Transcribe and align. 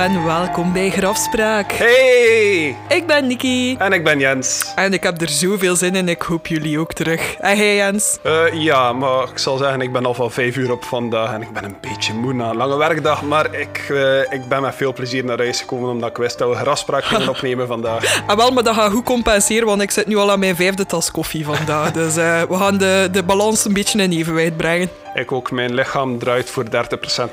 en 0.00 0.24
welkom 0.24 0.72
bij 0.72 0.90
Grafspraak. 0.90 1.72
Hey! 1.72 2.76
Ik 2.88 3.06
ben 3.06 3.26
Niki. 3.26 3.76
En 3.76 3.92
ik 3.92 4.04
ben 4.04 4.18
Jens. 4.18 4.72
En 4.74 4.92
ik 4.92 5.02
heb 5.02 5.20
er 5.20 5.28
zoveel 5.28 5.76
zin 5.76 5.94
in, 5.94 6.08
ik 6.08 6.22
hoop 6.22 6.46
jullie 6.46 6.78
ook 6.78 6.92
terug. 6.92 7.36
En 7.38 7.56
jij 7.56 7.76
Jens? 7.76 8.18
Uh, 8.26 8.52
ja, 8.52 8.92
maar 8.92 9.22
ik 9.22 9.38
zal 9.38 9.56
zeggen, 9.56 9.80
ik 9.80 9.92
ben 9.92 10.06
al 10.06 10.14
van 10.14 10.30
vijf 10.30 10.56
uur 10.56 10.72
op 10.72 10.84
vandaag 10.84 11.32
en 11.32 11.42
ik 11.42 11.52
ben 11.52 11.64
een 11.64 11.76
beetje 11.80 12.14
moe 12.14 12.32
na 12.32 12.50
een 12.50 12.56
lange 12.56 12.76
werkdag. 12.76 13.22
Maar 13.22 13.54
ik, 13.54 13.88
uh, 13.90 14.20
ik 14.20 14.48
ben 14.48 14.62
met 14.62 14.74
veel 14.74 14.92
plezier 14.92 15.24
naar 15.24 15.38
huis 15.38 15.60
gekomen 15.60 15.90
omdat 15.90 16.10
ik 16.10 16.16
wist 16.16 16.38
dat 16.38 16.48
we 16.48 16.54
Grafspraak 16.54 17.04
gingen 17.04 17.28
opnemen 17.34 17.66
vandaag. 17.66 18.22
Ah, 18.26 18.36
wel, 18.36 18.50
maar 18.50 18.64
dat 18.64 18.74
gaat 18.74 18.92
goed 18.92 19.04
compenseren, 19.04 19.66
want 19.66 19.82
ik 19.82 19.90
zit 19.90 20.06
nu 20.06 20.16
al 20.16 20.30
aan 20.30 20.38
mijn 20.38 20.56
vijfde 20.56 20.86
tas 20.86 21.10
koffie 21.10 21.44
vandaag. 21.44 21.92
Dus 21.92 22.16
uh, 22.16 22.42
we 22.42 22.56
gaan 22.56 22.78
de, 22.78 23.08
de 23.12 23.22
balans 23.22 23.64
een 23.64 23.72
beetje 23.72 24.02
in 24.02 24.12
evenwicht 24.12 24.56
brengen. 24.56 24.88
Ik 25.14 25.32
ook. 25.32 25.50
Mijn 25.50 25.74
lichaam 25.74 26.18
draait 26.18 26.50
voor 26.50 26.64
30% 26.64 26.68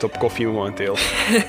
op 0.04 0.20
koffie 0.20 0.48
momenteel. 0.48 0.98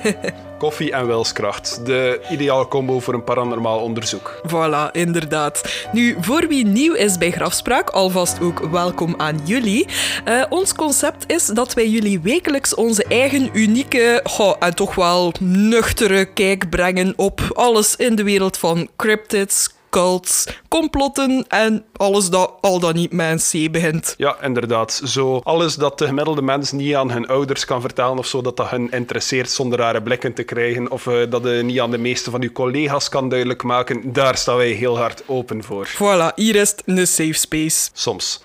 koffie 0.59 0.91
en 0.91 1.07
wilskracht. 1.07 1.85
De 1.85 2.21
ideale 2.29 2.67
combo 2.67 2.99
voor 2.99 3.13
een 3.13 3.23
paranormaal 3.23 3.79
onderzoek. 3.79 4.41
Voilà, 4.47 4.91
inderdaad. 4.91 5.87
Nu, 5.91 6.17
voor 6.19 6.47
wie 6.47 6.65
nieuw 6.65 6.93
is 6.93 7.17
bij 7.17 7.31
Grafspraak, 7.31 7.89
alvast 7.89 8.41
ook 8.41 8.59
welkom 8.59 9.13
aan 9.17 9.39
jullie. 9.43 9.87
Uh, 10.27 10.43
ons 10.49 10.73
concept 10.73 11.31
is 11.31 11.45
dat 11.45 11.73
wij 11.73 11.89
jullie 11.89 12.19
wekelijks 12.19 12.75
onze 12.75 13.03
eigen 13.03 13.49
unieke 13.53 14.19
goh, 14.23 14.55
en 14.59 14.75
toch 14.75 14.95
wel 14.95 15.33
nuchtere 15.39 16.25
kijk 16.25 16.69
brengen 16.69 17.13
op 17.15 17.41
alles 17.53 17.95
in 17.95 18.15
de 18.15 18.23
wereld 18.23 18.57
van 18.57 18.89
cryptids, 18.95 19.69
cults, 19.89 20.45
complotten 20.67 21.45
en 21.47 21.85
alles 21.95 22.29
dat 22.29 22.53
al 22.61 22.79
dan 22.79 22.95
niet 22.95 23.11
met 23.11 23.51
een 23.51 23.67
C 23.67 23.71
begint. 23.71 24.13
Ja, 24.17 24.37
inderdaad. 24.41 25.01
Zo 25.05 25.41
alles 25.43 25.75
dat 25.75 25.97
de 25.97 26.05
gemiddelde 26.05 26.41
mens 26.41 26.71
niet 26.71 26.95
aan 26.95 27.11
hun 27.11 27.27
ouders 27.27 27.65
kan 27.65 27.81
vertellen 27.81 28.17
of 28.17 28.25
zo, 28.25 28.41
dat 28.41 28.57
dat 28.57 28.69
hun 28.69 28.91
interesseert 28.91 29.51
zonder 29.51 29.79
rare 29.79 30.01
blikken 30.01 30.33
te 30.33 30.43
krijgen 30.43 30.91
of 30.91 31.05
uh, 31.05 31.29
dat 31.29 31.43
je 31.43 31.49
niet 31.49 31.79
aan 31.79 31.91
de 31.91 31.97
meeste 31.97 32.31
van 32.31 32.41
uw 32.41 32.51
collega's 32.51 33.09
kan 33.09 33.29
duidelijk 33.29 33.63
maken, 33.63 34.13
daar 34.13 34.37
staan 34.37 34.57
wij 34.57 34.71
heel 34.71 34.97
hard 34.97 35.23
open 35.25 35.63
voor. 35.63 35.87
Voilà, 35.87 36.33
hier 36.35 36.55
is 36.55 36.69
het 36.69 36.83
een 36.85 37.07
safe 37.07 37.33
space. 37.33 37.89
Soms. 37.93 38.43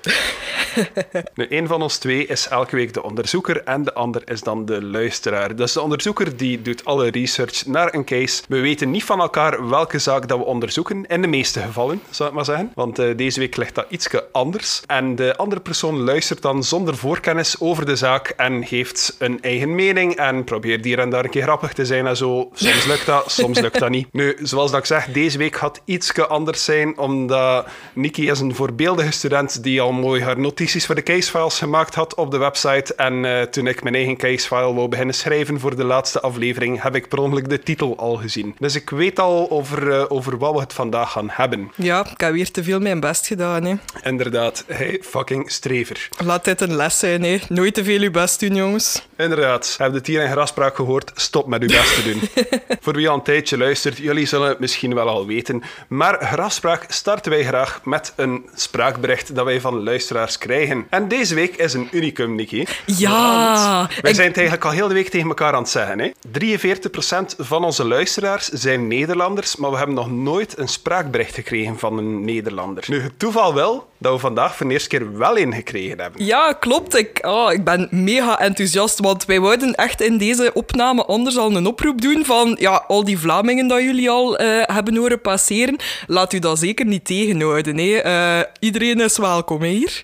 nu, 1.35 1.47
een 1.49 1.67
van 1.67 1.83
ons 1.83 1.97
twee 1.97 2.27
is 2.27 2.49
elke 2.49 2.77
week 2.77 2.95
de 2.95 3.03
onderzoeker 3.03 3.63
en 3.63 3.85
de 3.85 3.95
ander 3.95 4.23
is 4.25 4.41
dan 4.41 4.65
de 4.65 4.83
luisteraar. 4.83 5.57
Dus 5.57 5.73
de 5.73 5.81
onderzoeker 5.81 6.37
die 6.37 6.63
doet 6.63 6.85
alle 6.85 7.11
research 7.11 7.67
naar 7.67 7.95
een 7.95 8.05
case. 8.05 8.43
We 8.49 8.61
weten 8.61 8.91
niet 8.91 9.05
van 9.05 9.21
elkaar 9.21 9.69
welke 9.69 9.99
zaak 9.99 10.29
dat 10.29 10.39
we 10.39 10.45
onderzoeken, 10.45 11.07
in 11.07 11.23
de 11.23 11.27
meeste 11.37 11.61
gevallen, 11.61 12.01
zou 12.11 12.29
ik 12.29 12.35
maar 12.35 12.45
zeggen. 12.45 12.73
Want 12.75 12.99
uh, 12.99 13.17
deze 13.17 13.41
week 13.41 13.57
ligt 13.57 13.75
dat 13.75 13.87
iets 13.89 14.09
anders. 14.33 14.83
En 14.87 15.17
de 15.17 15.37
andere 15.37 15.61
persoon 15.61 16.01
luistert 16.01 16.43
dan 16.43 16.65
zonder 16.65 16.97
voorkennis 16.97 17.61
over 17.61 17.87
de 17.87 17.97
zaak 17.97 18.29
en 18.29 18.67
geeft 18.67 19.17
een 19.19 19.43
eigen 19.43 19.75
mening 19.75 20.17
en 20.17 20.45
probeert 20.45 20.85
hier 20.85 20.99
en 20.99 21.11
daar 21.11 21.25
een 21.25 21.31
keer 21.31 21.43
grappig 21.43 21.73
te 21.73 21.85
zijn 21.85 22.07
en 22.07 22.17
zo. 22.17 22.51
Soms 22.55 22.85
lukt 22.85 23.07
dat, 23.07 23.31
soms 23.31 23.61
lukt 23.61 23.79
dat 23.79 23.91
niet. 23.91 24.09
Nu, 24.13 24.37
zoals 24.43 24.71
dat 24.71 24.81
ik 24.81 24.87
zeg, 24.87 25.07
deze 25.07 25.39
week 25.39 25.57
gaat 25.57 25.81
iets 25.85 26.19
anders 26.29 26.65
zijn, 26.65 26.99
omdat 26.99 27.67
Nikki 27.95 28.31
is 28.31 28.41
een 28.41 28.55
voorbeeldige 28.55 29.11
student 29.11 29.63
die 29.63 29.81
al 29.81 29.93
mooi 29.93 30.23
haar 30.23 30.39
notities 30.39 30.87
voor 30.87 30.95
de 30.95 31.03
casefiles 31.03 31.59
gemaakt 31.59 31.95
had 31.95 32.15
op 32.15 32.31
de 32.31 32.39
website. 32.39 32.95
En 32.95 33.25
uh, 33.25 33.43
toen 33.43 33.67
ik 33.67 33.83
mijn 33.83 33.95
eigen 33.95 34.17
casefile 34.17 34.75
wou 34.75 34.89
beginnen 34.89 35.15
schrijven 35.15 35.61
voor 35.61 35.77
de 35.77 35.85
laatste 35.85 36.21
aflevering, 36.21 36.83
heb 36.83 36.95
ik 36.95 37.09
per 37.09 37.19
ongeluk 37.19 37.49
de 37.49 37.63
titel 37.63 37.97
al 37.97 38.17
gezien. 38.17 38.55
Dus 38.59 38.75
ik 38.75 38.91
weet 38.91 39.19
al 39.19 39.51
over, 39.51 39.83
uh, 39.89 40.05
over 40.09 40.39
wat 40.39 40.55
we 40.55 40.61
het 40.61 40.73
vandaag 40.73 41.13
gaan 41.13 41.24
hebben. 41.33 41.73
Ja, 41.77 42.07
ik 42.11 42.21
heb 42.21 42.33
weer 42.33 42.51
te 42.51 42.65
veel 42.65 42.81
mijn 42.81 43.01
best 43.01 43.27
gedaan. 43.27 43.65
Hè. 43.65 43.75
Inderdaad, 44.03 44.65
hey, 44.67 45.01
fucking 45.03 45.51
strever. 45.51 46.09
Laat 46.25 46.45
dit 46.45 46.61
een 46.61 46.77
les 46.77 46.99
zijn, 46.99 47.23
hè. 47.23 47.39
nooit 47.49 47.75
te 47.75 47.85
veel 47.85 48.01
uw 48.01 48.11
best 48.11 48.41
doen, 48.41 48.55
jongens. 48.55 49.07
Inderdaad, 49.17 49.75
heb 49.79 49.91
je 49.91 49.97
het 49.97 50.07
hier 50.07 50.23
in 50.23 50.31
Graspraak 50.31 50.77
gehoord? 50.77 51.11
Stop 51.15 51.47
met 51.47 51.63
uw 51.63 51.69
best 51.69 51.95
te 51.95 52.03
doen. 52.03 52.47
Voor 52.83 52.95
wie 52.95 53.09
al 53.09 53.15
een 53.15 53.23
tijdje 53.23 53.59
luistert, 53.59 53.97
jullie 53.97 54.27
zullen 54.27 54.49
het 54.49 54.59
misschien 54.59 54.95
wel 54.95 55.09
al 55.09 55.27
weten, 55.27 55.63
maar 55.89 56.25
Graspraak 56.25 56.85
starten 56.89 57.31
wij 57.31 57.45
graag 57.45 57.81
met 57.85 58.13
een 58.17 58.49
spraakbericht 58.55 59.35
dat 59.35 59.45
wij 59.45 59.61
van 59.61 59.83
luisteraars 59.83 60.39
krijgen. 60.39 60.87
En 60.91 61.09
deze 61.09 61.35
week 61.35 61.57
is 61.57 61.73
een 61.73 61.89
unicum, 61.91 62.35
Niki. 62.35 62.67
Ja! 62.87 63.89
Wij 64.01 64.15
zijn 64.15 64.29
het 64.29 64.37
eigenlijk 64.37 64.67
al 64.67 64.71
heel 64.71 64.89
de 64.89 64.95
week 64.95 65.09
tegen 65.09 65.29
elkaar 65.29 65.53
aan 65.53 65.63
het 65.63 65.71
zeggen. 65.71 65.99
Hè? 65.99 66.13
43% 66.41 67.37
van 67.39 67.65
onze 67.65 67.85
luisteraars 67.85 68.49
zijn 68.49 68.87
Nederlanders, 68.87 69.57
maar 69.57 69.71
we 69.71 69.77
hebben 69.77 69.95
nog 69.95 70.11
nooit 70.11 70.59
een 70.59 70.69
spraakbericht 70.69 71.13
gekregen 71.23 71.79
van 71.79 71.99
een 71.99 72.25
Nederlander. 72.25 72.85
Nu, 72.89 73.01
het 73.01 73.19
toeval 73.19 73.55
wel 73.55 73.89
dat 73.99 74.13
we 74.13 74.19
vandaag 74.19 74.57
voor 74.57 74.67
de 74.67 74.73
eerste 74.73 74.89
keer 74.89 75.19
wel 75.19 75.39
een 75.39 75.53
gekregen 75.53 76.01
hebben. 76.01 76.25
Ja, 76.25 76.53
klopt. 76.53 76.97
Ik, 76.97 77.19
oh, 77.23 77.53
ik 77.53 77.65
ben 77.65 77.89
mega 77.91 78.41
enthousiast, 78.41 79.01
want 79.01 79.25
wij 79.25 79.41
wouden 79.41 79.75
echt 79.75 80.01
in 80.01 80.19
deze 80.19 80.51
opname 80.55 81.05
anders 81.05 81.37
al 81.37 81.57
een 81.57 81.67
oproep 81.67 82.01
doen 82.01 82.25
van 82.25 82.57
ja, 82.61 82.85
al 82.89 83.05
die 83.05 83.19
Vlamingen 83.19 83.69
dat 83.69 83.83
jullie 83.83 84.11
al 84.11 84.41
uh, 84.41 84.63
hebben 84.63 84.97
horen 84.97 85.21
passeren, 85.21 85.77
laat 86.07 86.33
u 86.33 86.39
dat 86.39 86.59
zeker 86.59 86.87
niet 86.87 87.05
tegenhouden. 87.05 87.79
Hè. 87.79 88.05
Uh, 88.05 88.45
iedereen 88.59 89.01
is 89.01 89.19
welkom 89.19 89.63
hier. 89.63 90.03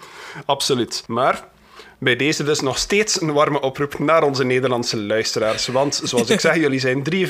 Absoluut. 0.46 1.04
Maar 1.06 1.48
bij 2.00 2.16
deze 2.16 2.44
dus 2.44 2.60
nog 2.60 2.78
steeds 2.78 3.20
een 3.20 3.32
warme 3.32 3.60
oproep 3.60 3.98
naar 3.98 4.22
onze 4.22 4.44
Nederlandse 4.44 4.96
luisteraars. 4.96 5.66
Want, 5.66 6.00
zoals 6.04 6.30
ik 6.30 6.40
zeg, 6.40 6.56
jullie 6.64 6.80
zijn 6.80 7.04
43% 7.14 7.22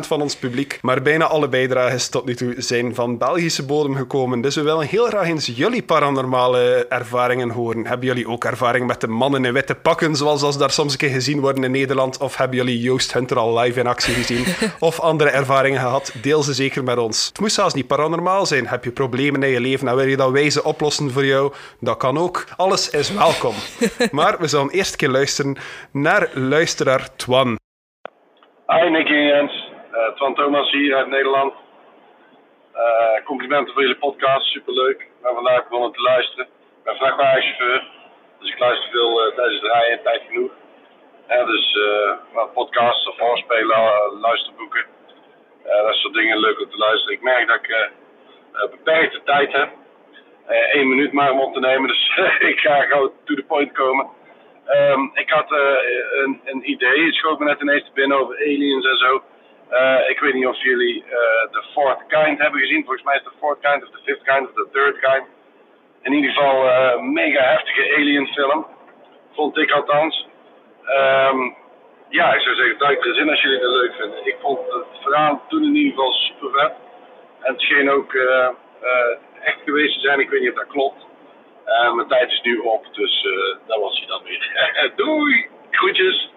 van 0.00 0.20
ons 0.20 0.36
publiek, 0.36 0.78
maar 0.82 1.02
bijna 1.02 1.24
alle 1.24 1.48
bijdrages 1.48 2.08
tot 2.08 2.24
nu 2.24 2.34
toe 2.34 2.54
zijn 2.58 2.94
van 2.94 3.18
Belgische 3.18 3.64
bodem 3.64 3.96
gekomen. 3.96 4.40
Dus 4.40 4.54
we 4.54 4.62
willen 4.62 4.86
heel 4.86 5.06
graag 5.06 5.26
eens 5.26 5.50
jullie 5.54 5.82
paranormale 5.82 6.86
ervaringen 6.88 7.50
horen. 7.50 7.86
Hebben 7.86 8.06
jullie 8.06 8.28
ook 8.28 8.44
ervaring 8.44 8.86
met 8.86 9.00
de 9.00 9.06
mannen 9.06 9.44
in 9.44 9.52
witte 9.52 9.74
pakken, 9.74 10.16
zoals 10.16 10.42
als 10.42 10.58
daar 10.58 10.70
soms 10.70 10.92
een 10.92 10.98
keer 10.98 11.10
gezien 11.10 11.40
worden 11.40 11.64
in 11.64 11.70
Nederland? 11.70 12.18
Of 12.18 12.36
hebben 12.36 12.56
jullie 12.56 12.80
Joost 12.80 13.12
Hunter 13.12 13.38
al 13.38 13.58
live 13.58 13.80
in 13.80 13.86
actie 13.86 14.14
gezien? 14.14 14.44
Of 14.78 15.00
andere 15.00 15.30
ervaringen 15.30 15.80
gehad? 15.80 16.12
Deel 16.22 16.42
ze 16.42 16.54
zeker 16.54 16.84
met 16.84 16.98
ons. 16.98 17.26
Het 17.26 17.40
moet 17.40 17.52
zelfs 17.52 17.74
niet 17.74 17.86
paranormaal 17.86 18.46
zijn. 18.46 18.66
Heb 18.66 18.84
je 18.84 18.90
problemen 18.90 19.42
in 19.42 19.48
je 19.48 19.60
leven 19.60 19.88
en 19.88 19.96
wil 19.96 20.06
je 20.06 20.16
dat 20.16 20.30
wij 20.30 20.50
ze 20.50 20.64
oplossen 20.64 21.10
voor 21.10 21.26
jou? 21.26 21.52
Dat 21.80 21.96
kan 21.96 22.18
ook. 22.18 22.44
Alles 22.56 22.90
is 22.90 23.12
welkom. 23.12 23.54
Maar 24.10 24.38
we 24.38 24.46
zullen 24.46 24.70
eerst 24.70 24.92
een 24.92 24.98
keer 24.98 25.08
luisteren 25.08 25.56
naar 25.92 26.30
luisteraar 26.34 27.16
Twan. 27.16 27.58
Hi 28.66 28.88
Nicky 28.90 29.12
en 29.12 29.26
Jens. 29.26 29.68
Uh, 29.92 30.14
Twan 30.14 30.34
Thomas 30.34 30.70
hier 30.70 30.96
uit 30.96 31.08
Nederland. 31.08 31.52
Uh, 32.74 33.24
complimenten 33.24 33.72
voor 33.72 33.82
jullie 33.82 33.98
podcast, 33.98 34.46
superleuk. 34.46 35.00
Ik 35.00 35.22
ben 35.22 35.34
vandaag 35.34 35.62
begonnen 35.62 35.92
te 35.92 36.00
luisteren. 36.00 36.44
Ik 36.44 36.84
ben 36.84 36.96
vrachtwagenchauffeur, 36.96 37.86
dus 38.38 38.50
ik 38.50 38.58
luister 38.58 38.90
veel 38.90 39.26
uh, 39.26 39.34
tijdens 39.34 39.60
het 39.62 39.72
rijden, 39.72 40.02
tijd 40.02 40.22
genoeg. 40.26 40.52
Dus 41.46 41.78
podcasts 42.54 43.08
of 43.08 43.16
luisterboeken, 44.20 44.84
dat 45.62 45.94
soort 45.94 46.14
dingen 46.14 46.38
leuk 46.38 46.60
om 46.60 46.70
te 46.70 46.76
luisteren. 46.76 47.14
Ik 47.14 47.22
merk 47.22 47.46
dat 47.48 47.56
ik 47.56 47.90
beperkte 48.70 49.20
tijd 49.24 49.52
heb 49.52 49.68
één 50.46 50.88
minuut 50.88 51.12
maar 51.12 51.32
om 51.32 51.40
op 51.40 51.54
te 51.54 51.60
nemen. 51.60 51.88
Dus 51.88 52.18
ik 52.52 52.58
ga 52.60 52.80
gauw 52.80 53.12
to 53.24 53.34
the 53.34 53.44
point 53.46 53.72
komen. 53.72 54.06
Um, 54.68 55.10
ik 55.14 55.30
had 55.30 55.52
uh, 55.52 55.58
een, 56.22 56.40
een, 56.44 56.70
idee. 56.70 57.04
Het 57.04 57.14
schoot 57.14 57.38
me 57.38 57.44
net 57.44 57.60
ineens 57.60 57.84
te 57.84 57.90
binnen 57.94 58.18
over 58.18 58.36
aliens 58.36 58.86
en 58.86 58.96
zo. 58.96 59.22
Uh, 59.70 60.08
ik 60.08 60.20
weet 60.20 60.34
niet 60.34 60.46
of 60.46 60.62
jullie 60.62 61.04
de 61.50 61.64
fourth 61.72 62.06
kind 62.06 62.38
hebben 62.38 62.60
gezien. 62.60 62.84
Volgens 62.84 63.04
mij 63.04 63.16
is 63.16 63.22
de 63.22 63.30
fourth 63.38 63.60
kind 63.60 63.82
of 63.82 63.90
de 63.90 63.98
fifth 64.04 64.22
kind 64.22 64.48
of 64.48 64.54
de 64.54 64.68
third 64.72 64.98
kind. 64.98 65.24
In 66.02 66.12
ieder 66.12 66.30
geval 66.30 66.68
een 66.68 67.12
mega 67.12 67.42
heftige 67.42 67.94
alien 67.94 68.26
film. 68.26 68.66
Vond 69.32 69.58
ik 69.58 69.70
althans. 69.70 70.26
Um, 70.86 71.56
ja, 72.08 72.34
ik 72.34 72.40
zou 72.40 72.54
zeggen, 72.54 72.78
duik 72.78 73.04
er 73.04 73.14
zin 73.14 73.30
als 73.30 73.42
jullie 73.42 73.58
het 73.58 73.70
leuk 73.70 73.94
vinden. 73.94 74.26
Ik 74.26 74.36
vond 74.40 74.58
het 74.58 75.02
verhaal 75.02 75.42
toen 75.48 75.64
in 75.64 75.74
ieder 75.74 75.92
geval 75.92 76.12
super 76.12 76.50
vet. 76.50 76.72
En 77.40 77.52
het 77.52 77.60
scheen 77.60 77.90
ook 77.90 78.14
echt 79.44 79.58
geweest 79.64 79.94
te 79.94 80.00
zijn. 80.00 80.20
Ik 80.20 80.30
weet 80.30 80.40
niet 80.40 80.50
of 80.50 80.56
dat 80.56 80.66
klopt. 80.66 81.02
Uh, 81.66 81.94
mijn 81.94 82.08
tijd 82.08 82.30
is 82.30 82.40
nu 82.42 82.58
op, 82.58 82.86
dus 82.92 83.24
uh, 83.24 83.56
dat 83.66 83.80
was 83.80 83.98
hij 83.98 84.06
dan 84.06 84.22
weer. 84.22 84.92
Doei! 84.96 85.46
Groetjes! 85.70 86.30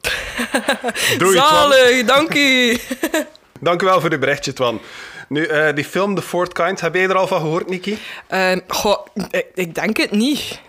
Doei, 1.18 1.36
Zalig, 1.36 2.04
dank 2.04 2.34
u! 2.34 2.76
dank 3.68 3.82
u 3.82 3.84
wel 3.84 4.00
voor 4.00 4.10
de 4.10 4.18
berichtje, 4.18 4.52
Twan. 4.52 4.80
Nu, 5.28 5.48
uh, 5.48 5.72
die 5.74 5.84
film 5.84 6.14
The 6.14 6.22
Fourth 6.22 6.52
Kind, 6.52 6.80
heb 6.80 6.94
jij 6.94 7.04
er 7.04 7.16
al 7.16 7.26
van 7.26 7.40
gehoord, 7.40 7.68
Niki? 7.68 7.98
goh, 8.68 9.06
ik, 9.30 9.46
ik 9.54 9.74
denk 9.74 9.96
het 9.96 10.10
niet. 10.10 10.60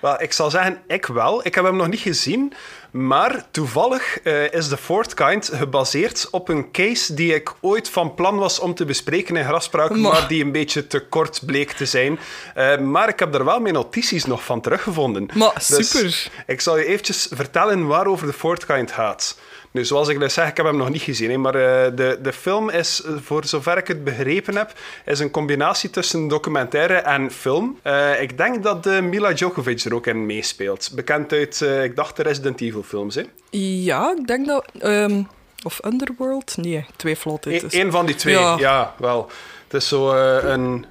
Wel, 0.00 0.22
ik 0.22 0.32
zal 0.32 0.50
zeggen, 0.50 0.82
ik 0.86 1.06
wel. 1.06 1.46
Ik 1.46 1.54
heb 1.54 1.64
hem 1.64 1.76
nog 1.76 1.88
niet 1.88 2.00
gezien. 2.00 2.52
Maar 2.94 3.44
toevallig 3.50 4.18
uh, 4.24 4.52
is 4.52 4.68
The 4.68 4.76
Fourth 4.76 5.14
Kind 5.14 5.50
gebaseerd 5.54 6.28
op 6.30 6.48
een 6.48 6.70
case 6.70 7.14
die 7.14 7.34
ik 7.34 7.52
ooit 7.60 7.90
van 7.90 8.14
plan 8.14 8.36
was 8.36 8.58
om 8.58 8.74
te 8.74 8.84
bespreken 8.84 9.36
in 9.36 9.44
Graspraak, 9.44 9.90
maar, 9.90 9.98
maar 9.98 10.28
die 10.28 10.44
een 10.44 10.52
beetje 10.52 10.86
te 10.86 11.00
kort 11.00 11.40
bleek 11.46 11.72
te 11.72 11.86
zijn. 11.86 12.18
Uh, 12.56 12.78
maar 12.78 13.08
ik 13.08 13.18
heb 13.18 13.34
er 13.34 13.44
wel 13.44 13.60
mijn 13.60 13.74
notities 13.74 14.24
nog 14.24 14.44
van 14.44 14.60
teruggevonden. 14.60 15.28
Maar 15.34 15.52
super. 15.56 16.02
Dus 16.02 16.30
ik 16.46 16.60
zal 16.60 16.78
je 16.78 16.84
eventjes 16.84 17.28
vertellen 17.30 17.86
waarover 17.86 18.26
The 18.26 18.32
Fourth 18.32 18.66
Kind 18.66 18.92
gaat. 18.92 19.36
Nu, 19.74 19.84
zoals 19.84 20.08
ik 20.08 20.18
net 20.18 20.32
zeg, 20.32 20.48
ik 20.48 20.56
heb 20.56 20.66
hem 20.66 20.76
nog 20.76 20.90
niet 20.90 21.02
gezien, 21.02 21.30
hè, 21.30 21.36
maar 21.36 21.54
uh, 21.54 21.96
de, 21.96 22.18
de 22.22 22.32
film 22.32 22.70
is, 22.70 23.02
voor 23.22 23.44
zover 23.44 23.76
ik 23.76 23.86
het 23.86 24.04
begrepen 24.04 24.56
heb, 24.56 24.72
is 25.04 25.18
een 25.18 25.30
combinatie 25.30 25.90
tussen 25.90 26.28
documentaire 26.28 26.94
en 26.94 27.30
film. 27.30 27.78
Uh, 27.84 28.22
ik 28.22 28.36
denk 28.36 28.62
dat 28.62 28.84
Mila 28.84 29.32
Djokovic 29.32 29.80
er 29.84 29.94
ook 29.94 30.06
in 30.06 30.26
meespeelt. 30.26 30.90
Bekend 30.94 31.32
uit, 31.32 31.60
ik 31.60 31.96
dacht, 31.96 32.16
de 32.16 32.22
Resident 32.22 32.60
Evil 32.60 32.82
films. 32.82 33.14
Hè? 33.14 33.22
Ja, 33.50 34.14
ik 34.18 34.26
denk 34.26 34.46
dat... 34.46 34.64
Um, 34.82 35.28
of 35.62 35.80
Underworld? 35.84 36.56
Nee, 36.56 36.86
twee 36.96 37.16
vlotten. 37.16 37.54
Eén 37.54 37.68
een 37.70 37.90
van 37.90 38.06
die 38.06 38.14
twee, 38.14 38.34
ja, 38.34 38.56
ja 38.58 38.94
wel. 38.98 39.30
Het 39.68 39.82
is 39.82 39.88
zo 39.88 40.12
een 40.12 40.86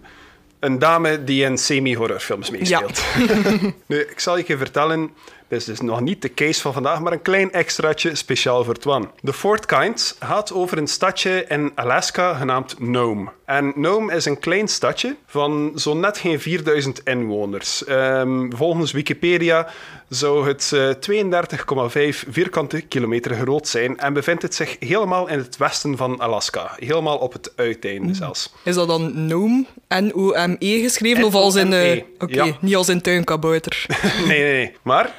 een 0.64 0.80
dame 0.80 1.24
die 1.24 1.44
in 1.44 1.58
semi-horrorfilms 1.58 2.50
meespeelt. 2.50 3.04
Ja. 3.18 3.26
nu, 3.88 4.00
ik 4.00 4.20
zal 4.20 4.38
je 4.38 4.58
vertellen 4.58 5.12
dit 5.54 5.62
is 5.62 5.78
dus 5.78 5.88
nog 5.88 6.02
niet 6.02 6.22
de 6.22 6.34
case 6.34 6.62
van 6.62 6.74
vandaag, 6.74 7.02
maar 7.02 7.12
een 7.12 7.22
klein 7.22 7.52
extraatje 7.52 8.16
speciaal 8.16 8.64
voor 8.64 8.78
Twan. 8.78 9.12
The 9.24 9.34
Fourth 9.34 9.66
Kind 9.66 10.16
gaat 10.20 10.54
over 10.54 10.78
een 10.78 10.88
stadje 10.88 11.46
in 11.48 11.72
Alaska 11.76 12.34
genaamd 12.34 12.80
Nome. 12.80 13.30
En 13.46 13.74
Nome 13.76 14.14
is 14.16 14.26
een 14.26 14.40
klein 14.40 14.68
stadje 14.68 15.16
van 15.26 15.72
zo'n 15.76 16.00
net 16.00 16.18
geen 16.18 16.40
4000 16.40 17.02
inwoners. 17.04 17.84
Um, 17.90 18.56
volgens 18.56 18.92
Wikipedia 18.92 19.68
zou 20.10 20.48
het 20.48 20.72
uh, 20.74 20.90
eh, 20.90 22.14
32,5 22.14 22.30
vierkante 22.30 22.82
kilometer 22.82 23.36
groot 23.36 23.68
zijn 23.68 23.98
en 23.98 24.14
bevindt 24.14 24.42
het 24.42 24.56
zich 24.56 24.76
helemaal 24.80 25.28
in 25.28 25.38
het 25.38 25.58
westen 25.58 25.98
van 25.98 26.20
Alaska. 26.20 26.72
Helemaal 26.76 27.18
op 27.18 27.34
het 27.34 27.54
uiteinde 27.56 28.14
zelfs. 28.14 28.54
Is 28.64 28.76
dat 28.76 28.88
dan 28.88 29.26
Nome, 29.28 29.66
N-O-M-E 29.88 30.82
geschreven? 30.82 31.24
Of 31.24 31.34
als 31.34 31.56
in... 31.56 31.72
Uh, 31.72 31.92
Oké, 31.92 32.04
okay, 32.20 32.48
ja. 32.48 32.58
niet 32.62 32.76
als 32.76 32.90
in 32.90 33.02
tuinkabouter. 33.02 33.86
nee, 34.28 34.42
nee, 34.42 34.54
nee. 34.54 34.76
Maar 34.82 35.14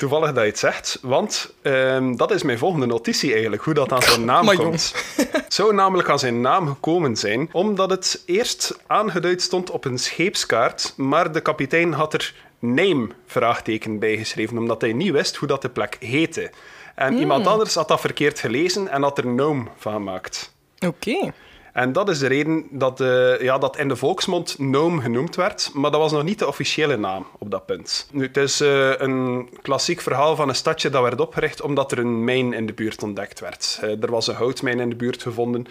Toevallig 0.00 0.32
dat 0.32 0.42
je 0.42 0.50
het 0.50 0.58
zegt, 0.58 0.98
want 1.02 1.54
um, 1.62 2.16
dat 2.16 2.30
is 2.30 2.42
mijn 2.42 2.58
volgende 2.58 2.86
notitie 2.86 3.32
eigenlijk, 3.32 3.62
hoe 3.62 3.74
dat 3.74 3.92
aan 3.92 4.02
zijn 4.02 4.24
naam 4.24 4.54
komt. 4.54 4.94
Zou 5.48 5.74
namelijk 5.74 6.08
aan 6.08 6.18
zijn 6.18 6.40
naam 6.40 6.66
gekomen 6.66 7.16
zijn, 7.16 7.48
omdat 7.52 7.90
het 7.90 8.22
eerst 8.26 8.78
aangeduid 8.86 9.42
stond 9.42 9.70
op 9.70 9.84
een 9.84 9.98
scheepskaart, 9.98 10.94
maar 10.96 11.32
de 11.32 11.40
kapitein 11.40 11.92
had 11.92 12.14
er 12.14 12.34
name 12.58 13.08
vraagteken 13.26 13.98
bijgeschreven, 13.98 14.58
omdat 14.58 14.80
hij 14.80 14.92
niet 14.92 15.12
wist 15.12 15.36
hoe 15.36 15.48
dat 15.48 15.62
de 15.62 15.68
plek 15.68 15.96
heette. 16.00 16.50
En 16.94 17.08
hmm. 17.08 17.18
iemand 17.18 17.46
anders 17.46 17.74
had 17.74 17.88
dat 17.88 18.00
verkeerd 18.00 18.38
gelezen 18.38 18.88
en 18.88 19.02
had 19.02 19.18
er 19.18 19.26
Nome 19.26 19.64
van 19.76 19.92
gemaakt. 19.92 20.54
Oké. 20.86 21.32
En 21.72 21.92
dat 21.92 22.08
is 22.08 22.18
de 22.18 22.26
reden 22.26 22.64
dat, 22.70 23.00
uh, 23.00 23.40
ja, 23.40 23.58
dat 23.58 23.76
in 23.76 23.88
de 23.88 23.96
volksmond 23.96 24.58
Nome 24.58 25.00
genoemd 25.00 25.36
werd, 25.36 25.70
maar 25.74 25.90
dat 25.90 26.00
was 26.00 26.12
nog 26.12 26.22
niet 26.22 26.38
de 26.38 26.46
officiële 26.46 26.96
naam 26.96 27.26
op 27.38 27.50
dat 27.50 27.66
punt. 27.66 28.08
Nu, 28.12 28.26
het 28.26 28.36
is 28.36 28.60
uh, 28.60 28.92
een 28.98 29.48
klassiek 29.62 30.00
verhaal 30.00 30.36
van 30.36 30.48
een 30.48 30.54
stadje 30.54 30.90
dat 30.90 31.02
werd 31.02 31.20
opgericht 31.20 31.62
omdat 31.62 31.92
er 31.92 31.98
een 31.98 32.24
mijn 32.24 32.52
in 32.52 32.66
de 32.66 32.72
buurt 32.72 33.02
ontdekt 33.02 33.40
werd. 33.40 33.80
Uh, 33.84 34.02
er 34.02 34.10
was 34.10 34.26
een 34.26 34.34
houtmijn 34.34 34.80
in 34.80 34.88
de 34.88 34.96
buurt 34.96 35.22
gevonden 35.22 35.66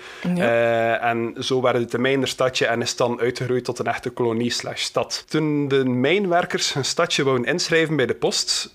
en 1.02 1.36
zo 1.40 1.62
werd 1.62 1.78
het 1.78 1.94
een 1.94 2.02
mijnerstadje 2.02 2.66
en 2.66 2.82
is 2.82 2.96
dan 2.96 3.20
uitgegroeid 3.20 3.64
tot 3.66 3.80
een 3.80 3.88
echte 3.88 4.10
kolonie 4.10 4.52
slash 4.52 4.82
stad. 4.82 5.26
Toen 5.28 5.68
de 5.68 5.86
mijnwerkers 5.86 6.74
hun 6.74 6.86
stadje 6.86 7.24
wouden 7.24 7.46
inschrijven 7.46 7.96
bij 7.96 8.06
de 8.06 8.14
post, 8.14 8.74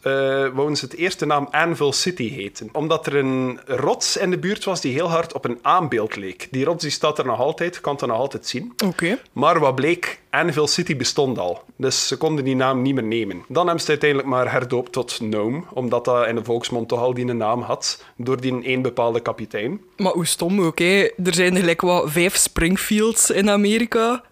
wouden 0.53 0.77
ze 0.77 0.85
het 0.85 0.94
eerste 0.94 1.27
naam 1.27 1.49
Anvil 1.50 1.93
City 1.93 2.29
heten. 2.31 2.69
Omdat 2.73 3.06
er 3.06 3.17
een 3.17 3.61
rots 3.67 4.17
in 4.17 4.31
de 4.31 4.38
buurt 4.38 4.65
was 4.65 4.81
die 4.81 4.93
heel 4.93 5.11
hard 5.11 5.32
op 5.32 5.44
een 5.44 5.59
aanbeeld 5.62 6.17
leek. 6.17 6.49
Die 6.50 6.65
rots 6.65 6.82
die 6.82 6.91
staat 6.91 7.13
er 7.19 7.26
nog 7.26 7.38
altijd, 7.38 7.81
kan 7.81 7.96
het 7.96 8.06
nog 8.06 8.19
altijd 8.19 8.46
zien. 8.46 8.72
Oké. 8.87 9.19
Maar 9.32 9.61
wat 9.61 9.75
bleek, 9.75 10.20
Anvil 10.31 10.66
City 10.66 10.96
bestond 10.96 11.38
al. 11.38 11.62
Dus 11.76 12.06
ze 12.06 12.16
konden 12.16 12.44
die 12.44 12.56
naam 12.56 12.82
niet 12.82 12.94
meer 12.94 13.05
nemen. 13.05 13.44
Dan 13.49 13.66
hebben 13.66 13.84
ze 13.84 13.93
het 13.93 14.02
uiteindelijk 14.02 14.28
maar 14.31 14.52
herdoopt 14.52 14.93
tot 14.93 15.20
Nome, 15.20 15.62
omdat 15.72 16.05
dat 16.05 16.26
in 16.26 16.34
de 16.34 16.44
volksmond 16.44 16.88
toch 16.88 17.00
al 17.00 17.14
die 17.14 17.25
naam 17.25 17.62
had, 17.62 18.05
door 18.16 18.40
die 18.40 18.69
een 18.69 18.82
bepaalde 18.82 19.20
kapitein. 19.20 19.81
Maar 19.96 20.12
hoe 20.12 20.26
stom 20.26 20.61
ook, 20.61 20.78
hè? 20.78 21.08
Er 21.25 21.34
zijn 21.34 21.56
gelijk 21.56 21.81
wat 21.81 22.11
vijf 22.11 22.37
Springfields 22.37 23.31
in 23.31 23.50
Amerika. 23.50 24.22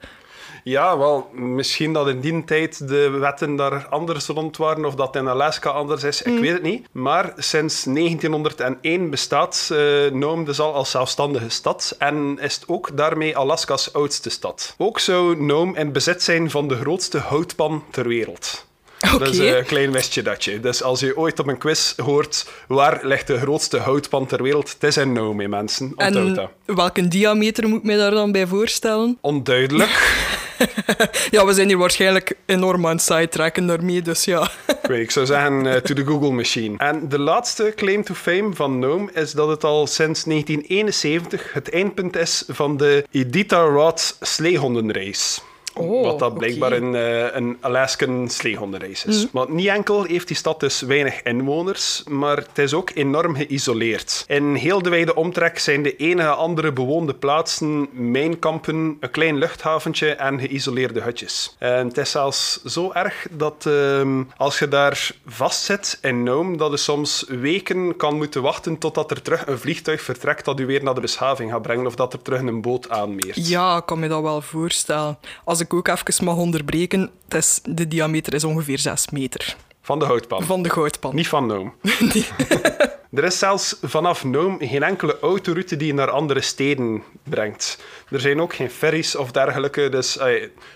Ja, 0.63 0.99
wel, 0.99 1.31
misschien 1.33 1.93
dat 1.93 2.09
in 2.09 2.21
die 2.21 2.45
tijd 2.45 2.89
de 2.89 3.11
wetten 3.11 3.57
daar 3.57 3.87
anders 3.87 4.27
rond 4.27 4.57
waren 4.57 4.85
of 4.85 4.95
dat 4.95 5.17
in 5.17 5.29
Alaska 5.29 5.71
anders 5.71 6.03
is, 6.03 6.23
ik 6.23 6.33
mm. 6.33 6.41
weet 6.41 6.53
het 6.53 6.63
niet. 6.63 6.87
Maar 6.93 7.33
sinds 7.37 7.83
1901 7.83 9.11
bestaat 9.11 9.69
uh, 9.73 10.11
Nome 10.11 10.45
dus 10.45 10.61
al 10.61 10.75
als 10.75 10.91
zelfstandige 10.91 11.49
stad 11.49 11.95
en 11.99 12.39
is 12.41 12.55
het 12.55 12.65
ook 12.67 12.97
daarmee 12.97 13.37
Alaska's 13.37 13.93
oudste 13.93 14.31
stad. 14.31 14.75
Ook 14.79 14.99
zou 14.99 15.43
Nome 15.43 15.79
in 15.79 15.93
bezit 15.93 16.23
zijn 16.23 16.51
van 16.51 16.69
de 16.69 16.77
grootste 16.77 17.19
houtpan 17.19 17.85
ter 17.91 18.09
wereld. 18.09 18.67
Okay. 19.05 19.19
Dat 19.19 19.29
is 19.29 19.39
een 19.39 19.65
klein 19.65 19.93
westje 19.93 20.23
datje. 20.23 20.61
Dus 20.61 20.83
als 20.83 21.01
je 21.01 21.17
ooit 21.17 21.39
op 21.39 21.47
een 21.47 21.59
quiz 21.59 21.97
hoort 21.97 22.49
waar 22.69 23.01
ligt 23.03 23.27
de 23.27 23.39
grootste 23.39 23.79
houtpan 23.79 24.27
ter 24.27 24.43
wereld, 24.43 24.73
het 24.73 24.85
is 24.85 24.97
in 24.97 25.13
Nome, 25.13 25.49
mensen. 25.49 25.93
Onthoud 25.97 26.35
dat. 26.35 26.51
welke 26.65 27.09
diameter 27.09 27.69
moet 27.69 27.79
ik 27.79 27.85
mij 27.85 27.97
daar 27.97 28.11
dan 28.11 28.33
bij 28.33 28.47
voorstellen? 28.47 29.19
Onduidelijk. 29.21 29.91
ja, 31.31 31.47
we 31.47 31.53
zijn 31.53 31.69
hier 31.69 31.79
waarschijnlijk 31.79 32.37
enorm 32.47 32.87
aan 32.87 32.93
het 32.93 33.03
sidetracken 33.03 33.67
daarmee, 33.67 34.03
dus 34.03 34.25
ja. 34.25 34.51
ik, 34.89 35.11
zou 35.11 35.27
zeggen, 35.27 35.65
uh, 35.65 35.75
to 35.75 35.95
the 35.95 36.05
Google 36.05 36.31
machine. 36.31 36.79
En 36.79 37.09
de 37.09 37.19
laatste 37.19 37.73
claim 37.77 38.05
to 38.05 38.15
fame 38.15 38.55
van 38.55 38.79
Nome 38.79 39.11
is 39.13 39.33
dat 39.33 39.49
het 39.49 39.65
al 39.65 39.87
sinds 39.87 40.25
1971 40.25 41.53
het 41.53 41.71
eindpunt 41.71 42.17
is 42.17 42.45
van 42.49 42.77
de 42.77 43.05
Iditarod 43.11 44.17
sleehondenrace. 44.21 45.41
Oh, 45.75 46.05
wat 46.05 46.19
dat 46.19 46.39
blijkbaar 46.39 46.73
een, 46.73 46.95
uh, 46.95 47.35
een 47.35 47.57
Alaskan 47.61 48.29
sleehondenrace 48.29 49.09
is. 49.09 49.23
Mm. 49.23 49.29
Want 49.33 49.49
niet 49.49 49.67
enkel 49.67 50.05
heeft 50.05 50.27
die 50.27 50.37
stad 50.37 50.61
dus 50.61 50.81
weinig 50.81 51.23
inwoners, 51.23 52.03
maar 52.09 52.37
het 52.37 52.59
is 52.59 52.75
ook 52.75 52.91
enorm 52.95 53.35
geïsoleerd. 53.35 54.25
In 54.29 54.55
heel 54.55 54.83
de 54.83 54.91
wijde 54.91 55.15
omtrek 55.15 55.59
zijn 55.59 55.83
de 55.83 55.97
enige 55.97 56.29
andere 56.29 56.73
bewoonde 56.73 57.15
plaatsen 57.15 57.89
mijnkampen, 57.93 58.97
een 59.01 59.11
klein 59.11 59.39
luchthaventje 59.39 60.11
en 60.11 60.41
geïsoleerde 60.41 61.01
hutjes. 61.01 61.57
En 61.59 61.87
het 61.89 61.99
is 61.99 62.11
zelfs 62.11 62.63
zo 62.63 62.93
erg 62.93 63.27
dat 63.31 63.65
uh, 63.69 64.21
als 64.37 64.59
je 64.59 64.69
daar 64.69 65.11
vastzit 65.27 65.99
in 66.03 66.23
Nome, 66.23 66.57
dat 66.57 66.71
je 66.71 66.77
soms 66.77 67.25
weken 67.29 67.97
kan 67.97 68.17
moeten 68.17 68.43
wachten 68.43 68.79
totdat 68.79 69.11
er 69.11 69.23
terug 69.23 69.47
een 69.47 69.59
vliegtuig 69.59 70.03
vertrekt 70.03 70.45
dat 70.45 70.61
u 70.61 70.67
weer 70.67 70.83
naar 70.83 70.95
de 70.95 71.01
beschaving 71.01 71.51
gaat 71.51 71.63
brengen 71.63 71.87
of 71.87 71.95
dat 71.95 72.13
er 72.13 72.23
terug 72.23 72.41
een 72.41 72.61
boot 72.61 72.91
aanmeert. 72.91 73.49
Ja, 73.49 73.77
ik 73.77 73.87
kan 73.87 73.99
me 73.99 74.09
dat 74.09 74.23
wel 74.23 74.41
voorstellen. 74.41 75.19
Als 75.45 75.61
ik 75.63 75.75
ook 75.75 75.89
even 75.89 76.25
mag 76.25 76.37
onderbreken, 76.37 77.11
is, 77.29 77.61
de 77.65 77.89
diameter 77.89 78.35
is 78.35 78.45
ongeveer 78.45 78.79
6 78.79 79.11
meter. 79.11 79.57
Van 79.83 79.99
de 79.99 80.05
houtpan? 80.05 80.43
Van 80.43 80.63
de 80.63 80.69
houtpan. 80.69 81.15
Niet 81.15 81.29
van 81.29 81.47
nee. 81.47 82.27
Er 83.13 83.25
is 83.25 83.39
zelfs 83.39 83.77
vanaf 83.83 84.25
Nome 84.25 84.67
geen 84.67 84.83
enkele 84.83 85.19
autoroute 85.21 85.77
die 85.77 85.87
je 85.87 85.95
naar 85.95 86.11
andere 86.11 86.41
steden 86.41 87.03
brengt. 87.29 87.79
Er 88.11 88.21
zijn 88.21 88.41
ook 88.41 88.55
geen 88.55 88.71
ferries 88.71 89.17
of 89.17 89.31
dergelijke, 89.31 89.89
dus 89.89 90.19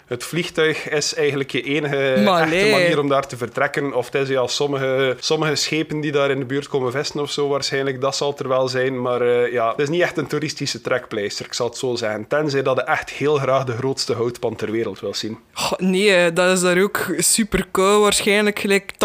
het 0.06 0.24
vliegtuig 0.24 0.88
is 0.88 1.14
eigenlijk 1.14 1.50
je 1.50 1.62
enige 1.62 2.12
echte 2.12 2.70
manier 2.70 2.98
om 2.98 3.08
daar 3.08 3.26
te 3.26 3.36
vertrekken. 3.36 3.94
Of 3.94 4.12
het 4.12 4.14
is 4.22 4.28
ja, 4.28 4.46
sommige, 4.46 5.16
sommige 5.20 5.54
schepen 5.54 6.00
die 6.00 6.12
daar 6.12 6.30
in 6.30 6.38
de 6.38 6.44
buurt 6.44 6.68
komen 6.68 6.92
vesten 6.92 7.20
of 7.20 7.30
zo 7.30 7.48
waarschijnlijk, 7.48 8.00
dat 8.00 8.16
zal 8.16 8.34
er 8.38 8.48
wel 8.48 8.68
zijn. 8.68 9.02
Maar 9.02 9.22
uh, 9.22 9.52
ja, 9.52 9.70
het 9.70 9.78
is 9.78 9.88
niet 9.88 10.02
echt 10.02 10.16
een 10.16 10.26
toeristische 10.26 10.80
trekpleister, 10.80 11.46
ik 11.46 11.52
zal 11.52 11.66
het 11.66 11.76
zo 11.76 11.94
zeggen. 11.94 12.26
Tenzij 12.28 12.62
dat 12.62 12.76
je 12.76 12.82
echt 12.82 13.10
heel 13.10 13.36
graag 13.36 13.64
de 13.64 13.76
grootste 13.76 14.14
houtpan 14.14 14.56
ter 14.56 14.70
wereld 14.70 15.00
wil 15.00 15.14
zien. 15.14 15.38
nee, 15.76 16.32
dat 16.32 16.52
is 16.52 16.60
daar 16.60 16.82
ook 16.82 17.06
super 17.18 17.66
koud, 17.70 18.02
waarschijnlijk 18.02 18.58
gelijk 18.58 18.92
80% 18.92 18.96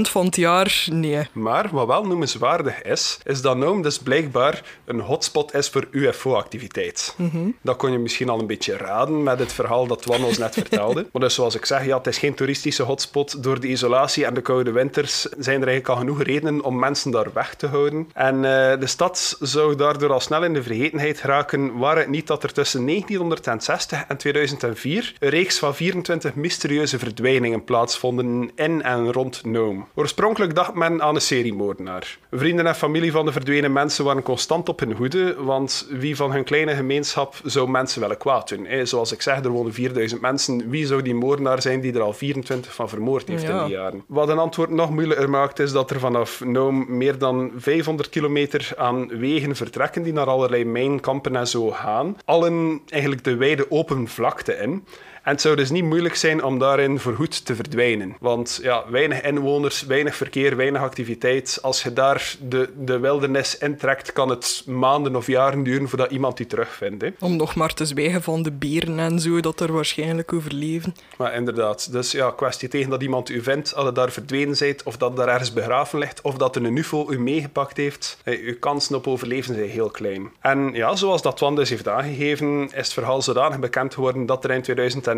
van 0.00 0.24
het 0.24 0.36
jaar. 0.36 0.84
Nee. 0.90 1.28
Maar 1.32 1.68
wat 1.72 1.86
wel 1.86 2.06
noemenswaardig 2.06 2.53
is, 2.82 3.18
is 3.24 3.42
dat 3.42 3.56
Nome 3.56 3.82
dus 3.82 3.98
blijkbaar 3.98 4.62
een 4.84 5.00
hotspot 5.00 5.54
is 5.54 5.68
voor 5.68 5.86
UFO-activiteit. 5.90 7.14
Mm 7.16 7.56
Dat 7.62 7.76
kon 7.76 7.92
je 7.92 7.98
misschien 7.98 8.28
al 8.28 8.40
een 8.40 8.46
beetje 8.46 8.76
raden 8.76 9.22
met 9.22 9.38
het 9.38 9.52
verhaal 9.52 9.86
dat 9.86 10.02
Twan 10.02 10.24
ons 10.24 10.38
net 10.38 10.54
vertelde. 10.54 11.06
Maar 11.12 11.22
dus 11.22 11.34
zoals 11.34 11.54
ik 11.54 11.64
zeg, 11.64 11.86
ja, 11.86 11.96
het 11.96 12.06
is 12.06 12.18
geen 12.18 12.34
toeristische 12.34 12.82
hotspot. 12.82 13.42
Door 13.42 13.60
de 13.60 13.68
isolatie 13.68 14.24
en 14.24 14.34
de 14.34 14.40
koude 14.40 14.72
winters 14.72 15.20
zijn 15.20 15.60
er 15.60 15.68
eigenlijk 15.68 15.88
al 15.88 15.96
genoeg 15.96 16.22
redenen 16.22 16.62
om 16.62 16.78
mensen 16.78 17.10
daar 17.10 17.32
weg 17.32 17.54
te 17.54 17.66
houden. 17.66 18.08
En 18.12 18.34
uh, 18.34 18.42
de 18.80 18.86
stad 18.86 19.36
zou 19.40 19.76
daardoor 19.76 20.12
al 20.12 20.20
snel 20.20 20.44
in 20.44 20.52
de 20.52 20.62
vergetenheid 20.62 21.20
raken, 21.20 21.78
waar 21.78 21.96
het 21.96 22.08
niet 22.08 22.26
dat 22.26 22.42
er 22.42 22.52
tussen 22.52 22.86
1960 22.86 24.04
en 24.08 24.16
2004 24.16 25.14
een 25.18 25.28
reeks 25.28 25.58
van 25.58 25.74
24 25.74 26.34
mysterieuze 26.34 26.98
verdwijningen 26.98 27.64
plaatsvonden 27.64 28.50
in 28.54 28.82
en 28.82 29.12
rond 29.12 29.44
Nome. 29.44 29.84
Oorspronkelijk 29.94 30.54
dacht 30.54 30.74
men 30.74 31.02
aan 31.02 31.14
een 31.14 31.20
seriemoordenaar. 31.20 32.18
Vrienden 32.44 32.66
en 32.66 32.74
familie 32.74 33.12
van 33.12 33.24
de 33.24 33.32
verdwenen 33.32 33.72
mensen 33.72 34.04
waren 34.04 34.22
constant 34.22 34.68
op 34.68 34.80
hun 34.80 34.92
hoede, 34.92 35.34
want 35.38 35.86
wie 35.90 36.16
van 36.16 36.32
hun 36.32 36.44
kleine 36.44 36.74
gemeenschap 36.74 37.34
zou 37.44 37.70
mensen 37.70 38.00
willen 38.00 38.16
kwaad 38.16 38.48
doen? 38.48 38.86
Zoals 38.86 39.12
ik 39.12 39.22
zeg, 39.22 39.44
er 39.44 39.48
wonen 39.48 39.72
4000 39.72 40.20
mensen. 40.20 40.70
Wie 40.70 40.86
zou 40.86 41.02
die 41.02 41.14
moordenaar 41.14 41.62
zijn 41.62 41.80
die 41.80 41.92
er 41.92 42.00
al 42.00 42.12
24 42.12 42.74
van 42.74 42.88
vermoord 42.88 43.28
heeft 43.28 43.42
in 43.42 43.58
die 43.58 43.74
jaren? 43.74 44.04
Wat 44.06 44.28
een 44.28 44.38
antwoord 44.38 44.70
nog 44.70 44.90
moeilijker 44.90 45.30
maakt, 45.30 45.58
is 45.58 45.72
dat 45.72 45.90
er 45.90 46.00
vanaf 46.00 46.44
Nome 46.44 46.84
meer 46.88 47.18
dan 47.18 47.52
500 47.56 48.08
kilometer 48.08 48.72
aan 48.76 49.08
wegen 49.08 49.56
vertrekken 49.56 50.02
die 50.02 50.12
naar 50.12 50.26
allerlei 50.26 50.64
mijnkampen 50.64 51.36
en 51.36 51.48
zo 51.48 51.70
gaan. 51.70 52.16
Allen 52.24 52.80
eigenlijk 52.88 53.24
de 53.24 53.36
wijde 53.36 53.70
open 53.70 54.08
vlakte 54.08 54.56
in. 54.56 54.84
En 55.24 55.32
het 55.32 55.40
zou 55.40 55.56
dus 55.56 55.70
niet 55.70 55.84
moeilijk 55.84 56.14
zijn 56.14 56.44
om 56.44 56.58
daarin 56.58 56.98
voorgoed 56.98 57.44
te 57.44 57.54
verdwijnen. 57.54 58.16
Want 58.20 58.58
ja, 58.62 58.84
weinig 58.90 59.22
inwoners, 59.22 59.82
weinig 59.82 60.16
verkeer, 60.16 60.56
weinig 60.56 60.82
activiteit. 60.82 61.58
Als 61.62 61.82
je 61.82 61.92
daar 61.92 62.36
de, 62.40 62.70
de 62.78 62.98
wildernis 62.98 63.58
intrekt, 63.58 64.12
kan 64.12 64.28
het 64.28 64.62
maanden 64.66 65.16
of 65.16 65.26
jaren 65.26 65.62
duren 65.62 65.88
voordat 65.88 66.10
iemand 66.10 66.36
die 66.36 66.46
terugvindt. 66.46 67.02
Hè. 67.02 67.10
Om 67.20 67.36
nog 67.36 67.54
maar 67.54 67.74
te 67.74 67.84
zwijgen 67.84 68.22
van 68.22 68.42
de 68.42 68.52
beren 68.52 68.98
en 68.98 69.20
zo, 69.20 69.40
dat 69.40 69.60
er 69.60 69.72
waarschijnlijk 69.72 70.32
overleven. 70.32 70.94
Maar 71.16 71.34
inderdaad, 71.34 71.92
dus 71.92 72.10
ja, 72.10 72.30
kwestie 72.30 72.68
tegen 72.68 72.90
dat 72.90 73.02
iemand 73.02 73.28
u 73.28 73.42
vindt, 73.42 73.74
als 73.74 73.86
je 73.86 73.92
daar 73.92 74.12
verdwenen 74.12 74.56
bent, 74.58 74.82
of 74.82 74.96
dat 74.96 75.16
daar 75.16 75.28
ergens 75.28 75.52
begraven 75.52 75.98
ligt, 75.98 76.20
of 76.20 76.36
dat 76.36 76.56
een 76.56 76.76
UFO 76.76 77.10
u 77.10 77.18
meegepakt 77.18 77.76
heeft, 77.76 78.18
uw 78.24 78.58
kansen 78.58 78.96
op 78.96 79.06
overleven 79.06 79.54
zijn 79.54 79.68
heel 79.68 79.90
klein. 79.90 80.30
En 80.40 80.70
ja, 80.72 80.96
zoals 80.96 81.22
dat 81.22 81.36
Twan 81.36 81.56
dus 81.56 81.68
heeft 81.68 81.88
aangegeven, 81.88 82.64
is 82.64 82.70
het 82.72 82.92
verhaal 82.92 83.22
zodanig 83.22 83.58
bekend 83.58 83.94
geworden 83.94 84.26
dat 84.26 84.44
er 84.44 84.50
in 84.50 84.62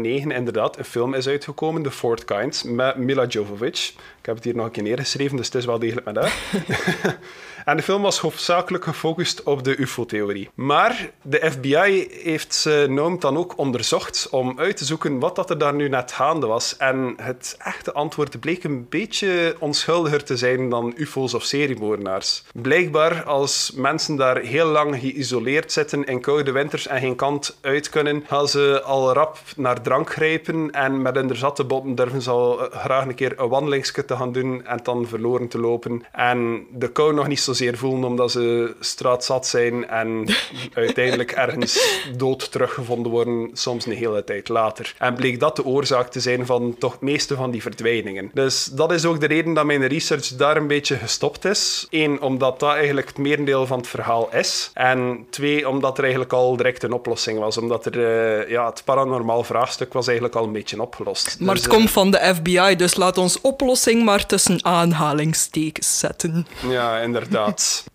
2009 0.03 0.31
inderdaad 0.31 0.79
een 0.79 0.85
film 0.85 1.15
is 1.15 1.29
uitgekomen, 1.29 1.83
The 1.83 1.91
Fourth 1.91 2.25
Kind, 2.25 2.65
met 2.65 2.97
Mila 2.97 3.27
Jovovich. 3.27 3.89
Ik 4.21 4.27
heb 4.27 4.35
het 4.35 4.45
hier 4.45 4.55
nog 4.55 4.67
een 4.67 4.73
keer 4.73 4.83
neergeschreven, 4.83 5.37
dus 5.37 5.47
het 5.47 5.55
is 5.55 5.65
wel 5.65 5.79
degelijk 5.79 6.07
met 6.07 6.17
haar. 6.17 6.35
En 7.67 7.77
de 7.77 7.83
film 7.83 8.03
was 8.03 8.19
hoofdzakelijk 8.19 8.85
gefocust 8.85 9.43
op 9.43 9.65
de 9.65 9.77
UFO-theorie. 9.77 10.51
Maar 10.55 11.11
de 11.23 11.51
FBI 11.51 12.09
heeft 12.23 12.69
Noam 12.89 13.21
dan 13.21 13.37
ook 13.37 13.59
onderzocht 13.59 14.29
om 14.31 14.59
uit 14.59 14.77
te 14.77 14.85
zoeken 14.85 15.19
wat 15.19 15.37
dat 15.37 15.51
er 15.51 15.59
daar 15.59 15.75
nu 15.75 15.89
net 15.89 16.13
gaande 16.13 16.47
was. 16.47 16.77
En 16.77 17.15
het 17.17 17.57
echte 17.59 17.93
antwoord 17.93 18.41
bleek 18.41 18.65
een 18.65 18.89
beetje 18.89 19.57
onschuldiger 19.59 20.25
te 20.25 20.37
zijn 20.37 20.69
dan 20.69 20.95
UFO's 20.97 21.35
of 21.35 21.43
seriemoordenaars. 21.43 22.45
Blijkbaar, 22.53 23.23
als 23.23 23.73
mensen 23.75 24.17
daar 24.17 24.39
heel 24.39 24.67
lang 24.67 25.01
geïsoleerd 25.01 25.73
zitten 25.73 26.05
in 26.05 26.21
koude 26.21 26.53
winters 26.53 26.87
en 26.87 27.01
geen 27.01 27.17
kant 27.17 27.59
uit 27.61 27.89
kunnen, 27.89 28.25
gaan 28.27 28.49
ze 28.49 28.83
al 28.85 29.13
rap 29.13 29.39
naar 29.57 29.83
drank 29.83 30.13
grijpen 30.13 30.71
en 30.71 31.03
met 31.03 31.15
hun 31.15 31.37
zatte 31.37 31.65
botten 31.65 31.95
durven 31.95 32.23
ze 32.23 32.31
al 32.31 32.71
eh, 32.71 32.79
graag 32.79 33.07
een 33.07 33.15
keer 33.15 33.41
een 33.41 33.49
wandelingsje 33.49 34.05
te 34.05 34.17
gaan 34.17 34.33
doen 34.33 34.67
en 34.67 34.81
dan 34.83 35.07
verloren 35.07 35.49
te 35.49 35.59
lopen. 35.59 36.05
En 36.13 36.67
de 36.71 36.93
kou 36.93 37.15
nog 37.15 37.29
niet 37.29 37.41
zo 37.41 37.55
zeer 37.57 37.77
voelen 37.77 38.05
omdat 38.05 38.31
ze 38.31 38.75
straatzat 38.81 39.47
zijn 39.47 39.89
en 39.89 40.29
uiteindelijk 40.75 41.33
ergens 41.33 42.03
dood 42.17 42.53
teruggevonden 42.53 43.13
worden, 43.13 43.51
soms 43.53 43.87
een 43.87 43.93
hele 43.93 44.25
tijd 44.25 44.49
later. 44.49 44.95
En 44.99 45.15
bleek 45.15 45.41
dat 45.41 45.57
de 45.57 45.65
oorzaak 45.65 46.09
te 46.09 46.21
zijn 46.21 46.47
van 46.47 46.77
toch 46.79 46.93
het 46.93 47.01
meeste 47.01 47.35
van 47.35 47.51
die 47.51 47.63
verdwijningen. 47.63 48.31
Dus 48.35 48.65
dat 48.65 48.93
is 48.93 49.05
ook 49.05 49.21
de 49.21 49.27
reden 49.27 49.55
dat 49.55 49.65
mijn 49.65 49.87
research 49.87 50.29
daar 50.29 50.57
een 50.57 50.67
beetje 50.67 50.97
gestopt 50.97 51.45
is. 51.45 51.87
Eén, 51.91 52.21
omdat 52.21 52.61
dat 52.61 52.75
eigenlijk 52.75 53.09
het 53.09 53.19
merendeel 53.19 53.67
van 53.67 53.79
het 53.79 53.89
verhaal 53.89 54.29
is. 54.33 54.71
En 54.75 55.27
twee, 55.31 55.69
omdat 55.69 55.97
er 55.97 56.03
eigenlijk 56.03 56.33
al 56.33 56.57
direct 56.57 56.83
een 56.83 56.93
oplossing 56.93 57.39
was. 57.39 57.59
Omdat 57.59 57.87
er, 57.87 57.97
uh, 57.97 58.51
ja, 58.51 58.67
het 58.67 58.83
paranormaal 58.85 59.45
vraagstuk 59.45 59.93
was 59.93 60.07
eigenlijk 60.07 60.37
al 60.37 60.45
een 60.45 60.53
beetje 60.53 60.83
opgelost. 60.83 61.37
Maar 61.41 61.55
dus, 61.55 61.65
het 61.65 61.73
komt 61.73 61.91
van 61.91 62.11
de 62.11 62.35
FBI, 62.35 62.77
dus 62.77 62.97
laat 62.97 63.19
ons 63.19 63.41
oplossing 63.41 64.05
maar 64.05 64.27
tussen 64.27 64.65
aanhalingstekens 64.65 65.99
zetten. 65.99 66.47
Ja, 66.69 66.99
inderdaad. 66.99 67.46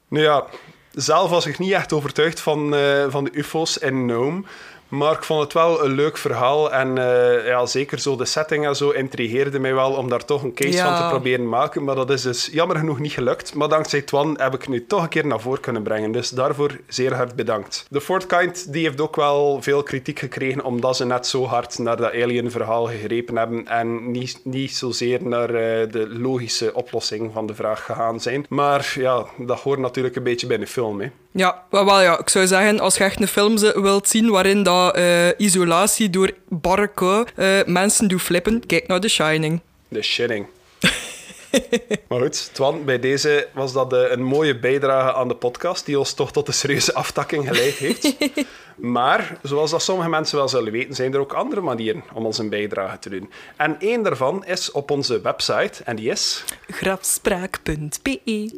Nou 0.07 0.23
ja, 0.23 0.45
zelf 0.91 1.29
was 1.29 1.45
ik 1.45 1.59
niet 1.59 1.71
echt 1.71 1.93
overtuigd 1.93 2.39
van, 2.39 2.73
uh, 2.73 3.05
van 3.09 3.23
de 3.23 3.31
UFO's 3.33 3.77
in 3.77 4.05
Nome. 4.05 4.43
Maar 4.91 5.13
ik 5.13 5.23
vond 5.23 5.41
het 5.43 5.53
wel 5.53 5.83
een 5.85 5.91
leuk 5.91 6.17
verhaal. 6.17 6.71
En 6.71 6.87
uh, 6.97 7.47
ja, 7.47 7.65
zeker 7.65 7.99
zo 7.99 8.15
de 8.15 8.25
setting 8.25 8.65
en 8.67 8.75
zo 8.75 8.89
intrigeerde 8.89 9.59
mij 9.59 9.73
wel 9.73 9.91
om 9.91 10.09
daar 10.09 10.25
toch 10.25 10.43
een 10.43 10.53
case 10.53 10.77
Ja. 10.77 10.83
van 10.97 11.03
te 11.03 11.09
proberen 11.09 11.49
maken. 11.49 11.83
Maar 11.83 11.95
dat 11.95 12.09
is 12.09 12.21
dus 12.21 12.49
jammer 12.51 12.77
genoeg 12.77 12.99
niet 12.99 13.11
gelukt. 13.11 13.53
Maar 13.53 13.69
dankzij 13.69 14.01
Twan 14.01 14.37
heb 14.41 14.53
ik 14.53 14.59
het 14.61 14.69
nu 14.69 14.85
toch 14.85 15.01
een 15.03 15.09
keer 15.09 15.27
naar 15.27 15.39
voren 15.39 15.59
kunnen 15.59 15.83
brengen. 15.83 16.11
Dus 16.11 16.29
daarvoor 16.29 16.71
zeer 16.87 17.13
hard 17.15 17.35
bedankt. 17.35 17.85
The 17.91 18.01
Fourth 18.01 18.25
Kind 18.25 18.73
die 18.73 18.83
heeft 18.85 19.01
ook 19.01 19.15
wel 19.15 19.57
veel 19.61 19.83
kritiek 19.83 20.19
gekregen 20.19 20.63
omdat 20.63 20.95
ze 20.95 21.05
net 21.05 21.27
zo 21.27 21.45
hard 21.45 21.77
naar 21.77 21.97
dat 21.97 22.11
alien-verhaal 22.13 22.85
gegrepen 22.85 23.37
hebben 23.37 23.67
en 23.67 24.11
niet, 24.11 24.39
niet 24.43 24.75
zozeer 24.75 25.19
naar 25.23 25.49
eh, 25.49 25.91
de 25.91 26.07
logische 26.09 26.73
oplossing 26.73 27.31
van 27.33 27.45
de 27.45 27.55
vraag 27.55 27.85
gegaan 27.85 28.19
zijn. 28.19 28.45
Maar 28.49 28.93
ja, 28.95 29.25
dat 29.37 29.59
hoort 29.59 29.79
natuurlijk 29.79 30.15
een 30.15 30.23
beetje 30.23 30.47
bij 30.47 30.57
de 30.57 30.67
film. 30.67 31.01
Hè. 31.01 31.09
Ja, 31.33 31.63
wel, 31.69 31.85
wel 31.85 32.01
ja, 32.01 32.19
ik 32.19 32.29
zou 32.29 32.47
zeggen, 32.47 32.79
als 32.79 32.97
je 32.97 33.03
echt 33.03 33.21
een 33.21 33.27
film 33.27 33.57
wilt 33.59 34.07
zien 34.07 34.29
waarin 34.29 34.63
dat 34.63 34.80
eh, 34.89 35.27
isolatie 35.37 36.09
door 36.09 36.31
barre 36.47 36.87
kou 36.87 37.27
eh, 37.35 37.63
mensen 37.65 38.07
doet 38.07 38.21
flippen, 38.21 38.65
kijk 38.65 38.87
naar 38.87 38.99
The 38.99 39.07
Shining. 39.07 39.61
De 39.87 40.01
shitting. 40.01 40.45
maar 42.09 42.19
goed, 42.19 42.53
Twan, 42.53 42.85
bij 42.85 42.99
deze 42.99 43.47
was 43.53 43.73
dat 43.73 43.93
eh, 43.93 44.11
een 44.11 44.23
mooie 44.23 44.59
bijdrage 44.59 45.13
aan 45.13 45.27
de 45.27 45.35
podcast, 45.35 45.85
die 45.85 45.99
ons 45.99 46.13
toch 46.13 46.31
tot 46.31 46.47
een 46.47 46.53
serieuze 46.53 46.93
aftakking 46.93 47.47
geleid 47.47 47.73
heeft. 47.73 48.15
maar, 48.97 49.37
zoals 49.43 49.71
dat 49.71 49.81
sommige 49.81 50.09
mensen 50.09 50.37
wel 50.37 50.49
zullen 50.49 50.71
weten, 50.71 50.95
zijn 50.95 51.13
er 51.13 51.19
ook 51.19 51.33
andere 51.33 51.61
manieren 51.61 52.03
om 52.13 52.25
ons 52.25 52.37
een 52.37 52.49
bijdrage 52.49 52.99
te 52.99 53.09
doen. 53.09 53.31
En 53.55 53.79
één 53.79 54.03
daarvan 54.03 54.45
is 54.45 54.71
op 54.71 54.91
onze 54.91 55.21
website, 55.21 55.83
en 55.83 55.95
die 55.95 56.09
is 56.09 56.43
Grafspraak.be 56.67 58.49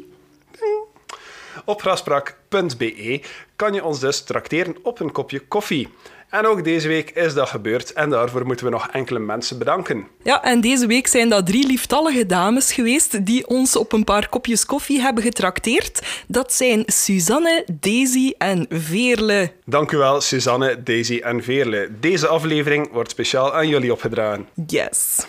op 1.64 1.80
graspraak.be 1.80 3.20
kan 3.56 3.74
je 3.74 3.84
ons 3.84 4.00
dus 4.00 4.20
trakteren 4.20 4.76
op 4.82 5.00
een 5.00 5.12
kopje 5.12 5.40
koffie. 5.40 5.88
En 6.34 6.46
ook 6.46 6.64
deze 6.64 6.88
week 6.88 7.10
is 7.10 7.34
dat 7.34 7.48
gebeurd 7.48 7.92
en 7.92 8.10
daarvoor 8.10 8.46
moeten 8.46 8.64
we 8.64 8.72
nog 8.72 8.88
enkele 8.88 9.18
mensen 9.18 9.58
bedanken. 9.58 10.06
Ja, 10.22 10.42
en 10.42 10.60
deze 10.60 10.86
week 10.86 11.06
zijn 11.06 11.28
dat 11.28 11.46
drie 11.46 11.66
lieftallige 11.66 12.26
dames 12.26 12.72
geweest 12.72 13.26
die 13.26 13.46
ons 13.46 13.76
op 13.76 13.92
een 13.92 14.04
paar 14.04 14.28
kopjes 14.28 14.66
koffie 14.66 15.00
hebben 15.00 15.22
getrakteerd. 15.22 16.22
Dat 16.26 16.52
zijn 16.52 16.82
Suzanne, 16.86 17.64
Daisy 17.80 18.32
en 18.38 18.66
Veerle. 18.68 19.52
Dank 19.64 19.92
u 19.92 19.96
wel, 19.96 20.20
Suzanne, 20.20 20.82
Daisy 20.82 21.20
en 21.22 21.42
Veerle. 21.42 21.88
Deze 22.00 22.26
aflevering 22.26 22.92
wordt 22.92 23.10
speciaal 23.10 23.54
aan 23.54 23.68
jullie 23.68 23.92
opgedragen. 23.92 24.48
Yes. 24.66 25.26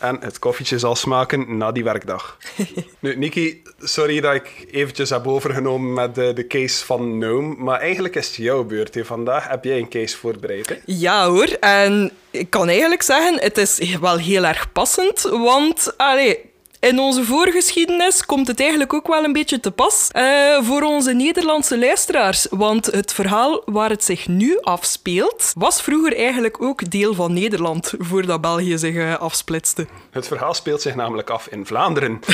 En 0.00 0.16
het 0.20 0.38
koffietje 0.38 0.78
zal 0.78 0.96
smaken 0.96 1.56
na 1.56 1.72
die 1.72 1.84
werkdag. 1.84 2.36
nu, 3.00 3.16
Niki, 3.16 3.62
sorry 3.78 4.20
dat 4.20 4.34
ik 4.34 4.66
eventjes 4.70 5.10
heb 5.10 5.26
overgenomen 5.26 5.92
met 5.92 6.14
de, 6.14 6.32
de 6.32 6.46
case 6.46 6.84
van 6.84 7.18
Noom, 7.18 7.56
maar 7.58 7.80
eigenlijk 7.80 8.14
is 8.16 8.26
het 8.26 8.36
jouw 8.36 8.64
beurt. 8.64 8.94
hè. 8.94 9.04
Vandaag 9.04 9.48
heb 9.48 9.64
jij 9.64 9.78
een 9.78 9.88
case 9.88 10.16
voorbereid. 10.16 10.68
Hè? 10.68 10.74
Ja 10.84 11.28
hoor, 11.28 11.48
en 11.60 12.10
ik 12.30 12.50
kan 12.50 12.68
eigenlijk 12.68 13.02
zeggen, 13.02 13.40
het 13.40 13.58
is 13.58 13.96
wel 14.00 14.16
heel 14.16 14.44
erg 14.44 14.72
passend, 14.72 15.22
want 15.22 15.94
allee, 15.96 16.40
in 16.86 16.98
onze 16.98 17.24
voorgeschiedenis 17.24 18.24
komt 18.24 18.46
het 18.46 18.60
eigenlijk 18.60 18.92
ook 18.92 19.06
wel 19.06 19.24
een 19.24 19.32
beetje 19.32 19.60
te 19.60 19.70
pas 19.70 20.08
eh, 20.10 20.22
voor 20.62 20.82
onze 20.82 21.12
Nederlandse 21.12 21.78
luisteraars. 21.78 22.46
Want 22.50 22.86
het 22.86 23.12
verhaal 23.12 23.62
waar 23.64 23.90
het 23.90 24.04
zich 24.04 24.28
nu 24.28 24.58
afspeelt, 24.60 25.52
was 25.56 25.82
vroeger 25.82 26.16
eigenlijk 26.16 26.62
ook 26.62 26.90
deel 26.90 27.14
van 27.14 27.32
Nederland, 27.32 27.94
voordat 27.98 28.40
België 28.40 28.78
zich 28.78 28.94
eh, 28.94 29.18
afsplitste. 29.18 29.86
Het 30.10 30.26
verhaal 30.26 30.54
speelt 30.54 30.82
zich 30.82 30.94
namelijk 30.94 31.30
af 31.30 31.46
in 31.46 31.66
Vlaanderen. 31.66 32.20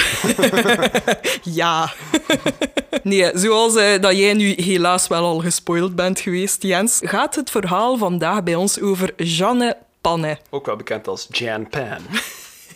Ja. 1.43 1.93
nee, 3.03 3.31
zoals 3.35 3.77
eh, 3.77 4.01
dat 4.01 4.17
jij 4.17 4.35
nu 4.35 4.53
helaas 4.57 5.09
wel 5.09 5.25
al 5.25 5.39
gespoild 5.39 5.95
bent 5.95 6.21
geweest, 6.21 6.63
Jens, 6.63 7.01
gaat 7.05 7.35
het 7.35 7.51
verhaal 7.51 7.97
vandaag 7.97 8.43
bij 8.43 8.55
ons 8.55 8.81
over 8.81 9.13
Jeanne 9.17 9.77
Panne. 10.01 10.39
Ook 10.51 10.67
wel 10.67 10.77
bekend 10.77 11.09
als 11.09 11.27
Jan 11.31 11.69
Pan. 11.69 12.01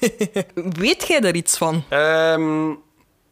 Weet 0.80 1.06
jij 1.06 1.20
daar 1.20 1.34
iets 1.34 1.56
van? 1.56 1.84
Ehm, 1.88 2.70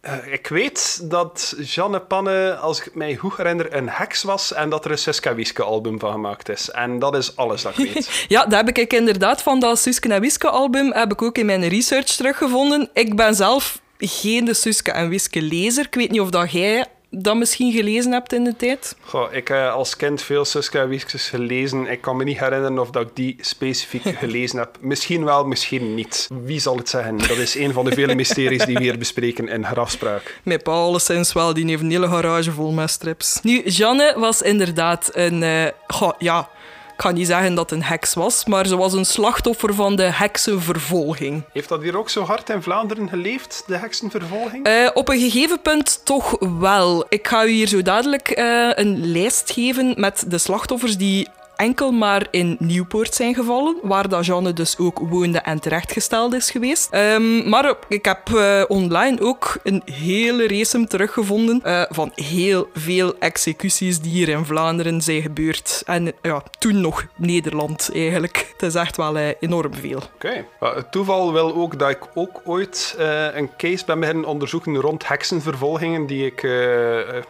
eh, 0.01 0.33
ik 0.33 0.47
weet 0.47 1.11
dat 1.11 1.55
Jeanne 1.61 2.01
Panne, 2.01 2.57
als 2.57 2.81
ik 2.81 2.95
mij 2.95 3.17
goed 3.17 3.37
herinner, 3.37 3.75
een 3.75 3.89
heks 3.89 4.23
was 4.23 4.53
en 4.53 4.71
dat 4.71 4.85
er 4.85 4.91
een 4.91 4.99
Suske 4.99 5.35
Wiske 5.35 5.63
album 5.63 5.99
van 5.99 6.13
gemaakt 6.13 6.49
is. 6.49 6.71
En 6.71 6.99
dat 6.99 7.17
is 7.17 7.37
alles 7.37 7.63
dat 7.63 7.79
ik 7.79 7.93
weet. 7.93 8.11
Ja, 8.29 8.47
dat 8.47 8.67
heb 8.67 8.79
ik 8.79 8.93
inderdaad 8.93 9.43
van 9.43 9.61
dat 9.61 9.79
Suske 9.79 10.09
en 10.09 10.21
Wiske 10.21 10.49
album 10.49 10.93
heb 10.93 11.13
ik 11.13 11.23
ook 11.23 11.39
in 11.39 11.47
mijn 11.47 11.69
research 11.69 12.07
teruggevonden. 12.07 12.91
Ik 12.93 13.17
ben 13.17 13.35
zelf 13.35 13.81
geen 13.99 14.45
de 14.45 14.55
Suske 14.55 14.91
en 14.91 15.09
Wiske 15.09 15.43
lezer. 15.43 15.85
Ik 15.85 15.95
weet 15.95 16.11
niet 16.11 16.21
of 16.21 16.31
dat 16.31 16.53
jij 16.53 16.87
dat 17.19 17.37
misschien 17.37 17.73
gelezen 17.73 18.13
hebt 18.13 18.33
in 18.33 18.45
de 18.45 18.57
tijd. 18.57 18.97
Goh, 19.01 19.33
ik 19.33 19.49
heb 19.49 19.71
als 19.71 19.97
kind 19.97 20.23
veel 20.23 20.45
Suske 20.45 20.79
en 20.79 20.89
Wiskes 20.89 21.29
gelezen. 21.29 21.87
Ik 21.87 22.01
kan 22.01 22.17
me 22.17 22.25
niet 22.25 22.39
herinneren 22.39 22.79
of 22.79 22.91
dat 22.91 23.03
ik 23.03 23.09
die 23.15 23.37
specifiek 23.41 24.03
gelezen 24.19 24.59
heb. 24.59 24.77
Misschien 24.81 25.25
wel, 25.25 25.45
misschien 25.47 25.95
niet. 25.95 26.29
Wie 26.45 26.61
zal 26.61 26.77
het 26.77 26.89
zeggen? 26.89 27.19
Dat 27.19 27.31
is 27.37 27.55
een 27.55 27.73
van 27.73 27.85
de 27.85 27.93
vele 27.93 28.15
mysteries 28.15 28.65
die 28.65 28.75
we 28.77 28.83
hier 28.83 28.99
bespreken 28.99 29.49
in 29.49 29.65
Grafspraak. 29.67 30.41
Met 30.43 30.63
pa 30.63 30.73
alleszins 30.73 31.33
wel, 31.33 31.55
die 31.55 31.67
heeft 31.67 31.83
een 31.83 31.91
hele 31.91 32.09
garage 32.09 32.53
vol 32.53 32.73
met 32.73 32.91
strips. 32.91 33.39
Nu, 33.43 33.63
Jeanne 33.63 34.15
was 34.19 34.43
inderdaad 34.43 35.11
een... 35.13 35.43
eh, 35.43 35.67
goh, 35.87 36.13
ja, 36.19 36.49
ik 36.97 37.01
ga 37.01 37.11
niet 37.11 37.27
zeggen 37.27 37.55
dat 37.55 37.71
het 37.71 37.79
een 37.79 37.85
heks 37.85 38.15
was, 38.15 38.45
maar 38.45 38.67
ze 38.67 38.77
was 38.77 38.93
een 38.93 39.05
slachtoffer 39.05 39.75
van 39.75 39.97
de 39.97 40.03
heksenvervolging. 40.03 41.45
Heeft 41.53 41.69
dat 41.69 41.83
hier 41.83 41.99
ook 41.99 42.11
zo 42.11 42.23
hard 42.23 42.51
in 42.51 42.63
Vlaanderen 42.63 43.09
geleefd, 43.09 43.63
de 43.67 43.77
heksenvervolging? 43.77 44.67
Eh, 44.67 44.91
op 44.95 45.09
een 45.09 45.19
gegeven 45.19 45.61
punt 45.61 46.01
toch 46.05 46.37
wel. 46.59 47.07
Ik 47.09 47.29
ga 47.29 47.45
u 47.45 47.51
hier 47.51 47.69
zo 47.69 47.83
dadelijk 47.83 48.29
eh, 48.29 48.71
een 48.75 49.07
lijst 49.07 49.53
geven 49.53 49.95
met 49.97 50.25
de 50.29 50.39
slachtoffers 50.39 50.97
die 50.97 51.29
enkel 51.57 51.93
maar 51.93 52.27
in 52.31 52.57
Nieuwpoort 52.59 53.15
zijn 53.15 53.35
gevallen, 53.35 53.77
waar 53.83 54.09
dat 54.09 54.27
Jeanne 54.27 54.53
dus 54.53 54.79
ook 54.79 54.99
woonde 54.99 55.39
en 55.39 55.61
terechtgesteld 55.61 56.35
is 56.35 56.51
geweest. 56.51 56.89
Ehm, 56.91 57.49
maar 57.49 57.75
ik 57.89 58.05
heb 58.05 58.29
uh, 58.29 58.63
online 58.69 59.21
ook 59.21 59.57
een 59.63 59.83
hele 59.85 60.49
race 60.49 60.87
teruggevonden 60.87 61.61
uh, 61.65 61.83
van 61.89 62.13
heel 62.15 62.69
veel 62.75 63.15
executies 63.19 64.01
die 64.01 64.13
hier 64.13 64.29
in 64.29 64.45
Vlaanderen 64.45 65.01
zijn 65.01 65.23
gebeurd. 65.23 65.83
En 65.87 66.13
ja, 66.23 66.43
toen 66.59 66.81
nog 66.81 67.07
Nederland 67.17 67.91
eigenlijk. 67.95 68.53
Het 68.53 68.63
is 68.63 68.75
echt 68.75 68.97
wel 68.97 69.17
uh, 69.17 69.29
enorm 69.41 69.75
veel. 69.75 70.03
Oké. 70.15 70.45
Het 70.61 70.93
toeval 70.93 71.33
wil 71.33 71.55
ook 71.55 71.79
dat 71.79 71.91
ik 71.91 72.01
ook 72.15 72.41
ooit 72.45 72.95
een 73.35 73.51
case 73.57 73.85
ben 73.85 74.01
beginnen 74.01 74.25
onderzoeken 74.25 74.77
rond 74.77 75.09
heksenvervolgingen 75.09 76.07
die 76.07 76.27
ik 76.27 76.43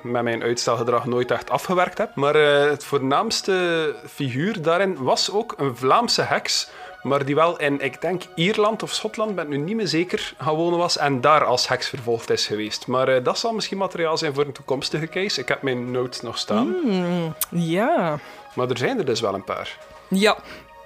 met 0.02 0.22
mijn 0.22 0.42
uitstelgedrag 0.42 1.04
nooit 1.04 1.30
echt 1.30 1.50
afgewerkt 1.50 1.98
heb. 1.98 2.14
Maar 2.14 2.34
het 2.34 2.84
voornaamste 2.84 3.94
figuur 4.14 4.62
daarin 4.62 4.96
was 5.02 5.30
ook 5.30 5.54
een 5.56 5.76
Vlaamse 5.76 6.22
heks, 6.22 6.68
maar 7.02 7.24
die 7.24 7.34
wel 7.34 7.58
in, 7.58 7.80
ik 7.80 8.00
denk, 8.00 8.22
Ierland 8.34 8.82
of 8.82 8.92
Schotland, 8.92 9.34
ben 9.34 9.44
ik 9.44 9.50
nu 9.50 9.56
niet 9.56 9.76
meer 9.76 9.86
zeker, 9.86 10.34
gaan 10.38 10.54
wonen 10.54 10.78
was 10.78 10.96
en 10.98 11.20
daar 11.20 11.44
als 11.44 11.68
heks 11.68 11.88
vervolgd 11.88 12.30
is 12.30 12.46
geweest. 12.46 12.86
Maar 12.86 13.16
uh, 13.16 13.24
dat 13.24 13.38
zal 13.38 13.52
misschien 13.52 13.78
materiaal 13.78 14.18
zijn 14.18 14.34
voor 14.34 14.44
een 14.44 14.52
toekomstige 14.52 15.06
case. 15.06 15.40
Ik 15.40 15.48
heb 15.48 15.62
mijn 15.62 15.90
notes 15.90 16.20
nog 16.20 16.38
staan. 16.38 16.76
Mm, 16.84 17.34
ja. 17.50 18.18
Maar 18.54 18.70
er 18.70 18.78
zijn 18.78 18.98
er 18.98 19.04
dus 19.04 19.20
wel 19.20 19.34
een 19.34 19.44
paar. 19.44 19.78
Ja. 20.08 20.36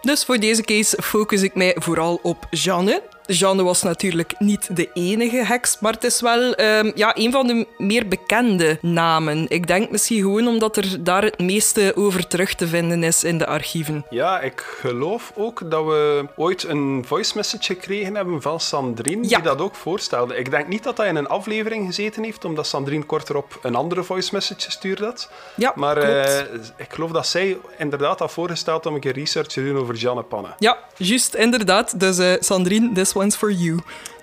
Dus 0.01 0.25
voor 0.25 0.39
deze 0.39 0.63
case 0.63 1.03
focus 1.03 1.43
ik 1.43 1.55
mij 1.55 1.77
vooral 1.79 2.19
op 2.23 2.47
Jeanne, 2.51 3.03
Jeanne 3.33 3.63
was 3.63 3.83
natuurlijk 3.83 4.35
niet 4.39 4.77
de 4.77 4.91
enige 4.93 5.45
heks, 5.45 5.77
maar 5.81 5.93
het 5.93 6.05
is 6.05 6.21
wel 6.21 6.61
um, 6.61 6.93
ja, 6.95 7.17
een 7.17 7.33
van 7.33 7.47
de 7.47 7.67
meer 7.79 8.09
bekende 8.09 8.79
namen. 8.83 9.47
Ik 9.49 9.67
denk 9.67 9.91
misschien 9.91 10.21
gewoon 10.21 10.47
omdat 10.47 10.77
er 10.77 11.05
daar 11.05 11.23
het 11.23 11.39
meeste 11.39 11.93
over 11.97 12.27
terug 12.27 12.55
te 12.55 12.67
vinden 12.67 13.03
is 13.03 13.25
in 13.25 13.39
de 13.39 13.47
archieven. 13.47 14.05
Ja, 14.11 14.41
ik 14.41 14.61
geloof 14.81 15.33
ook 15.35 15.71
dat 15.71 15.85
we 15.85 16.27
ooit 16.37 16.65
een 16.65 17.05
voice 17.07 17.33
message 17.37 17.65
gekregen 17.65 18.15
hebben 18.15 18.43
van 18.43 18.61
Sandrine, 18.61 19.27
die 19.27 19.41
dat 19.43 19.61
ook 19.61 19.75
voorstelde. 19.75 20.37
Ik 20.37 20.51
denk 20.51 20.69
niet 20.69 20.83
dat 20.83 20.97
hij 20.97 21.09
in 21.09 21.17
een 21.17 21.29
aflevering 21.29 21.87
gezeten 21.87 22.25
heeft, 22.25 22.45
omdat 22.45 22.67
Sandrine 22.67 23.05
kort 23.05 23.29
erop 23.29 23.59
een 23.63 23.75
andere 23.75 24.03
voice 24.03 24.31
message 24.33 24.61
gestuurd 24.61 24.99
had. 24.99 25.31
Ja, 25.55 25.73
maar 25.75 26.09
uh, 26.09 26.39
ik 26.77 26.89
geloof 26.89 27.11
dat 27.11 27.27
zij 27.27 27.59
inderdaad 27.79 28.19
had 28.19 28.33
voorgesteld 28.33 28.87
om 28.87 28.95
een 28.95 29.01
keer 29.01 29.13
research 29.15 29.49
te 29.49 29.65
doen 29.65 29.77
over 29.77 29.95
Jeanne 29.95 30.23
Panne. 30.23 30.49
Ja, 30.59 30.79
juist, 30.97 31.35
inderdaad. 31.35 32.01
Dus 32.01 32.19
uh, 32.19 32.33
Sandrine, 32.41 32.93
this 32.93 33.13
one's 33.19 33.37
for 33.37 33.53
you. 33.53 33.79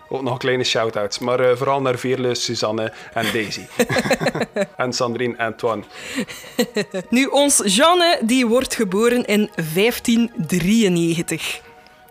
Ook 0.10 0.22
nog 0.22 0.38
kleine 0.38 0.64
shout-outs, 0.64 1.20
maar 1.20 1.40
uh, 1.40 1.56
vooral 1.56 1.82
naar 1.82 1.98
Veerle, 1.98 2.36
Suzanne 2.36 2.94
en 3.14 3.26
Daisy. 3.34 3.66
en 4.78 4.94
Sandrine 4.94 5.36
en 5.36 5.46
Antoine. 5.46 5.84
nu, 7.10 7.26
ons 7.26 7.62
Jeanne 7.66 8.20
die 8.22 8.48
wordt 8.48 8.76
geboren 8.76 9.26
in 9.26 9.50
1593. 9.74 11.62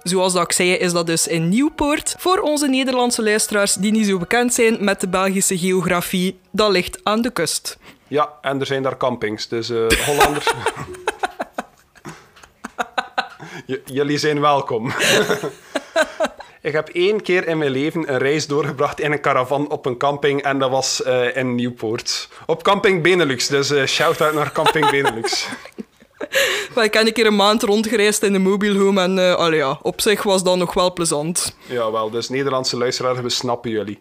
Zoals 0.03 0.33
dat 0.33 0.43
ik 0.43 0.53
zei, 0.53 0.71
is 0.71 0.93
dat 0.93 1.07
dus 1.07 1.26
in 1.26 1.49
Nieuwpoort. 1.49 2.14
Voor 2.19 2.38
onze 2.38 2.69
Nederlandse 2.69 3.23
luisteraars 3.23 3.75
die 3.75 3.93
niet 3.93 4.07
zo 4.07 4.19
bekend 4.19 4.55
zijn 4.55 4.85
met 4.85 5.00
de 5.00 5.09
Belgische 5.09 5.59
geografie, 5.59 6.38
dat 6.50 6.71
ligt 6.71 7.00
aan 7.03 7.23
de 7.23 7.31
kust. 7.31 7.79
Ja, 8.09 8.33
en 8.41 8.61
er 8.61 8.67
zijn 8.67 8.83
daar 8.83 8.97
campings, 8.97 9.49
dus 9.49 9.71
uh, 9.71 9.87
Hollanders... 10.07 10.47
jullie 13.85 14.19
zijn 14.19 14.41
welkom. 14.41 14.93
Ik 16.64 16.73
heb 16.73 16.88
één 16.88 17.23
keer 17.23 17.49
in 17.49 17.59
mijn 17.59 17.71
leven 17.71 18.12
een 18.12 18.18
reis 18.18 18.47
doorgebracht 18.47 19.00
in 19.00 19.12
een 19.12 19.21
caravan 19.21 19.71
op 19.71 19.87
een 19.87 19.97
camping 19.97 20.42
en 20.42 20.59
dat 20.59 20.71
was 20.71 21.02
uh, 21.06 21.37
in 21.37 21.54
Nieuwpoort. 21.54 22.28
Op 22.47 22.62
camping 22.62 23.02
Benelux, 23.02 23.47
dus 23.47 23.71
uh, 23.71 23.87
shout-out 23.87 24.35
naar 24.35 24.52
camping 24.52 24.90
Benelux. 24.90 25.47
ik 26.83 26.94
heb 26.94 27.06
een 27.06 27.12
keer 27.12 27.26
een 27.26 27.37
maand 27.37 27.62
rondgereisd 27.62 28.23
in 28.23 28.33
de 28.33 28.38
mobile 28.38 28.78
home 28.78 29.02
en 29.02 29.18
uh, 29.18 29.35
allee, 29.35 29.59
ja, 29.59 29.78
op 29.83 30.00
zich 30.00 30.23
was 30.23 30.42
dat 30.42 30.56
nog 30.56 30.75
wel 30.75 30.92
plezant. 30.92 31.56
Ja, 31.66 31.90
wel, 31.90 32.11
dus 32.11 32.28
Nederlandse 32.28 32.76
luisteraars, 32.76 33.21
we 33.21 33.30
snappen 33.30 33.71
jullie. 33.71 33.99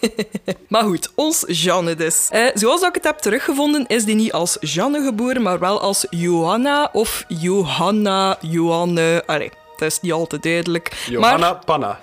maar 0.68 0.84
goed, 0.84 1.12
ons 1.14 1.44
Jeanne 1.46 1.94
dus. 1.94 2.28
Uh, 2.32 2.46
zoals 2.54 2.82
ik 2.82 2.94
het 2.94 3.04
heb 3.04 3.18
teruggevonden, 3.18 3.86
is 3.86 4.04
die 4.04 4.14
niet 4.14 4.32
als 4.32 4.56
Jeanne 4.60 5.04
geboren, 5.04 5.42
maar 5.42 5.58
wel 5.58 5.80
als 5.80 6.06
Johanna 6.10 6.90
of 6.92 7.24
Johanna, 7.28 8.38
Johanne. 8.40 9.22
Allee, 9.26 9.50
dat 9.80 9.90
is 9.90 10.00
niet 10.00 10.12
al 10.12 10.26
te 10.26 10.38
duidelijk. 10.38 11.04
Johanna 11.08 11.38
maar... 11.38 11.64
Panna. 11.64 11.98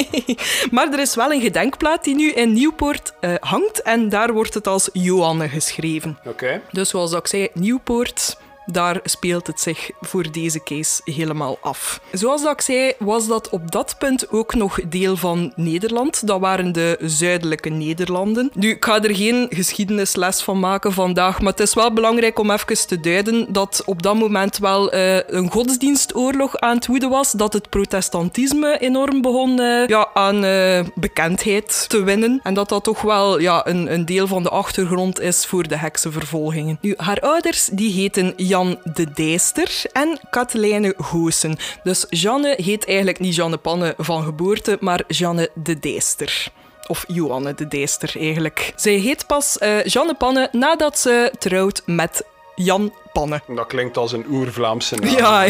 maar 0.70 0.92
er 0.92 0.98
is 0.98 1.14
wel 1.14 1.32
een 1.32 1.40
gedenkplaat 1.40 2.04
die 2.04 2.14
nu 2.14 2.32
in 2.32 2.52
Nieuwpoort 2.52 3.12
uh, 3.20 3.34
hangt 3.40 3.82
en 3.82 4.08
daar 4.08 4.32
wordt 4.32 4.54
het 4.54 4.66
als 4.66 4.88
Johanne 4.92 5.48
geschreven. 5.48 6.18
Oké. 6.26 6.60
Dus 6.70 6.88
zoals 6.88 7.12
ik 7.12 7.26
zei, 7.26 7.48
Nieuwpoort, 7.52 8.36
daar 8.66 9.00
speelt 9.04 9.46
het 9.46 9.60
zich 9.60 9.90
voor 10.00 10.32
deze 10.32 10.62
case 10.62 11.00
helemaal 11.04 11.58
af. 11.60 12.00
Zoals 12.12 12.42
ik 12.44 12.60
zei, 12.60 12.92
was 12.98 13.26
dat 13.26 13.48
op 13.48 13.70
dat 13.70 13.94
punt 13.98 14.30
ook 14.30 14.54
nog 14.54 14.80
deel 14.88 15.16
van 15.16 15.52
Nederland. 15.56 16.26
Dat 16.26 16.40
waren 16.40 16.72
de 16.72 16.98
zuidelijke 17.00 17.68
Nederlanden. 17.68 18.50
Nu, 18.54 18.70
ik 18.70 18.84
ga 18.84 19.02
er 19.02 19.14
geen 19.14 19.46
geschiedenisles 19.50 20.42
van 20.42 20.60
maken 20.60 20.92
vandaag, 20.92 21.40
maar 21.40 21.50
het 21.52 21.60
is 21.60 21.74
wel 21.74 21.92
belangrijk 21.92 22.38
om 22.38 22.50
even 22.50 22.86
te 22.86 23.00
duiden 23.00 23.52
dat 23.52 23.82
op 23.86 24.02
dat 24.02 24.14
moment 24.14 24.58
wel 24.58 24.94
uh, 24.94 25.16
een 25.26 25.50
godsdienstoorlog 25.50 26.56
aan 26.56 26.76
het 26.76 26.86
woeden 26.86 27.10
was, 27.10 27.32
dat 27.32 27.52
het 27.52 27.68
protestantisme 27.68 28.78
enorm 28.78 29.20
begon 29.20 29.60
uh, 29.60 29.86
ja, 29.86 30.08
aan 30.14 30.44
uh, 30.44 30.80
bekendheid 30.94 31.88
te 31.88 32.02
winnen 32.02 32.40
en 32.42 32.54
dat 32.54 32.68
dat 32.68 32.84
toch 32.84 33.02
wel 33.02 33.40
ja, 33.40 33.66
een, 33.66 33.92
een 33.92 34.04
deel 34.04 34.26
van 34.26 34.42
de 34.42 34.48
achtergrond 34.48 35.20
is 35.20 35.46
voor 35.46 35.68
de 35.68 35.76
heksenvervolgingen. 35.76 36.78
Nu, 36.80 36.94
haar 36.96 37.20
ouders 37.20 37.68
die 37.72 37.92
heten 37.92 38.32
de 38.94 39.10
Dijster 39.14 39.82
en 39.92 40.18
Katelijne 40.30 40.94
Goosen. 40.96 41.56
Dus 41.82 42.06
Jeanne 42.08 42.54
heet 42.56 42.86
eigenlijk 42.86 43.18
niet 43.18 43.34
Jeanne 43.34 43.56
Panne 43.56 43.94
van 43.96 44.24
geboorte, 44.24 44.76
maar 44.80 45.04
Jeanne 45.08 45.50
de 45.54 45.78
Dijster. 45.78 46.48
Of 46.86 47.04
Johanne 47.06 47.54
de 47.54 47.68
Dijster 47.68 48.20
eigenlijk. 48.20 48.72
Zij 48.76 48.94
heet 48.94 49.26
pas 49.26 49.56
uh, 49.60 49.84
Jeanne 49.84 50.14
Panne 50.14 50.48
nadat 50.52 50.98
ze 50.98 51.32
trouwt 51.38 51.82
met 51.86 52.24
Jan 52.54 52.92
Panne. 53.12 53.40
Dat 53.46 53.66
klinkt 53.66 53.96
als 53.96 54.12
een 54.12 54.26
oer-Vlaamse 54.30 54.96
naam. 54.96 55.16
Ja. 55.16 55.46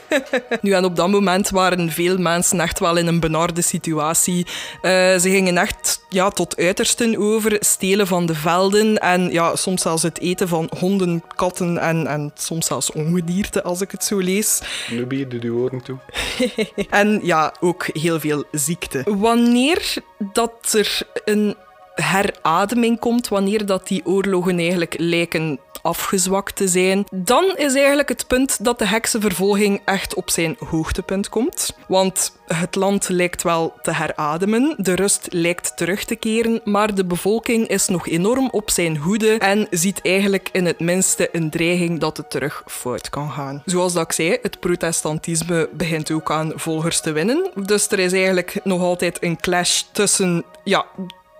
nu, 0.60 0.72
en 0.72 0.84
op 0.84 0.96
dat 0.96 1.08
moment 1.08 1.50
waren 1.50 1.90
veel 1.90 2.18
mensen 2.18 2.60
echt 2.60 2.78
wel 2.78 2.96
in 2.96 3.06
een 3.06 3.20
benarde 3.20 3.62
situatie. 3.62 4.46
Uh, 4.46 4.90
ze 5.16 5.30
gingen 5.30 5.58
echt 5.58 6.04
ja, 6.08 6.30
tot 6.30 6.56
uitersten 6.56 7.18
over, 7.18 7.56
stelen 7.60 8.06
van 8.06 8.26
de 8.26 8.34
velden 8.34 8.98
en 8.98 9.32
ja, 9.32 9.56
soms 9.56 9.82
zelfs 9.82 10.02
het 10.02 10.20
eten 10.20 10.48
van 10.48 10.70
honden, 10.78 11.22
katten 11.36 11.78
en, 11.78 12.06
en 12.06 12.32
soms 12.34 12.66
zelfs 12.66 12.92
ongedierte, 12.92 13.62
als 13.62 13.80
ik 13.80 13.90
het 13.90 14.04
zo 14.04 14.18
lees. 14.18 14.60
Doe 14.90 15.40
je 15.40 15.52
oren 15.52 15.82
toe. 15.82 15.98
en 16.90 17.20
ja, 17.22 17.54
ook 17.60 17.86
heel 17.92 18.20
veel 18.20 18.44
ziekte. 18.50 19.02
Wanneer 19.06 19.94
dat 20.32 20.72
er 20.72 21.00
een 21.24 21.56
herademing 22.02 22.98
komt, 22.98 23.28
wanneer 23.28 23.66
dat 23.66 23.88
die 23.88 24.06
oorlogen 24.06 24.58
eigenlijk 24.58 24.94
lijken 24.98 25.58
afgezwakt 25.82 26.56
te 26.56 26.68
zijn, 26.68 27.04
dan 27.10 27.44
is 27.56 27.74
eigenlijk 27.74 28.08
het 28.08 28.26
punt 28.26 28.64
dat 28.64 28.78
de 28.78 28.86
heksenvervolging 28.86 29.80
echt 29.84 30.14
op 30.14 30.30
zijn 30.30 30.56
hoogtepunt 30.58 31.28
komt. 31.28 31.76
Want 31.86 32.36
het 32.46 32.74
land 32.74 33.08
lijkt 33.08 33.42
wel 33.42 33.74
te 33.82 33.94
herademen, 33.94 34.74
de 34.76 34.94
rust 34.94 35.26
lijkt 35.30 35.76
terug 35.76 36.04
te 36.04 36.16
keren, 36.16 36.60
maar 36.64 36.94
de 36.94 37.04
bevolking 37.04 37.68
is 37.68 37.88
nog 37.88 38.08
enorm 38.08 38.48
op 38.50 38.70
zijn 38.70 38.96
hoede 38.96 39.38
en 39.38 39.66
ziet 39.70 40.00
eigenlijk 40.02 40.48
in 40.52 40.66
het 40.66 40.80
minste 40.80 41.28
een 41.32 41.50
dreiging 41.50 42.00
dat 42.00 42.16
het 42.16 42.30
terug 42.30 42.62
fout 42.66 43.10
kan 43.10 43.30
gaan. 43.30 43.62
Zoals 43.64 43.92
dat 43.92 44.04
ik 44.04 44.12
zei, 44.12 44.38
het 44.42 44.60
protestantisme 44.60 45.68
begint 45.72 46.10
ook 46.10 46.30
aan 46.30 46.52
volgers 46.54 47.00
te 47.00 47.12
winnen. 47.12 47.50
Dus 47.54 47.88
er 47.88 47.98
is 47.98 48.12
eigenlijk 48.12 48.60
nog 48.64 48.80
altijd 48.80 49.22
een 49.22 49.36
clash 49.36 49.82
tussen 49.92 50.44
ja, 50.64 50.86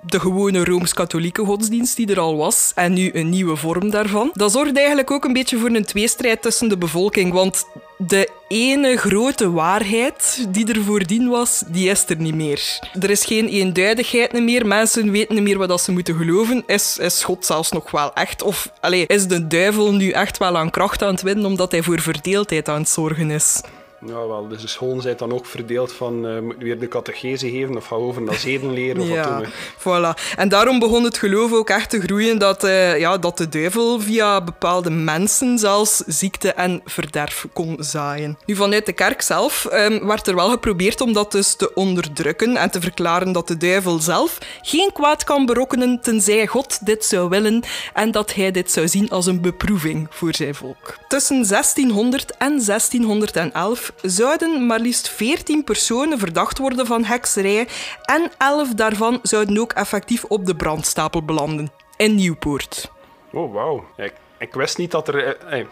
de 0.01 0.21
gewone 0.21 0.65
rooms-katholieke 0.65 1.45
godsdienst 1.45 1.97
die 1.97 2.11
er 2.11 2.21
al 2.21 2.37
was 2.37 2.73
en 2.75 2.93
nu 2.93 3.11
een 3.13 3.29
nieuwe 3.29 3.57
vorm 3.57 3.91
daarvan. 3.91 4.31
Dat 4.33 4.53
zorgt 4.53 4.77
eigenlijk 4.77 5.11
ook 5.11 5.25
een 5.25 5.33
beetje 5.33 5.59
voor 5.59 5.71
een 5.71 5.85
tweestrijd 5.85 6.43
tussen 6.43 6.69
de 6.69 6.79
bevolking, 6.79 7.33
want 7.33 7.65
de 7.97 8.29
ene 8.49 8.97
grote 8.97 9.51
waarheid 9.51 10.47
die 10.49 10.73
er 10.73 10.83
voordien 10.83 11.29
was, 11.29 11.63
die 11.67 11.91
is 11.91 12.05
er 12.09 12.17
niet 12.17 12.35
meer. 12.35 12.79
Er 13.01 13.11
is 13.11 13.25
geen 13.25 13.49
eenduidigheid 13.49 14.33
meer. 14.33 14.67
Mensen 14.67 15.11
weten 15.11 15.35
niet 15.35 15.45
meer 15.45 15.59
wat 15.59 15.81
ze 15.81 15.93
moeten 15.93 16.17
geloven. 16.17 16.63
Is, 16.67 16.99
is 16.99 17.25
God 17.25 17.47
zelfs 17.47 17.73
nog 17.73 17.91
wel 17.91 18.15
echt? 18.15 18.43
Of 18.43 18.71
allez, 18.81 19.05
is 19.07 19.27
de 19.27 19.47
duivel 19.47 19.93
nu 19.93 20.11
echt 20.11 20.39
wel 20.39 20.57
aan 20.57 20.71
kracht 20.71 21.03
aan 21.03 21.13
het 21.13 21.23
winnen 21.23 21.45
omdat 21.45 21.71
hij 21.71 21.83
voor 21.83 22.01
verdeeldheid 22.01 22.69
aan 22.69 22.81
het 22.81 22.89
zorgen 22.89 23.31
is? 23.31 23.61
Ja, 24.07 24.27
wel, 24.27 24.49
dus 24.49 24.61
de 24.61 24.69
scholen 24.69 25.03
zijn 25.03 25.17
dan 25.17 25.33
ook 25.33 25.47
verdeeld 25.47 25.93
van 25.93 26.27
uh, 26.27 26.39
weer 26.59 26.79
de 26.79 26.89
catechese 26.89 27.51
geven 27.51 27.77
of 27.77 27.87
gaan 27.87 27.99
over 27.99 28.23
naar 28.23 28.35
zedenleer 28.35 29.01
of 29.01 29.09
ja, 29.09 29.15
wat 29.15 29.25
doen 29.25 29.41
we? 29.41 29.49
Voilà. 29.79 30.37
En 30.37 30.49
daarom 30.49 30.79
begon 30.79 31.05
het 31.05 31.19
geloof 31.19 31.53
ook 31.53 31.71
echt 31.71 31.91
te 31.91 32.01
groeien 32.01 32.39
dat, 32.39 32.65
uh, 32.65 32.99
ja, 32.99 33.19
dat 33.19 33.39
de 33.39 33.49
duivel 33.49 34.01
via 34.01 34.41
bepaalde 34.41 34.91
mensen 34.91 35.59
zelfs 35.59 35.97
ziekte 36.07 36.53
en 36.53 36.81
verderf 36.85 37.47
kon 37.53 37.77
zaaien. 37.81 38.39
Nu, 38.47 38.55
vanuit 38.55 38.87
de 38.87 38.93
kerk 38.93 39.23
zelf 39.23 39.67
um, 39.73 40.07
werd 40.07 40.27
er 40.27 40.35
wel 40.35 40.51
geprobeerd 40.51 41.01
om 41.01 41.13
dat 41.13 41.33
dus 41.33 41.55
te 41.55 41.75
onderdrukken 41.75 42.57
en 42.57 42.71
te 42.71 42.81
verklaren 42.81 43.33
dat 43.33 43.49
de 43.49 43.57
duivel 43.57 43.99
zelf 43.99 44.39
geen 44.63 44.91
kwaad 44.93 45.25
kan 45.25 45.47
berokkenen 45.47 46.01
tenzij 46.01 46.47
God 46.47 46.87
dit 46.87 47.05
zou 47.05 47.29
willen 47.29 47.63
en 47.95 48.11
dat 48.11 48.35
hij 48.35 48.51
dit 48.51 48.71
zou 48.71 48.89
zien 48.89 49.11
als 49.11 49.27
een 49.27 49.41
beproeving 49.41 50.07
voor 50.11 50.35
zijn 50.35 50.55
volk. 50.55 50.99
Tussen 51.09 51.49
1600 51.49 52.37
en 52.37 52.65
1611 52.67 53.88
zouden 54.03 54.67
maar 54.67 54.81
liefst 54.81 55.09
14 55.09 55.65
personen 55.65 56.19
verdacht 56.19 56.59
worden 56.59 56.87
van 56.87 57.05
hekserij 57.05 57.69
en 58.03 58.31
11 58.39 58.75
daarvan 58.75 59.19
zouden 59.23 59.59
ook 59.59 59.73
effectief 59.73 60.25
op 60.25 60.47
de 60.47 60.57
brandstapel 60.57 61.25
belanden. 61.25 61.71
In 61.97 62.15
Nieuwpoort. 62.15 62.93
Oh, 63.33 63.53
wauw. 63.53 63.85
Ik, 63.97 64.13
ik, 64.39 64.55
wist 64.55 64.79
niet 64.79 64.91
dat 64.91 65.09
er... 65.09 65.37
Eh, 65.37 65.67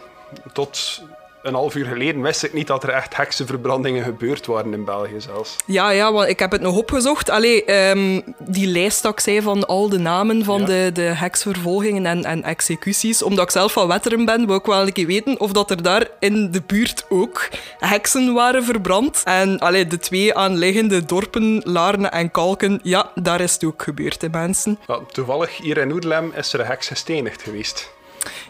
tot 0.52 1.02
een 1.46 1.54
half 1.54 1.74
uur 1.74 1.86
geleden 1.86 2.22
wist 2.22 2.42
ik 2.42 2.52
niet 2.52 2.66
dat 2.66 2.82
er 2.82 2.88
echt 2.88 3.16
heksenverbrandingen 3.16 4.04
gebeurd 4.04 4.46
waren 4.46 4.72
in 4.72 4.84
België 4.84 5.20
zelfs. 5.20 5.56
Ja, 5.64 5.90
ja, 5.90 6.12
want 6.12 6.28
ik 6.28 6.38
heb 6.38 6.52
het 6.52 6.60
nog 6.60 6.76
opgezocht. 6.76 7.30
Allee, 7.30 7.90
um, 7.90 8.22
die 8.38 8.66
lijst 8.66 9.02
dat 9.02 9.12
ik 9.12 9.20
zei 9.20 9.42
van 9.42 9.66
al 9.66 9.88
de 9.88 9.98
namen 9.98 10.44
van 10.44 10.60
ja. 10.60 10.66
de, 10.66 10.90
de 10.92 11.02
heksvervolgingen 11.02 12.06
en, 12.06 12.24
en 12.24 12.42
executies. 12.42 13.22
Omdat 13.22 13.44
ik 13.44 13.50
zelf 13.50 13.72
van 13.72 13.88
Wetteren 13.88 14.24
ben, 14.24 14.46
wil 14.46 14.56
ik 14.56 14.66
wel 14.66 14.86
een 14.86 14.92
keer 14.92 15.06
weten 15.06 15.40
of 15.40 15.52
dat 15.52 15.70
er 15.70 15.82
daar 15.82 16.08
in 16.18 16.50
de 16.50 16.62
buurt 16.66 17.06
ook 17.08 17.48
heksen 17.78 18.34
waren 18.34 18.64
verbrand. 18.64 19.22
En 19.24 19.58
allee, 19.58 19.86
de 19.86 19.98
twee 19.98 20.34
aanliggende 20.34 21.04
dorpen, 21.04 21.60
Laarne 21.64 22.08
en 22.08 22.30
Kalken, 22.30 22.80
ja, 22.82 23.10
daar 23.14 23.40
is 23.40 23.52
het 23.52 23.64
ook 23.64 23.82
gebeurd, 23.82 24.20
hè, 24.20 24.28
mensen. 24.28 24.78
Toevallig 25.12 25.56
hier 25.56 25.76
in 25.76 25.92
Oedelem 25.92 26.32
is 26.36 26.52
er 26.52 26.60
een 26.60 26.66
heks 26.66 26.86
gestenigd 26.86 27.42
geweest. 27.42 27.94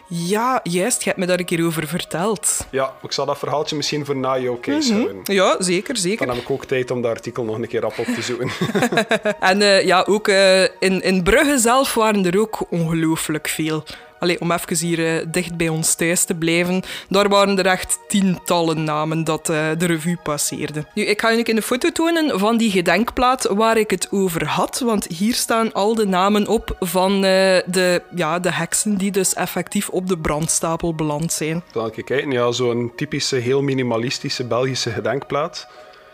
Ja, 0.07 0.59
juist. 0.63 1.03
Je 1.03 1.09
hebt 1.09 1.19
me 1.19 1.25
daar 1.25 1.39
een 1.39 1.45
keer 1.45 1.65
over 1.65 1.87
verteld. 1.87 2.67
Ja, 2.69 2.93
ik 3.03 3.11
zal 3.11 3.25
dat 3.25 3.37
verhaaltje 3.37 3.75
misschien 3.75 4.05
voor 4.05 4.15
na 4.15 4.39
jouw 4.39 4.59
case 4.59 4.93
Mhm. 4.93 5.31
Ja, 5.31 5.55
zeker, 5.59 5.97
zeker. 5.97 6.25
Dan 6.25 6.35
heb 6.35 6.43
ik 6.43 6.49
ook 6.51 6.65
tijd 6.65 6.91
om 6.91 7.01
dat 7.01 7.11
artikel 7.11 7.43
nog 7.43 7.55
een 7.55 7.67
keer 7.67 7.81
rap 7.81 7.97
op 7.97 8.05
te 8.05 8.21
zoeken. 8.21 8.49
En 9.39 9.61
uh, 9.61 9.85
ja, 9.85 10.03
ook 10.07 10.27
uh, 10.27 10.63
in, 10.63 11.01
in 11.01 11.23
Brugge 11.23 11.57
zelf 11.57 11.93
waren 11.93 12.25
er 12.25 12.39
ook 12.39 12.65
ongelooflijk 12.69 13.47
veel. 13.47 13.83
Allee, 14.19 14.41
om 14.41 14.51
even 14.51 14.77
hier 14.77 14.99
uh, 14.99 15.25
dicht 15.31 15.57
bij 15.57 15.69
ons 15.69 15.95
thuis 15.95 16.23
te 16.23 16.35
blijven, 16.35 16.83
daar 17.09 17.29
waren 17.29 17.57
er 17.57 17.65
echt 17.65 17.99
tientallen 18.07 18.83
namen 18.83 19.23
dat 19.23 19.49
uh, 19.49 19.69
de 19.77 19.85
revue 19.85 20.17
passeerde. 20.23 20.85
Nu, 20.93 21.03
ik 21.03 21.21
ga 21.21 21.29
je 21.29 21.55
een 21.55 21.61
foto 21.61 21.91
tonen 21.91 22.39
van 22.39 22.57
die 22.57 22.71
gedenkplaat 22.71 23.47
waar 23.49 23.77
ik 23.77 23.91
het 23.91 24.07
over 24.11 24.45
had, 24.47 24.79
want 24.79 25.07
hier 25.07 25.33
staan 25.33 25.73
al 25.73 25.95
de 25.95 26.05
namen 26.05 26.47
op 26.47 26.75
van 26.79 27.13
uh, 27.13 27.21
de, 27.65 28.01
ja, 28.15 28.39
de 28.39 28.51
heksen 28.51 28.97
die 28.97 29.11
dus 29.11 29.33
effectief 29.33 29.89
op 29.89 30.07
de 30.07 30.17
brandstapel 30.17 30.95
beland 30.95 31.31
zijn. 31.31 31.63
Dan 31.71 31.91
ik 31.95 32.05
kijken, 32.05 32.31
ja, 32.31 32.51
zo'n 32.51 32.91
typische, 32.95 33.35
heel 33.35 33.61
minimalistische 33.61 34.45
Belgische 34.47 34.89
gedenkplaat. 34.89 35.67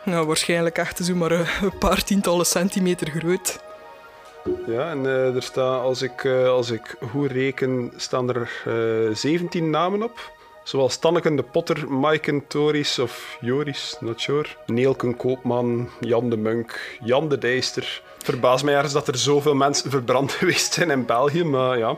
Nou, 0.03 0.27
waarschijnlijk 0.27 0.77
echt 0.77 1.05
zo 1.05 1.15
maar 1.15 1.31
een 1.31 1.77
paar 1.79 2.03
tientallen 2.03 2.45
centimeter 2.45 3.09
groot. 3.09 3.59
Ja, 4.67 4.89
en 4.89 5.03
uh, 5.03 5.35
er 5.35 5.43
staan, 5.43 5.81
als 5.81 6.01
ik, 6.01 6.23
uh, 6.23 6.47
als 6.47 6.71
ik 6.71 6.95
goed 7.11 7.31
reken, 7.31 7.91
staan 7.95 8.29
er 8.29 8.63
uh, 9.09 9.15
17 9.15 9.69
namen 9.69 10.03
op. 10.03 10.31
Zoals 10.63 10.97
Tanneken 10.97 11.35
de 11.35 11.43
Potter, 11.43 11.91
Maiken 11.91 12.47
Toris 12.47 12.99
of 12.99 13.37
Joris, 13.41 13.97
not 13.99 14.21
sure. 14.21 14.47
Neelken 14.65 15.17
Koopman, 15.17 15.89
Jan 15.99 16.29
de 16.29 16.37
Munk, 16.37 16.97
Jan 17.03 17.29
de 17.29 17.37
Dijster. 17.37 18.01
Verbaas 18.17 18.63
mij 18.63 18.73
ergens 18.73 18.93
dat 18.93 19.07
er 19.07 19.17
zoveel 19.17 19.55
mensen 19.55 19.91
verbrand 19.91 20.31
geweest 20.39 20.73
zijn 20.73 20.91
in 20.91 21.05
België, 21.05 21.43
maar 21.43 21.77
ja. 21.77 21.97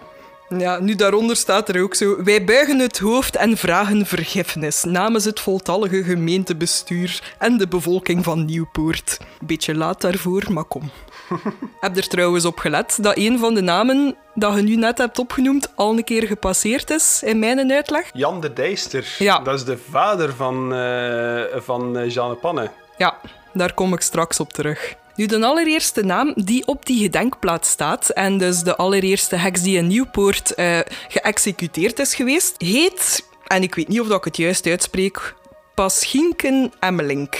Ja, 0.49 0.79
nu 0.79 0.95
daaronder 0.95 1.35
staat 1.35 1.69
er 1.69 1.83
ook 1.83 1.95
zo. 1.95 2.23
Wij 2.23 2.43
buigen 2.43 2.79
het 2.79 2.99
hoofd 2.99 3.35
en 3.35 3.57
vragen 3.57 4.05
vergiffenis 4.05 4.83
namens 4.83 5.25
het 5.25 5.39
voltallige 5.39 6.03
gemeentebestuur 6.03 7.35
en 7.37 7.57
de 7.57 7.67
bevolking 7.67 8.23
van 8.23 8.45
Nieuwpoort. 8.45 9.19
Beetje 9.39 9.75
laat 9.75 10.01
daarvoor, 10.01 10.43
maar 10.49 10.63
kom. 10.63 10.91
Heb 11.79 11.97
er 11.97 12.07
trouwens 12.07 12.45
op 12.45 12.57
gelet 12.57 12.97
dat 13.01 13.17
een 13.17 13.39
van 13.39 13.53
de 13.53 13.61
namen 13.61 14.15
dat 14.33 14.55
je 14.55 14.61
nu 14.61 14.75
net 14.75 14.97
hebt 14.97 15.19
opgenoemd 15.19 15.71
al 15.75 15.97
een 15.97 16.03
keer 16.03 16.27
gepasseerd 16.27 16.89
is 16.89 17.23
in 17.23 17.39
mijn 17.39 17.71
uitleg? 17.71 18.09
Jan 18.13 18.41
de 18.41 18.53
Dijster. 18.53 19.15
Ja. 19.19 19.39
Dat 19.39 19.53
is 19.53 19.65
de 19.65 19.77
vader 19.77 20.33
van, 20.33 20.73
uh, 20.73 21.41
van 21.55 22.07
Jeanne 22.07 22.35
Panne. 22.35 22.69
Ja, 22.97 23.17
daar 23.53 23.73
kom 23.73 23.93
ik 23.93 24.01
straks 24.01 24.39
op 24.39 24.53
terug. 24.53 24.95
Nu, 25.15 25.25
de 25.25 25.45
allereerste 25.45 26.03
naam 26.03 26.33
die 26.35 26.67
op 26.67 26.85
die 26.85 27.01
gedenkplaat 27.01 27.65
staat, 27.65 28.09
en 28.09 28.37
dus 28.37 28.63
de 28.63 28.75
allereerste 28.75 29.35
heks 29.35 29.61
die 29.61 29.77
in 29.77 29.87
Nieuwpoort 29.87 30.53
uh, 30.55 30.79
geëxecuteerd 31.07 31.99
is 31.99 32.15
geweest, 32.15 32.55
heet, 32.57 33.29
en 33.47 33.63
ik 33.63 33.75
weet 33.75 33.87
niet 33.87 34.01
of 34.01 34.07
dat 34.07 34.17
ik 34.17 34.23
het 34.23 34.37
juist 34.37 34.65
uitspreek, 34.67 35.35
Paschinken 35.75 36.73
Emmelink. 36.79 37.37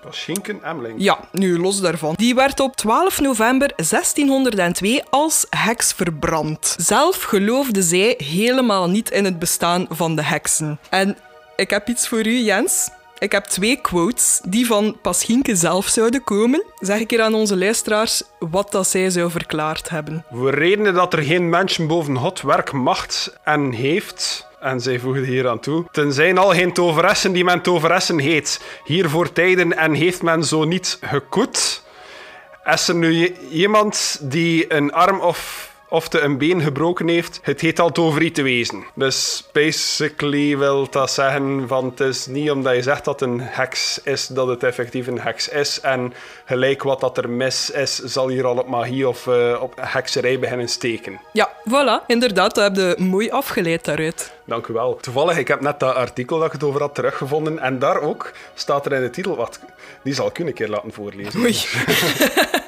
Paschinken 0.00 0.60
Emmeling. 0.64 0.94
Ja, 0.98 1.18
nu 1.32 1.58
los 1.58 1.80
daarvan. 1.80 2.14
Die 2.16 2.34
werd 2.34 2.60
op 2.60 2.76
12 2.76 3.20
november 3.20 3.72
1602 3.76 5.02
als 5.10 5.46
heks 5.50 5.92
verbrand. 5.92 6.74
Zelf 6.78 7.22
geloofde 7.22 7.82
zij 7.82 8.14
helemaal 8.18 8.90
niet 8.90 9.10
in 9.10 9.24
het 9.24 9.38
bestaan 9.38 9.86
van 9.88 10.16
de 10.16 10.22
heksen. 10.22 10.80
En 10.90 11.16
ik 11.56 11.70
heb 11.70 11.88
iets 11.88 12.08
voor 12.08 12.26
u, 12.26 12.38
Jens. 12.38 12.88
Ik 13.18 13.32
heb 13.32 13.44
twee 13.44 13.76
quotes 13.76 14.40
die 14.48 14.66
van 14.66 14.98
Paschinke 15.02 15.56
zelf 15.56 15.86
zouden 15.86 16.24
komen. 16.24 16.64
Zeg 16.78 16.98
ik 17.00 17.10
hier 17.10 17.22
aan 17.22 17.34
onze 17.34 17.56
luisteraars 17.56 18.22
wat 18.38 18.72
dat 18.72 18.86
zij 18.88 19.10
zou 19.10 19.30
verklaard 19.30 19.88
hebben. 19.88 20.24
Voor 20.32 20.54
redenen 20.54 20.94
dat 20.94 21.12
er 21.12 21.22
geen 21.22 21.48
mensen 21.48 21.86
boven 21.86 22.16
God 22.16 22.40
werk 22.40 22.72
macht 22.72 23.38
en 23.44 23.72
heeft... 23.72 24.48
En 24.60 24.80
zij 24.80 24.98
voegde 24.98 25.26
hier 25.26 25.48
aan 25.48 25.60
toe: 25.60 25.84
Ten 25.90 26.12
zijn 26.12 26.38
al 26.38 26.50
geen 26.50 26.72
toveressen 26.72 27.32
die 27.32 27.44
men 27.44 27.60
toveressen 27.60 28.18
heet. 28.18 28.60
Hier 28.84 29.08
voor 29.08 29.32
tijden 29.32 29.76
en 29.76 29.92
heeft 29.92 30.22
men 30.22 30.44
zo 30.44 30.64
niet 30.64 30.98
gekoet. 31.00 31.82
Is 32.64 32.88
er 32.88 32.94
nu 32.94 33.34
iemand 33.50 34.18
die 34.22 34.74
een 34.74 34.92
arm 34.92 35.20
of 35.20 35.69
of 35.90 36.08
te 36.08 36.20
een 36.20 36.38
been 36.38 36.62
gebroken 36.62 37.08
heeft, 37.08 37.40
het 37.42 37.60
heet 37.60 37.80
al 37.80 37.92
toverie 37.92 38.30
te 38.30 38.42
wezen. 38.42 38.84
Dus 38.94 39.48
basically 39.52 40.58
wil 40.58 40.90
dat 40.90 41.10
zeggen 41.10 41.68
van 41.68 41.84
het 41.84 42.00
is 42.00 42.26
niet 42.26 42.50
omdat 42.50 42.74
je 42.74 42.82
zegt 42.82 43.04
dat 43.04 43.20
een 43.20 43.40
heks 43.40 44.00
is, 44.02 44.26
dat 44.26 44.46
het 44.46 44.62
effectief 44.62 45.06
een 45.06 45.20
heks 45.20 45.48
is. 45.48 45.80
En 45.80 46.14
gelijk 46.44 46.82
wat 46.82 47.00
dat 47.00 47.18
er 47.18 47.28
mis 47.28 47.70
is, 47.70 47.98
zal 47.98 48.28
hier 48.28 48.46
al 48.46 48.56
op 48.56 48.68
magie 48.68 49.08
of 49.08 49.26
uh, 49.26 49.62
op 49.62 49.74
hekserij 49.80 50.38
beginnen 50.38 50.68
steken. 50.68 51.20
Ja, 51.32 51.50
voilà. 51.68 52.06
Inderdaad, 52.06 52.54
dat 52.54 52.64
heb 52.64 52.76
je 52.76 53.02
mooi 53.02 53.30
afgeleid 53.30 53.84
daaruit. 53.84 54.32
Dank 54.44 54.66
u 54.66 54.72
wel. 54.72 54.96
Toevallig, 54.96 55.36
ik 55.36 55.48
heb 55.48 55.60
net 55.60 55.80
dat 55.80 55.94
artikel 55.94 56.36
dat 56.36 56.46
ik 56.46 56.52
het 56.52 56.64
over 56.64 56.80
had 56.80 56.94
teruggevonden. 56.94 57.58
En 57.58 57.78
daar 57.78 58.00
ook 58.00 58.32
staat 58.54 58.86
er 58.86 58.92
in 58.92 59.00
de 59.00 59.10
titel 59.10 59.36
wat. 59.36 59.60
Die 60.02 60.14
zal 60.14 60.26
ik 60.26 60.38
u 60.38 60.46
een 60.46 60.52
keer 60.52 60.68
laten 60.68 60.92
voorlezen. 60.92 61.40
Oei. 61.40 61.56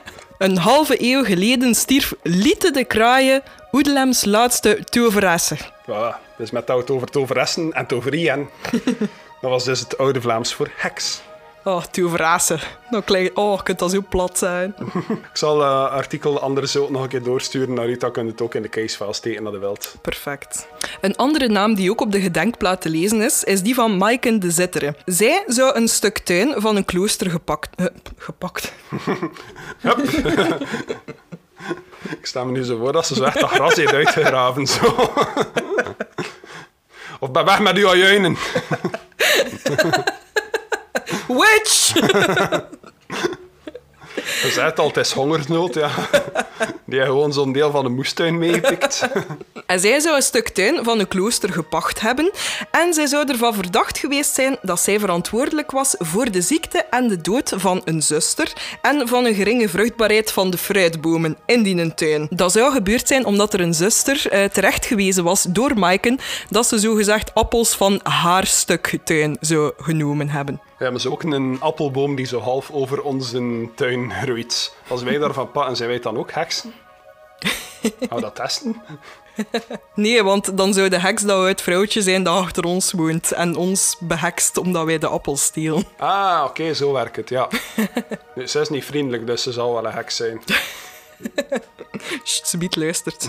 Een 0.42 0.58
halve 0.58 0.96
eeuw 0.98 1.24
geleden 1.24 1.74
stierf 1.74 2.14
Liete 2.22 2.70
de 2.70 2.84
Kraaien, 2.84 3.42
Oedelems 3.72 4.24
laatste 4.24 4.78
toveresse. 4.84 5.56
Voilà, 5.56 6.36
dus 6.36 6.50
met 6.50 6.66
dat 6.66 6.90
over 6.90 7.08
toveressen 7.08 7.72
en 7.72 7.86
toverie 7.86 8.30
en... 8.30 8.48
dat 9.40 9.50
was 9.50 9.64
dus 9.64 9.80
het 9.80 9.98
oude 9.98 10.20
Vlaams 10.20 10.54
voor 10.54 10.70
heks. 10.76 11.22
Oh, 11.64 11.84
toveresse. 11.84 12.58
Nou, 12.90 13.02
klein... 13.02 13.36
Oh, 13.36 13.62
kunt 13.62 13.78
dat 13.78 13.90
zo 13.90 14.04
plat 14.08 14.38
zijn. 14.38 14.74
ik 15.30 15.36
zal 15.36 15.60
het 15.60 15.68
uh, 15.68 15.90
artikel 15.90 16.40
anders 16.40 16.76
ook 16.76 16.90
nog 16.90 17.02
een 17.02 17.08
keer 17.08 17.22
doorsturen 17.22 17.74
naar 17.74 17.88
u. 17.88 17.96
Dan 17.96 18.12
kunt 18.12 18.30
het 18.30 18.40
ook 18.40 18.54
in 18.54 18.62
de 18.62 18.68
casefile 18.68 19.12
steken 19.12 19.42
naar 19.42 19.52
de 19.52 19.58
wild. 19.58 19.94
Perfect. 20.00 20.68
Een 21.00 21.16
andere 21.16 21.48
naam 21.48 21.74
die 21.74 21.90
ook 21.90 22.00
op 22.00 22.12
de 22.12 22.20
gedenkplaat 22.20 22.80
te 22.80 22.88
lezen 22.88 23.20
is, 23.20 23.44
is 23.44 23.62
die 23.62 23.74
van 23.74 23.96
Maiken 23.96 24.40
de 24.40 24.50
Zittere. 24.50 24.94
Zij 25.04 25.44
zou 25.46 25.76
een 25.76 25.88
stuk 25.88 26.18
tuin 26.18 26.54
van 26.56 26.76
een 26.76 26.84
klooster 26.84 27.30
gepakt... 27.30 27.80
Uh, 27.80 27.86
gepakt? 28.16 28.72
ik 32.18 32.26
sta 32.26 32.44
me 32.44 32.50
nu 32.50 32.62
zo 32.62 32.78
voor 32.78 32.92
dat 32.92 33.06
ze 33.06 33.14
zo 33.14 33.24
echt 33.24 33.40
dat 33.40 33.50
gras 33.50 33.74
heeft 33.74 33.92
uitgegraven. 33.92 34.66
Zo. 34.66 34.94
of 37.20 37.30
ben 37.30 37.44
weg 37.44 37.60
met 37.60 37.76
uw 37.76 37.88
ajuinen. 37.88 38.36
Witch! 41.28 41.92
Je 44.42 44.50
zegt 44.50 44.78
altijd 44.78 45.12
hongersnood, 45.12 45.74
ja. 45.74 45.90
Die 46.84 46.98
heeft 46.98 47.10
gewoon 47.10 47.32
zo'n 47.32 47.52
deel 47.52 47.70
van 47.70 47.84
de 47.84 47.90
moestuin 47.90 48.38
meegepikt. 48.38 49.08
En 49.66 49.80
zij 49.80 50.00
zou 50.00 50.16
een 50.16 50.22
stuk 50.22 50.48
tuin 50.48 50.84
van 50.84 50.98
een 50.98 51.08
klooster 51.08 51.52
gepacht 51.52 52.00
hebben 52.00 52.30
en 52.70 52.94
zij 52.94 53.06
zou 53.06 53.28
ervan 53.28 53.54
verdacht 53.54 53.98
geweest 53.98 54.34
zijn 54.34 54.56
dat 54.62 54.80
zij 54.80 54.98
verantwoordelijk 54.98 55.70
was 55.70 55.94
voor 55.98 56.30
de 56.30 56.40
ziekte 56.40 56.84
en 56.90 57.08
de 57.08 57.20
dood 57.20 57.52
van 57.56 57.82
een 57.84 58.02
zuster 58.02 58.52
en 58.82 59.08
van 59.08 59.24
een 59.24 59.34
geringe 59.34 59.68
vruchtbaarheid 59.68 60.32
van 60.32 60.50
de 60.50 60.58
fruitbomen 60.58 61.36
in 61.46 61.62
die 61.62 61.94
tuin. 61.94 62.26
Dat 62.30 62.52
zou 62.52 62.72
gebeurd 62.72 63.08
zijn 63.08 63.24
omdat 63.24 63.54
er 63.54 63.60
een 63.60 63.74
zuster 63.74 64.28
eh, 64.28 64.44
terecht 64.44 64.86
gewezen 64.86 65.24
was 65.24 65.46
door 65.48 65.78
Maiken 65.78 66.18
dat 66.48 66.66
ze 66.66 66.78
zogezegd 66.78 67.34
appels 67.34 67.74
van 67.74 68.00
haar 68.02 68.46
stuk 68.46 68.98
tuin 69.04 69.36
zou 69.40 69.72
genomen 69.76 70.28
hebben. 70.28 70.60
We 70.82 70.88
hebben 70.88 71.06
ze 71.06 71.12
ook 71.12 71.22
een 71.22 71.56
appelboom 71.60 72.14
die 72.14 72.26
zo 72.26 72.40
half 72.40 72.70
over 72.70 73.02
onze 73.02 73.68
tuin 73.74 74.12
groeit. 74.12 74.74
Als 74.88 75.02
wij 75.02 75.18
daarvan 75.18 75.50
pakken, 75.50 75.76
zijn 75.76 75.88
wij 75.88 75.98
dan 75.98 76.16
ook 76.16 76.32
heksen? 76.32 76.72
Gaan 77.80 78.08
we 78.08 78.20
dat 78.20 78.34
testen? 78.34 78.82
Nee, 79.94 80.22
want 80.22 80.56
dan 80.56 80.74
zou 80.74 80.88
de 80.88 80.98
heks 80.98 81.22
dat 81.22 81.40
we 81.40 81.48
het 81.48 81.60
vrouwtje 81.60 82.02
zijn 82.02 82.22
dat 82.22 82.36
achter 82.36 82.64
ons 82.64 82.92
woont 82.92 83.32
en 83.32 83.56
ons 83.56 83.96
behekst 84.00 84.56
omdat 84.56 84.84
wij 84.84 84.98
de 84.98 85.06
appels 85.06 85.42
stelen. 85.42 85.84
Ah, 85.98 86.44
oké, 86.46 86.74
zo 86.74 86.92
werkt 86.92 87.16
het, 87.16 87.28
ja. 87.28 87.48
Ze 88.46 88.60
is 88.60 88.68
niet 88.68 88.84
vriendelijk, 88.84 89.26
dus 89.26 89.42
ze 89.42 89.52
zal 89.52 89.72
wel 89.72 89.86
een 89.86 89.92
heks 89.92 90.16
zijn. 90.16 90.42
Sst, 92.22 92.76
luistert. 92.76 93.28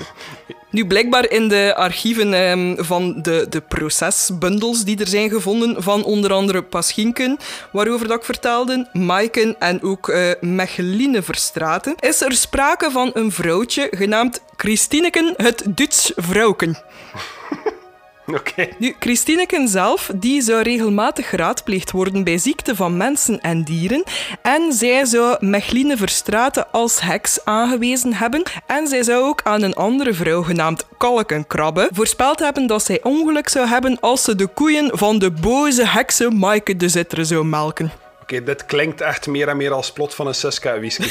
Nu, 0.69 0.87
blijkbaar 0.87 1.29
in 1.29 1.47
de 1.47 1.73
archieven 1.75 2.33
ehm, 2.33 2.83
van 2.83 3.21
de, 3.21 3.45
de 3.49 3.61
procesbundels 3.61 4.83
die 4.83 4.99
er 4.99 5.07
zijn 5.07 5.29
gevonden, 5.29 5.83
van 5.83 6.03
onder 6.03 6.33
andere 6.33 6.63
Paschinken, 6.63 7.37
waarover 7.71 8.07
dat 8.07 8.17
ik 8.17 8.23
vertelde, 8.23 8.89
Maiken 8.93 9.59
en 9.59 9.81
ook 9.81 10.07
uh, 10.07 10.31
Mecheline 10.41 11.21
Verstraten, 11.21 11.95
is 11.99 12.21
er 12.21 12.31
sprake 12.31 12.91
van 12.91 13.11
een 13.13 13.31
vrouwtje 13.31 13.87
genaamd 13.91 14.41
Christineken 14.57 15.33
het 15.37 15.63
Duits 15.65 16.11
vrouwken. 16.15 16.77
Oké. 18.39 18.67
Nu, 18.77 18.95
Christineken 18.99 19.67
zelf 19.67 20.11
die 20.15 20.41
zou 20.41 20.61
regelmatig 20.61 21.29
geraadpleegd 21.29 21.91
worden 21.91 22.23
bij 22.23 22.37
ziekten 22.37 22.75
van 22.75 22.97
mensen 22.97 23.41
en 23.41 23.63
dieren. 23.63 24.03
En 24.41 24.73
zij 24.73 25.05
zou 25.05 25.37
Mechline 25.39 25.97
Verstraten 25.97 26.71
als 26.71 27.01
heks 27.01 27.45
aangewezen 27.45 28.13
hebben. 28.13 28.43
En 28.65 28.87
zij 28.87 29.03
zou 29.03 29.23
ook 29.23 29.41
aan 29.43 29.61
een 29.61 29.73
andere 29.73 30.13
vrouw 30.13 30.43
genaamd 30.43 30.85
Kalkenkrabbe 30.97 31.89
voorspeld 31.93 32.39
hebben 32.39 32.67
dat 32.67 32.83
zij 32.83 33.03
ongeluk 33.03 33.49
zou 33.49 33.67
hebben 33.67 33.99
als 33.99 34.23
ze 34.23 34.35
de 34.35 34.47
koeien 34.47 34.97
van 34.97 35.19
de 35.19 35.31
boze 35.31 35.87
hekse 35.87 36.29
Maaike 36.29 36.75
de 36.75 36.89
Zitter 36.89 37.25
zou 37.25 37.45
melken. 37.45 38.02
Dit 38.41 38.65
klinkt 38.65 39.01
echt 39.01 39.27
meer 39.27 39.47
en 39.47 39.57
meer 39.57 39.71
als 39.71 39.91
plot 39.91 40.15
van 40.15 40.27
een 40.27 40.35
Suska 40.35 40.79
whisky 40.79 41.09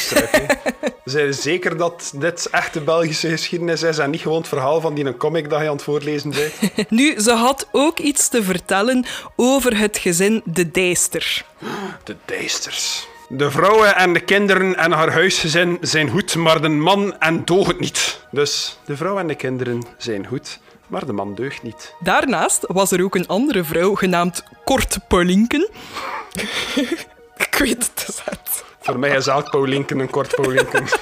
Zijn 1.04 1.34
zeker 1.34 1.76
dat 1.76 2.12
dit 2.16 2.48
echte 2.50 2.80
Belgische 2.80 3.28
geschiedenis 3.28 3.82
is 3.82 3.98
en 3.98 4.10
niet 4.10 4.20
gewoon 4.20 4.38
het 4.38 4.48
verhaal 4.48 4.80
van 4.80 4.94
die 4.94 5.04
een 5.04 5.16
comic 5.16 5.50
dat 5.50 5.60
je 5.60 5.66
aan 5.66 5.72
het 5.72 5.82
voorlezen 5.82 6.30
bent? 6.30 6.54
nu, 6.90 7.20
ze 7.20 7.32
had 7.32 7.68
ook 7.72 7.98
iets 7.98 8.28
te 8.28 8.42
vertellen 8.42 9.04
over 9.36 9.78
het 9.78 9.98
gezin 9.98 10.42
De 10.44 10.70
Dijster. 10.70 11.44
De 12.04 12.16
Dijsters. 12.24 13.10
De 13.28 13.50
vrouwen 13.50 13.96
en 13.96 14.12
de 14.12 14.20
kinderen 14.20 14.76
en 14.76 14.92
haar 14.92 15.12
huisgezin 15.12 15.78
zijn 15.80 16.10
goed, 16.10 16.34
maar 16.34 16.60
de 16.62 16.68
man 16.68 17.18
en 17.18 17.44
doogt 17.44 17.80
niet. 17.80 18.20
Dus 18.30 18.78
de 18.84 18.96
vrouw 18.96 19.18
en 19.18 19.26
de 19.26 19.34
kinderen 19.34 19.82
zijn 19.96 20.26
goed, 20.26 20.60
maar 20.86 21.06
de 21.06 21.12
man 21.12 21.34
deugt 21.34 21.62
niet. 21.62 21.94
Daarnaast 22.00 22.64
was 22.66 22.90
er 22.90 23.04
ook 23.04 23.14
een 23.14 23.26
andere 23.26 23.64
vrouw 23.64 23.94
genaamd 23.94 24.44
Kort 24.64 24.98
Paulinken. 25.08 25.68
Weet 27.62 28.06
dus. 28.06 28.22
Voor 28.80 28.98
mij 28.98 29.16
is 29.16 29.26
elk 29.26 29.50
Paulinken 29.50 29.98
een 29.98 30.10
Kort 30.10 30.34
Paulinken. 30.34 30.84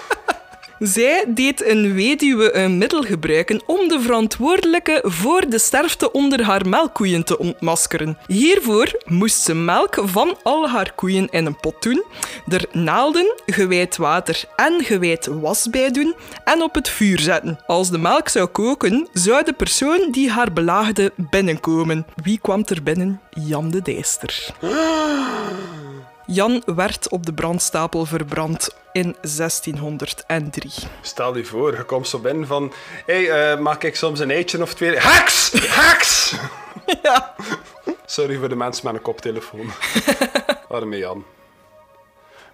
Zij 0.78 1.24
deed 1.28 1.64
een 1.64 1.94
weduwe 1.94 2.56
een 2.56 2.78
middel 2.78 3.02
gebruiken 3.02 3.62
om 3.66 3.88
de 3.88 4.00
verantwoordelijke 4.00 5.02
voor 5.06 5.48
de 5.48 5.58
sterfte 5.58 6.12
onder 6.12 6.44
haar 6.44 6.68
melkkoeien 6.68 7.24
te 7.24 7.38
ontmaskeren. 7.38 8.18
Hiervoor 8.26 9.02
moest 9.04 9.42
ze 9.42 9.54
melk 9.54 9.98
van 10.04 10.38
al 10.42 10.68
haar 10.68 10.92
koeien 10.94 11.28
in 11.30 11.46
een 11.46 11.56
pot 11.56 11.82
doen, 11.82 12.04
er 12.48 12.64
naalden, 12.72 13.34
gewijd 13.46 13.96
water 13.96 14.44
en 14.56 14.84
gewijd 14.84 15.26
was 15.26 15.70
bij 15.70 15.90
doen 15.90 16.14
en 16.44 16.62
op 16.62 16.74
het 16.74 16.88
vuur 16.88 17.18
zetten. 17.18 17.60
Als 17.66 17.90
de 17.90 17.98
melk 17.98 18.28
zou 18.28 18.46
koken, 18.46 19.08
zou 19.12 19.44
de 19.44 19.52
persoon 19.52 20.08
die 20.10 20.30
haar 20.30 20.52
belaagde 20.52 21.12
binnenkomen. 21.16 22.06
Wie 22.22 22.38
kwam 22.42 22.62
er 22.66 22.82
binnen? 22.82 23.20
Jan 23.30 23.70
de 23.70 23.82
Dijster. 23.82 24.46
Jan 26.32 26.62
werd 26.66 27.08
op 27.08 27.26
de 27.26 27.32
brandstapel 27.32 28.04
verbrand 28.04 28.74
in 28.92 29.16
1603. 29.20 30.72
Stel 31.00 31.36
je 31.36 31.44
voor, 31.44 31.76
je 31.76 31.84
komt 31.84 32.08
zo 32.08 32.18
binnen 32.18 32.46
van... 32.46 32.72
Hé, 33.06 33.26
hey, 33.26 33.54
uh, 33.54 33.60
maak 33.60 33.82
ik 33.82 33.96
soms 33.96 34.20
een 34.20 34.30
eitje 34.30 34.62
of 34.62 34.74
twee? 34.74 34.96
Heks! 34.98 35.52
Heks! 35.52 36.34
Ja. 37.02 37.34
Sorry 38.06 38.36
voor 38.36 38.48
de 38.48 38.56
mensen 38.56 38.86
met 38.86 38.94
een 38.94 39.02
koptelefoon. 39.02 39.70
Arme 40.68 40.98
Jan. 40.98 41.24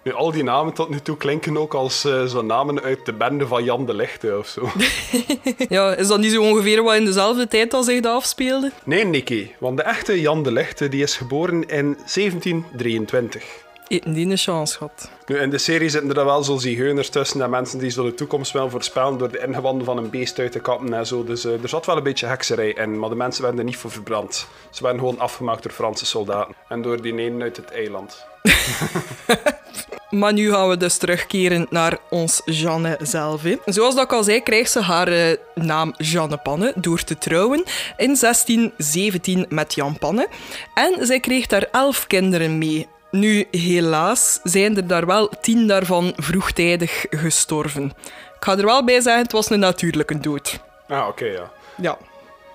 Nu, 0.03 0.13
al 0.13 0.31
die 0.31 0.43
namen 0.43 0.73
tot 0.73 0.89
nu 0.89 0.99
toe 0.99 1.17
klinken 1.17 1.57
ook 1.57 1.73
als 1.73 2.05
uh, 2.05 2.25
zo 2.25 2.41
namen 2.41 2.81
uit 2.81 3.05
de 3.05 3.13
bende 3.13 3.47
van 3.47 3.63
Jan 3.63 3.85
de 3.85 3.93
Lichte 3.93 4.37
of 4.37 4.47
zo. 4.47 4.69
ja, 5.75 5.95
is 5.95 6.07
dat 6.07 6.19
niet 6.19 6.31
zo 6.31 6.41
ongeveer 6.41 6.83
wat 6.83 6.95
in 6.95 7.05
dezelfde 7.05 7.47
tijd 7.47 7.73
als 7.73 7.85
zich 7.85 8.01
dat 8.01 8.15
afspeelde? 8.15 8.71
Nee, 8.83 9.05
Nicky. 9.05 9.51
Want 9.59 9.77
de 9.77 9.83
echte 9.83 10.21
Jan 10.21 10.43
de 10.43 10.51
Lichte 10.51 10.89
die 10.89 11.03
is 11.03 11.17
geboren 11.17 11.67
in 11.67 11.97
1723. 12.13 13.65
Die 13.87 14.01
een 14.05 14.37
chance 14.37 14.77
gehad. 14.77 15.09
Nu, 15.25 15.37
in 15.39 15.49
de 15.49 15.57
serie 15.57 15.89
zitten 15.89 16.15
er 16.15 16.25
wel 16.25 16.43
zo 16.43 16.57
zigeuners 16.57 17.09
tussen 17.09 17.41
en 17.41 17.49
mensen 17.49 17.79
die 17.79 17.89
zo 17.89 18.03
de 18.03 18.13
toekomst 18.13 18.51
wel 18.51 18.69
voorspellen 18.69 19.17
door 19.17 19.31
de 19.31 19.43
ingewanden 19.47 19.85
van 19.85 19.97
een 19.97 20.09
beest 20.09 20.39
uit 20.39 20.51
te 20.51 20.59
kappen 20.59 20.93
en 20.93 21.07
zo. 21.07 21.23
Dus 21.23 21.45
uh, 21.45 21.63
er 21.63 21.69
zat 21.69 21.85
wel 21.85 21.97
een 21.97 22.03
beetje 22.03 22.25
hekserij 22.25 22.69
in, 22.69 22.99
maar 22.99 23.09
de 23.09 23.15
mensen 23.15 23.41
werden 23.41 23.59
er 23.59 23.65
niet 23.65 23.77
voor 23.77 23.91
verbrand. 23.91 24.47
Ze 24.69 24.83
werden 24.83 24.99
gewoon 24.99 25.19
afgemaakt 25.19 25.63
door 25.63 25.71
Franse 25.71 26.05
soldaten. 26.05 26.55
En 26.67 26.81
door 26.81 27.01
die 27.01 27.17
ene 27.17 27.43
uit 27.43 27.57
het 27.57 27.71
eiland. 27.71 28.25
maar 30.09 30.33
nu 30.33 30.51
gaan 30.51 30.69
we 30.69 30.77
dus 30.77 30.97
terugkeren 30.97 31.67
naar 31.69 31.97
ons 32.09 32.41
Jeanne 32.45 32.97
zelf. 33.01 33.41
Hè. 33.41 33.55
Zoals 33.65 33.95
dat 33.95 34.03
ik 34.03 34.13
al 34.13 34.23
zei, 34.23 34.41
krijgt 34.41 34.71
ze 34.71 34.81
haar 34.81 35.11
uh, 35.11 35.35
naam 35.55 35.93
Jeanne 35.97 36.37
Panne 36.37 36.73
door 36.75 37.03
te 37.03 37.17
trouwen 37.17 37.63
in 37.97 38.15
1617 38.19 39.45
met 39.49 39.73
Jan 39.73 39.97
Panne. 39.97 40.27
En 40.73 41.05
zij 41.05 41.19
kreeg 41.19 41.47
daar 41.47 41.67
elf 41.71 42.07
kinderen 42.07 42.57
mee. 42.57 42.87
Nu, 43.11 43.47
helaas 43.51 44.39
zijn 44.43 44.77
er 44.77 44.87
daar 44.87 45.05
wel 45.05 45.31
tien 45.41 45.67
daarvan 45.67 46.13
vroegtijdig 46.15 47.05
gestorven. 47.09 47.93
Ik 48.35 48.43
ga 48.43 48.57
er 48.57 48.65
wel 48.65 48.83
bij 48.83 49.01
zeggen, 49.01 49.23
het 49.23 49.31
was 49.31 49.49
een 49.49 49.59
natuurlijke 49.59 50.19
dood. 50.19 50.59
Ah, 50.87 51.07
oké, 51.07 51.25
ja. 51.25 51.51
Ja. 51.77 51.97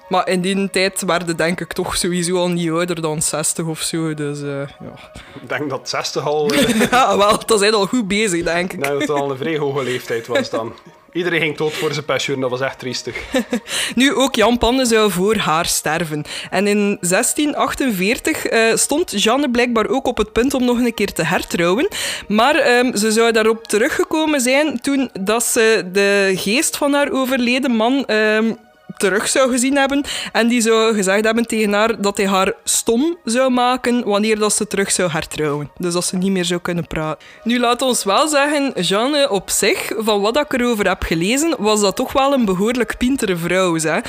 Maar 0.08 0.28
in 0.28 0.40
die 0.40 0.70
tijd 0.70 1.02
werden 1.02 1.36
denk 1.36 1.60
ik 1.60 1.72
toch 1.72 1.96
sowieso 1.96 2.36
al 2.36 2.48
niet 2.48 2.70
ouder 2.70 3.00
dan 3.00 3.22
60 3.22 3.66
of 3.66 3.80
zo. 3.80 4.14
Dus 4.14 4.40
uh, 4.40 4.48
ja. 4.58 5.10
Ik 5.42 5.48
denk 5.48 5.70
dat 5.70 5.88
60 5.88 6.26
al. 6.26 6.52
Uh... 6.52 6.80
ja, 6.90 7.16
wel, 7.16 7.46
dat 7.46 7.58
zijn 7.58 7.74
al 7.74 7.86
goed 7.86 8.08
bezig, 8.08 8.44
denk 8.44 8.72
ik. 8.72 8.78
Ik 8.78 8.84
denk 8.84 8.92
dat 8.92 9.00
het 9.00 9.10
al 9.10 9.30
een 9.30 9.36
vrij 9.36 9.58
hoge 9.58 9.82
leeftijd 9.82 10.26
was 10.26 10.50
dan. 10.50 10.72
Iedereen 11.12 11.40
ging 11.40 11.57
dood 11.57 11.72
voor 11.72 11.92
zijn 11.92 12.05
pensioen, 12.05 12.40
dat 12.40 12.51
was 12.51 12.61
echt 12.61 12.79
triestig. 12.79 13.16
nu, 13.94 14.14
ook 14.14 14.35
Jan 14.35 14.59
Panne 14.59 14.85
zou 14.85 15.11
voor 15.11 15.37
haar 15.37 15.66
sterven. 15.66 16.25
En 16.51 16.66
in 16.66 16.98
1648 17.01 18.51
uh, 18.51 18.77
stond 18.77 19.22
Jeanne 19.22 19.51
blijkbaar 19.51 19.88
ook 19.88 20.07
op 20.07 20.16
het 20.16 20.33
punt 20.33 20.55
om 20.55 20.64
nog 20.64 20.79
een 20.79 20.94
keer 20.94 21.12
te 21.12 21.25
hertrouwen. 21.25 21.88
Maar 22.29 22.79
um, 22.79 22.96
ze 22.96 23.12
zou 23.12 23.33
daarop 23.33 23.66
teruggekomen 23.66 24.40
zijn 24.40 24.81
toen 24.81 25.11
dat 25.20 25.44
ze 25.44 25.88
de 25.92 26.33
geest 26.37 26.77
van 26.77 26.92
haar 26.92 27.11
overleden 27.11 27.70
man... 27.70 28.05
Um, 28.11 28.57
terug 29.02 29.28
zou 29.28 29.50
gezien 29.50 29.76
hebben. 29.76 30.04
En 30.32 30.48
die 30.48 30.60
zou 30.60 30.94
gezegd 30.94 31.24
hebben 31.24 31.46
tegen 31.46 31.72
haar 31.72 32.00
dat 32.00 32.16
hij 32.16 32.26
haar 32.26 32.52
stom 32.64 33.16
zou 33.24 33.50
maken 33.50 34.04
wanneer 34.04 34.38
dat 34.38 34.54
ze 34.54 34.66
terug 34.66 34.90
zou 34.90 35.10
hertrouwen. 35.10 35.70
Dus 35.78 35.92
dat 35.92 36.04
ze 36.04 36.16
niet 36.16 36.30
meer 36.30 36.44
zou 36.44 36.60
kunnen 36.60 36.86
praten. 36.86 37.26
Nu, 37.44 37.58
laat 37.58 37.82
ons 37.82 38.04
wel 38.04 38.28
zeggen, 38.28 38.72
Jeanne 38.80 39.30
op 39.30 39.50
zich, 39.50 39.92
van 39.96 40.20
wat 40.20 40.36
ik 40.36 40.52
erover 40.52 40.88
heb 40.88 41.02
gelezen, 41.02 41.54
was 41.58 41.80
dat 41.80 41.96
toch 41.96 42.12
wel 42.12 42.32
een 42.32 42.44
behoorlijk 42.44 42.96
pintere 42.98 43.36
vrouw. 43.36 43.76
Hè? 43.76 43.96
Uh, 43.96 44.02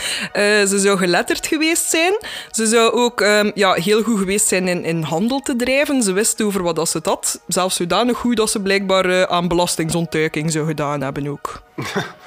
ze 0.67 0.79
zou 0.79 0.97
geletterd 0.97 1.47
geweest 1.47 1.89
zijn. 1.89 2.13
Ze 2.51 2.65
zou 2.65 2.91
ook 2.91 3.21
um, 3.21 3.51
ja, 3.56 3.73
heel 3.73 4.03
goed 4.03 4.19
geweest 4.19 4.47
zijn 4.47 4.67
in, 4.67 4.84
in 4.84 5.01
handel 5.01 5.39
te 5.39 5.56
drijven. 5.56 6.03
Ze 6.03 6.12
wist 6.12 6.41
over 6.41 6.63
wat 6.63 6.75
dat 6.75 6.89
ze 6.89 6.99
had. 7.03 7.41
Zelfs 7.47 7.75
zodanig 7.75 8.17
goed 8.17 8.38
dat 8.38 8.49
ze 8.49 8.62
blijkbaar 8.62 9.06
uh, 9.06 9.21
aan 9.21 9.47
belastingsontduiking 9.47 10.51
zou 10.51 10.65
gedaan 10.65 11.01
hebben 11.01 11.27
ook. 11.27 11.62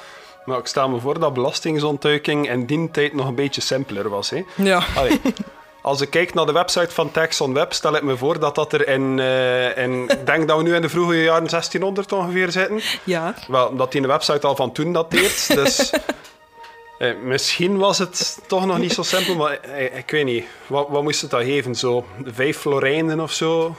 Maar 0.47 0.57
ik 0.57 0.67
stel 0.67 0.89
me 0.89 0.99
voor 0.99 1.19
dat 1.19 1.33
belastingsontduiking 1.33 2.49
in 2.49 2.65
die 2.65 2.91
tijd 2.91 3.13
nog 3.13 3.27
een 3.27 3.35
beetje 3.35 3.61
simpeler 3.61 4.09
was. 4.09 4.29
Hè? 4.29 4.43
Ja. 4.55 4.83
Allee, 4.95 5.21
als 5.81 6.01
ik 6.01 6.09
kijk 6.09 6.33
naar 6.33 6.45
de 6.45 6.51
website 6.51 6.89
van 6.89 7.11
Tax 7.11 7.41
on 7.41 7.53
Web, 7.53 7.73
stel 7.73 7.95
ik 7.95 8.03
me 8.03 8.17
voor 8.17 8.39
dat 8.39 8.55
dat 8.55 8.73
er 8.73 8.87
in, 8.87 9.17
uh, 9.17 9.77
in 9.77 10.09
ik 10.09 10.25
denk 10.25 10.47
dat 10.47 10.57
we 10.57 10.63
nu 10.63 10.75
in 10.75 10.81
de 10.81 10.89
vroege 10.89 11.23
jaren 11.23 11.47
1600 11.47 12.11
ongeveer 12.11 12.51
zitten. 12.51 12.81
Ja. 13.03 13.35
Wel, 13.47 13.75
dat 13.75 13.91
die 13.91 14.07
website 14.07 14.47
al 14.47 14.55
van 14.55 14.71
toen 14.71 14.93
dateert. 14.93 15.55
Dus 15.55 15.91
eh, 16.99 17.11
misschien 17.23 17.77
was 17.77 17.97
het 17.97 18.39
toch 18.47 18.65
nog 18.65 18.77
niet 18.77 18.93
zo 18.93 19.03
simpel, 19.03 19.35
maar 19.35 19.59
eh, 19.59 19.97
ik 19.97 20.11
weet 20.11 20.25
niet. 20.25 20.45
Wat, 20.67 20.87
wat 20.89 21.03
moest 21.03 21.21
het 21.21 21.31
dan 21.31 21.43
geven? 21.43 21.75
Zo 21.75 22.05
vijf 22.23 22.57
florijnen 22.57 23.19
of 23.19 23.31
zo? 23.31 23.75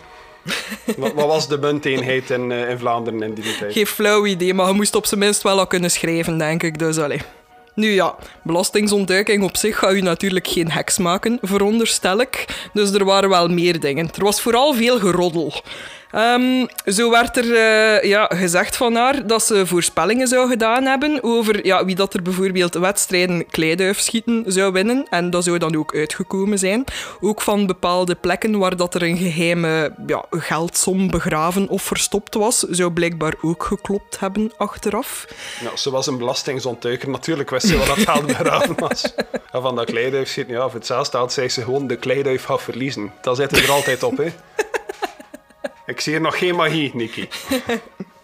wat, 0.97 1.13
wat, 1.13 1.27
was 1.27 1.49
de 1.49 1.59
munteenheid 1.59 2.31
in, 2.31 2.51
uh, 2.51 2.71
in 2.71 2.79
Vlaanderen 2.79 3.23
in 3.23 3.35
die 3.35 3.57
tijd? 3.59 3.73
Geen 3.73 3.87
flauw 3.87 4.27
idee, 4.27 4.55
maar 4.55 4.69
je 4.69 4.73
moest 4.73 4.95
op 4.95 5.07
zijn 5.07 5.21
minst 5.21 5.43
wel 5.43 5.59
al 5.59 5.67
kunnen 5.67 5.91
schrijven, 5.91 6.39
denk 6.39 6.63
ik. 6.63 6.79
Dus 6.79 6.99
allee. 6.99 7.21
Nu 7.75 7.89
ja, 7.91 8.15
belastingsontduiking 8.43 9.43
op 9.43 9.57
zich 9.57 9.79
gaat 9.79 9.93
u 9.93 10.01
natuurlijk 10.01 10.49
geen 10.49 10.71
heks 10.71 10.99
maken, 10.99 11.39
veronderstel 11.43 12.21
ik. 12.21 12.45
Dus 12.73 12.93
er 12.93 13.05
waren 13.05 13.29
wel 13.29 13.49
meer 13.49 13.81
dingen. 13.81 14.11
Er 14.15 14.25
was 14.25 14.41
vooral 14.41 14.75
veel 14.75 14.99
geroddel. 14.99 15.53
Um, 16.14 16.66
zo 16.87 17.11
werd 17.11 17.37
er 17.37 17.44
uh, 17.44 18.03
ja, 18.11 18.31
gezegd 18.35 18.77
van 18.77 18.94
haar 18.94 19.27
dat 19.27 19.42
ze 19.42 19.66
voorspellingen 19.66 20.27
zou 20.27 20.49
gedaan 20.49 20.85
hebben 20.85 21.23
over 21.23 21.66
ja, 21.66 21.85
wie 21.85 21.94
dat 21.94 22.14
er 22.14 22.23
bijvoorbeeld 22.23 22.75
wedstrijden 22.75 23.47
kleiduifschieten 23.47 24.44
zou 24.47 24.73
winnen. 24.73 25.07
En 25.11 25.31
dat 25.31 25.44
zou 25.44 25.59
dan 25.59 25.77
ook 25.77 25.94
uitgekomen 25.94 26.59
zijn. 26.59 26.85
Ook 27.21 27.40
van 27.40 27.66
bepaalde 27.66 28.14
plekken 28.14 28.59
waar 28.59 28.77
dat 28.77 28.94
er 28.94 29.03
een 29.03 29.16
geheime 29.16 29.92
ja, 30.07 30.25
geldsom 30.31 31.11
begraven 31.11 31.68
of 31.68 31.83
verstopt 31.83 32.35
was, 32.35 32.59
zou 32.59 32.90
blijkbaar 32.90 33.35
ook 33.42 33.64
geklopt 33.64 34.21
hebben 34.21 34.53
achteraf. 34.57 35.27
Ja, 35.61 35.77
ze 35.77 35.90
was 35.90 36.07
een 36.07 36.18
belastingsontduiker. 36.18 37.11
Natuurlijk 37.11 37.51
wist 37.51 37.66
ze 37.66 37.79
wat 37.79 37.87
dat 37.87 37.99
geld 37.99 38.27
begraven 38.27 38.75
was. 38.79 39.14
En 39.53 39.62
van 39.62 39.77
dat 39.77 39.87
kleiduifschieten, 39.87 40.55
ja, 40.55 40.62
voor 40.62 40.79
hetzelfde 40.79 41.07
staat, 41.07 41.33
zei 41.33 41.49
ze 41.49 41.62
gewoon 41.62 41.87
de 41.87 41.97
kleiduif 41.97 42.44
gaat 42.44 42.62
verliezen. 42.62 43.12
Dat 43.21 43.37
zit 43.37 43.57
er 43.57 43.71
altijd 43.71 44.03
op, 44.03 44.16
hè. 44.16 44.29
Ik 45.88 46.01
zie 46.01 46.12
hier 46.12 46.22
nog 46.22 46.38
geen 46.38 46.55
magie, 46.55 46.90
Nikki. 46.94 47.29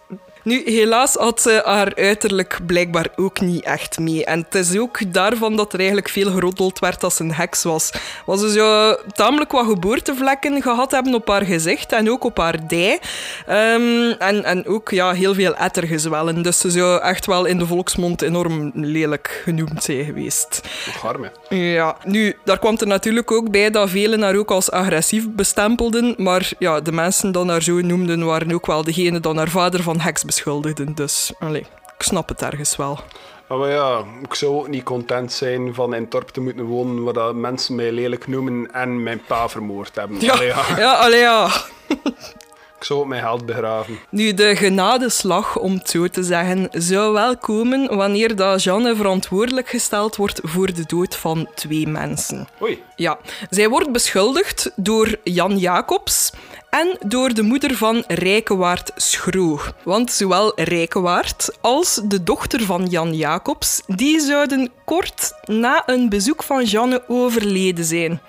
Nu, 0.44 0.62
helaas 0.64 1.14
had 1.14 1.40
ze 1.40 1.62
haar 1.64 1.92
uiterlijk 1.94 2.58
blijkbaar 2.66 3.08
ook 3.16 3.40
niet 3.40 3.64
echt 3.64 3.98
mee. 3.98 4.24
En 4.24 4.38
het 4.38 4.54
is 4.54 4.78
ook 4.78 5.12
daarvan 5.12 5.56
dat 5.56 5.72
er 5.72 5.78
eigenlijk 5.78 6.08
veel 6.08 6.30
geroddeld 6.30 6.78
werd 6.78 7.00
dat 7.00 7.14
ze 7.14 7.22
een 7.22 7.32
heks 7.32 7.62
was. 7.62 7.92
Was 8.26 8.40
ze 8.40 8.50
zo 8.50 8.96
tamelijk 9.12 9.52
wat 9.52 9.66
geboortevlekken 9.66 10.62
gehad 10.62 10.90
hebben 10.90 11.14
op 11.14 11.28
haar 11.28 11.44
gezicht 11.44 11.92
en 11.92 12.10
ook 12.10 12.24
op 12.24 12.36
haar 12.36 12.68
dij. 12.68 13.00
Um, 13.48 14.10
en, 14.10 14.44
en 14.44 14.66
ook 14.66 14.90
ja, 14.90 15.12
heel 15.12 15.34
veel 15.34 15.54
ettergezwellen. 15.56 16.42
Dus 16.42 16.58
ze 16.58 16.70
zou 16.70 17.02
echt 17.02 17.26
wel 17.26 17.44
in 17.44 17.58
de 17.58 17.66
volksmond 17.66 18.22
enorm 18.22 18.70
lelijk 18.74 19.40
genoemd 19.44 19.82
zijn 19.82 20.04
geweest. 20.04 20.60
Arme. 21.02 21.30
Ja, 21.48 21.96
nu, 22.04 22.36
daar 22.44 22.58
kwam 22.58 22.76
er 22.78 22.86
natuurlijk 22.86 23.32
ook 23.32 23.50
bij 23.50 23.70
dat 23.70 23.90
velen 23.90 24.22
haar 24.22 24.36
ook 24.36 24.50
als 24.50 24.70
agressief 24.70 25.28
bestempelden. 25.28 26.14
Maar 26.16 26.52
ja, 26.58 26.80
de 26.80 26.92
mensen 26.92 27.32
die 27.32 27.44
haar 27.44 27.62
zo 27.62 27.80
noemden 27.80 28.24
waren 28.24 28.52
ook 28.52 28.66
wel 28.66 28.84
degene 28.84 29.20
die 29.20 29.34
haar 29.34 29.48
vader 29.48 29.82
van 29.82 30.00
heks 30.00 30.24
beschuldigden. 30.34 30.94
Dus 30.94 31.32
allee, 31.38 31.66
ik 31.96 32.02
snap 32.02 32.28
het 32.28 32.42
ergens 32.42 32.76
wel. 32.76 32.98
Maar 33.46 33.68
ja, 33.70 34.04
ik 34.22 34.34
zou 34.34 34.54
ook 34.54 34.68
niet 34.68 34.82
content 34.82 35.32
zijn 35.32 35.74
van 35.74 35.94
in 35.94 36.06
dorp 36.08 36.28
te 36.28 36.40
moeten 36.40 36.64
wonen 36.64 37.02
waar 37.02 37.12
dat 37.12 37.34
mensen 37.34 37.74
mij 37.74 37.92
lelijk 37.92 38.26
noemen 38.26 38.72
en 38.72 39.02
mijn 39.02 39.22
pa 39.26 39.48
vermoord 39.48 39.94
hebben. 39.94 40.20
Ja, 40.20 40.32
allee, 40.32 40.46
ja. 40.46 40.64
ja, 40.78 40.92
allee, 40.94 41.20
ja. 41.20 41.46
ik 42.78 42.84
zou 42.84 43.06
mijn 43.06 43.22
geld 43.22 43.46
begraven. 43.46 43.98
Nu, 44.08 44.34
de 44.34 44.56
genadeslag, 44.56 45.58
om 45.58 45.72
het 45.74 45.90
zo 45.90 46.08
te 46.08 46.22
zeggen, 46.22 46.68
zou 46.70 47.12
wel 47.12 47.36
komen 47.36 47.96
wanneer 47.96 48.36
dat 48.36 48.62
Jeanne 48.62 48.96
verantwoordelijk 48.96 49.68
gesteld 49.68 50.16
wordt 50.16 50.40
voor 50.42 50.72
de 50.72 50.84
dood 50.86 51.16
van 51.16 51.48
twee 51.54 51.86
mensen. 51.86 52.48
Oei. 52.62 52.82
Ja, 52.96 53.18
zij 53.50 53.68
wordt 53.68 53.92
beschuldigd 53.92 54.70
door 54.76 55.16
Jan 55.22 55.58
Jacobs 55.58 56.32
en 56.74 56.96
door 57.06 57.34
de 57.34 57.42
moeder 57.42 57.76
van 57.76 58.04
Rijkewaard 58.06 58.90
Schroo. 58.96 59.60
Want 59.82 60.12
zowel 60.12 60.52
Rijkewaard 60.60 61.58
als 61.60 62.00
de 62.04 62.22
dochter 62.22 62.64
van 62.64 62.86
Jan 62.86 63.14
Jacobs, 63.14 63.82
die 63.86 64.20
zouden 64.20 64.70
kort 64.84 65.32
na 65.44 65.82
een 65.86 66.08
bezoek 66.08 66.42
van 66.42 66.64
Janne 66.64 67.02
overleden 67.08 67.84
zijn. 67.84 68.20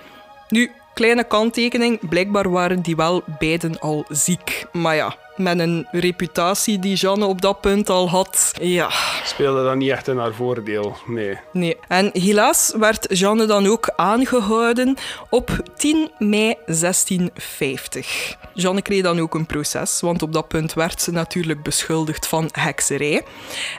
Nu, 0.50 0.72
kleine 0.94 1.24
kanttekening, 1.24 2.10
blijkbaar 2.10 2.52
waren 2.52 2.82
die 2.82 2.96
wel 2.96 3.24
beiden 3.40 3.80
al 3.80 4.06
ziek. 4.10 4.66
Maar 4.72 4.96
ja, 4.96 5.16
met 5.36 5.60
een 5.60 5.88
reputatie 5.92 6.80
die 6.80 6.96
Janne 6.96 7.26
op 7.26 7.42
dat 7.42 7.62
punt 7.62 7.90
al 7.90 8.10
had. 8.10 8.52
Ja. 8.62 8.90
Speelde 9.24 9.64
dat 9.64 9.76
niet 9.76 9.90
echt 9.90 10.08
in 10.08 10.18
haar 10.18 10.34
voordeel, 10.34 10.98
nee. 11.06 11.38
Nee. 11.52 11.78
En 11.88 12.10
helaas 12.14 12.74
werd 12.78 13.06
Janne 13.10 13.46
dan 13.46 13.68
ook 13.68 13.90
aangehouden 13.96 14.98
op 15.30 15.50
10 15.78 16.12
mei 16.18 16.56
1650. 16.66 18.38
Janne 18.54 18.82
kreeg 18.82 19.04
dan 19.04 19.20
ook 19.20 19.34
een 19.34 19.46
proces, 19.46 20.02
want 20.02 20.22
op 20.22 20.34
dat 20.34 20.48
punt 20.48 20.74
werd 20.74 21.02
ze 21.02 21.12
natuurlijk 21.12 21.64
beschuldigd 21.64 22.28
van 22.28 22.50
hekserij. 22.52 23.24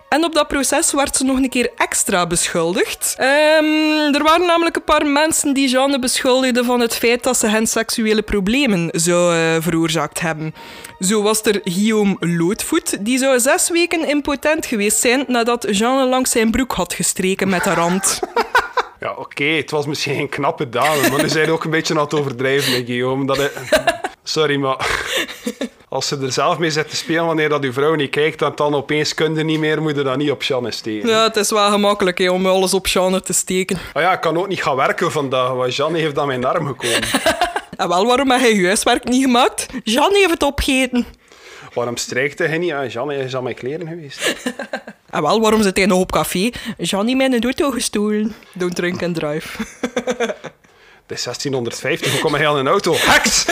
En 0.09 0.25
op 0.25 0.35
dat 0.35 0.49
proces 0.49 0.93
werd 0.93 1.17
ze 1.17 1.25
nog 1.25 1.37
een 1.37 1.49
keer 1.49 1.71
extra 1.77 2.27
beschuldigd. 2.27 3.17
Um, 3.19 4.15
er 4.15 4.23
waren 4.23 4.47
namelijk 4.47 4.77
een 4.77 4.85
paar 4.85 5.07
mensen 5.07 5.55
die 5.55 5.69
Janne 5.69 5.99
beschuldigden 5.99 6.65
van 6.65 6.81
het 6.81 6.95
feit 6.97 7.23
dat 7.23 7.39
ze 7.39 7.47
hen 7.49 7.67
seksuele 7.67 8.23
problemen 8.23 8.89
zou 8.93 9.35
uh, 9.35 9.57
veroorzaakt 9.61 10.21
hebben. 10.21 10.55
Zo 11.01 11.23
was 11.23 11.43
Guillaume 11.65 12.17
Loodvoet, 12.21 13.05
die 13.05 13.19
zou 13.19 13.41
zes 13.41 13.71
weken 13.71 14.09
impotent 14.09 14.67
geweest 14.67 15.01
zijn 15.01 15.25
nadat 15.29 15.67
Jeanne 15.71 16.07
langs 16.07 16.31
zijn 16.31 16.51
broek 16.51 16.73
had 16.73 16.95
gestreken 16.95 17.49
met 17.49 17.65
haar 17.65 17.79
hand. 17.79 18.19
Ja, 19.01 19.13
oké, 19.13 19.45
het 19.45 19.71
was 19.71 19.87
misschien 19.87 20.19
een 20.19 20.29
knappe 20.29 20.69
dame, 20.69 21.11
maar 21.11 21.23
nu 21.23 21.29
zijn 21.29 21.51
ook 21.51 21.65
een 21.65 21.71
beetje 21.71 21.95
aan 21.95 22.01
het 22.01 22.15
overdrijven, 22.15 22.73
hè, 22.73 22.85
Guillaume. 22.85 23.27
Dat 23.27 23.37
hij... 23.37 23.51
Sorry, 24.25 24.57
maar 24.57 24.87
als 25.89 26.09
ze 26.09 26.19
er 26.23 26.33
zelf 26.33 26.59
mee 26.59 26.71
zit 26.71 26.91
te 26.91 26.97
spelen 26.97 27.27
wanneer 27.27 27.49
dat 27.49 27.63
uw 27.65 27.73
vrouw 27.73 27.95
niet 27.95 28.11
kijkt, 28.11 28.39
dan, 28.39 28.53
dan 28.55 28.75
opeens 28.75 29.15
kun 29.15 29.35
je 29.35 29.45
niet 29.45 29.59
meer, 29.59 29.83
moet 29.83 29.97
je 29.97 30.03
dat 30.03 30.17
niet 30.17 30.31
op 30.31 30.43
Jeanne 30.43 30.71
steken. 30.71 31.09
Ja, 31.09 31.23
het 31.23 31.37
is 31.37 31.51
wel 31.51 31.71
gemakkelijk 31.71 32.19
hè, 32.19 32.31
om 32.31 32.47
alles 32.47 32.75
op 32.75 32.87
Jeanne 32.87 33.21
te 33.23 33.33
steken. 33.33 33.79
Ah 33.93 34.03
ja, 34.03 34.13
ik 34.13 34.21
kan 34.21 34.39
ook 34.39 34.49
niet 34.49 34.63
gaan 34.63 34.77
werken 34.77 35.13
vandaag, 35.13 35.51
want 35.51 35.77
Jeanne 35.77 35.99
heeft 35.99 36.19
aan 36.19 36.27
mijn 36.27 36.45
arm 36.45 36.67
gekomen. 36.67 37.09
en 37.77 37.89
wel, 37.89 38.07
waarom 38.07 38.31
heb 38.31 38.41
je 38.41 38.57
je 38.57 38.67
huiswerk 38.67 39.05
niet 39.05 39.23
gemaakt? 39.25 39.67
Jeanne 39.85 40.19
heeft 40.19 40.31
het 40.31 40.43
opgegeten. 40.43 41.07
Waarom 41.77 41.97
strijkt 41.97 42.39
hij 42.39 42.59
niet? 42.59 42.69
Ja, 42.69 42.87
Jeanne 42.87 43.17
is 43.17 43.37
aan 43.37 43.43
mijn 43.43 43.55
kleren 43.55 43.89
geweest. 43.89 44.45
en 45.11 45.23
wel, 45.27 45.41
waarom 45.41 45.63
zit 45.63 45.77
hij 45.77 45.87
nog 45.87 45.99
op 45.99 46.13
café? 46.13 46.51
Jeanne 46.79 47.15
mij 47.15 47.27
een 47.27 47.43
auto 47.43 47.71
gestolen. 47.71 48.35
Don't 48.53 48.75
drink 48.75 49.03
and 49.03 49.15
drive. 49.15 49.63
Het 51.07 51.17
is 51.19 51.23
1650, 51.25 52.13
hoe 52.13 52.21
kom 52.21 52.35
hij 52.35 52.49
aan 52.49 52.57
een 52.57 52.67
auto? 52.67 52.95
Heks! 52.97 53.45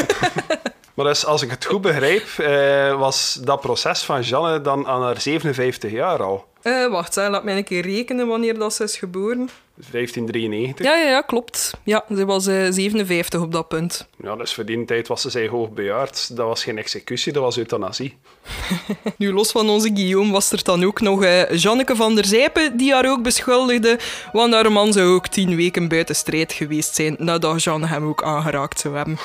maar 0.95 1.07
dus, 1.07 1.27
als 1.27 1.43
ik 1.43 1.51
het 1.51 1.65
goed 1.65 1.81
begrijp, 1.81 2.27
eh, 2.39 2.99
was 2.99 3.39
dat 3.43 3.61
proces 3.61 4.03
van 4.03 4.23
Jeanne 4.23 4.61
dan 4.61 4.87
aan 4.87 5.03
haar 5.03 5.21
57 5.21 5.91
jaar 5.91 6.23
al. 6.23 6.47
Uh, 6.65 6.91
wacht, 6.91 7.15
hè, 7.15 7.29
laat 7.29 7.45
mij 7.45 7.57
een 7.57 7.65
keer 7.65 7.83
rekenen 7.83 8.27
wanneer 8.27 8.59
dat 8.59 8.75
ze 8.75 8.83
is 8.83 8.97
geboren. 8.97 9.51
1593? 9.75 10.87
Ja, 10.87 10.97
ja, 10.97 11.09
ja 11.09 11.21
klopt. 11.21 11.75
Ja, 11.83 12.05
ze 12.15 12.25
was 12.25 12.47
uh, 12.47 12.67
57 12.71 13.41
op 13.41 13.53
dat 13.53 13.69
punt. 13.69 14.07
Ja, 14.23 14.37
dus 14.37 14.55
voor 14.55 14.65
die 14.65 14.85
tijd 14.85 15.09
was 15.09 15.21
ze 15.21 15.31
zij 15.31 15.49
hoogbejaard. 15.49 16.37
Dat 16.37 16.47
was 16.47 16.65
geen 16.65 16.79
executie, 16.79 17.33
dat 17.33 17.43
was 17.43 17.59
euthanasie. 17.59 18.19
nu, 19.19 19.33
los 19.33 19.51
van 19.51 19.69
onze 19.69 19.91
Guillaume 19.95 20.33
was 20.33 20.53
er 20.53 20.65
dan 20.65 20.85
ook 20.85 21.01
nog 21.01 21.23
uh, 21.23 21.51
Janneke 21.51 21.97
van 21.97 22.15
der 22.15 22.25
Zijpen, 22.25 22.77
die 22.77 22.93
haar 22.93 23.11
ook 23.11 23.23
beschuldigde, 23.23 23.99
want 24.33 24.55
haar 24.55 24.73
man 24.73 24.93
zou 24.93 25.15
ook 25.15 25.27
tien 25.27 25.57
weken 25.57 25.89
buiten 25.89 26.15
strijd 26.17 26.53
geweest 26.53 26.95
zijn 26.95 27.17
nadat 27.19 27.63
Jeanne 27.63 27.87
hem 27.87 28.07
ook 28.07 28.23
aangeraakt 28.23 28.81
zou 28.81 28.97
hebben. 28.97 29.19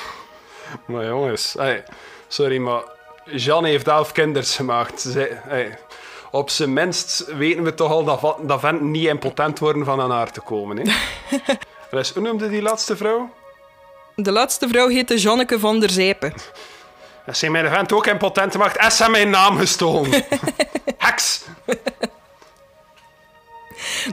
Maar 0.86 1.06
jongens, 1.06 1.54
hey, 1.58 1.84
sorry, 2.28 2.58
maar 2.58 2.82
Jeanne 3.24 3.68
heeft 3.68 3.88
elf 3.88 4.12
kinders 4.12 4.56
gemaakt. 4.56 5.00
Zij, 5.00 5.28
hey, 5.32 5.78
op 6.30 6.50
zijn 6.50 6.72
minst 6.72 7.24
weten 7.34 7.62
we 7.62 7.74
toch 7.74 7.90
al 7.90 8.04
dat, 8.04 8.36
dat 8.42 8.60
vent 8.60 8.80
niet 8.80 9.06
impotent 9.06 9.58
worden 9.58 9.84
van 9.84 10.00
aan 10.00 10.10
haar 10.10 10.32
te 10.32 10.40
komen. 10.40 10.76
Hè? 10.76 10.84
dus, 11.96 12.12
hoe 12.12 12.22
noemde 12.22 12.48
die 12.48 12.62
laatste 12.62 12.96
vrouw? 12.96 13.30
De 14.14 14.32
laatste 14.32 14.68
vrouw 14.68 14.88
heette 14.88 15.18
Janneke 15.18 15.58
van 15.58 15.80
der 15.80 15.90
Zijpen. 15.90 16.32
Als 17.26 17.38
zij 17.38 17.50
mijn 17.50 17.70
vent 17.70 17.92
ook 17.92 18.06
impotent 18.06 18.56
maakt, 18.56 18.86
is 18.86 18.98
hij 18.98 19.08
mijn 19.08 19.30
naam 19.30 19.58
gestolen. 19.58 20.10
Heks! 20.96 21.44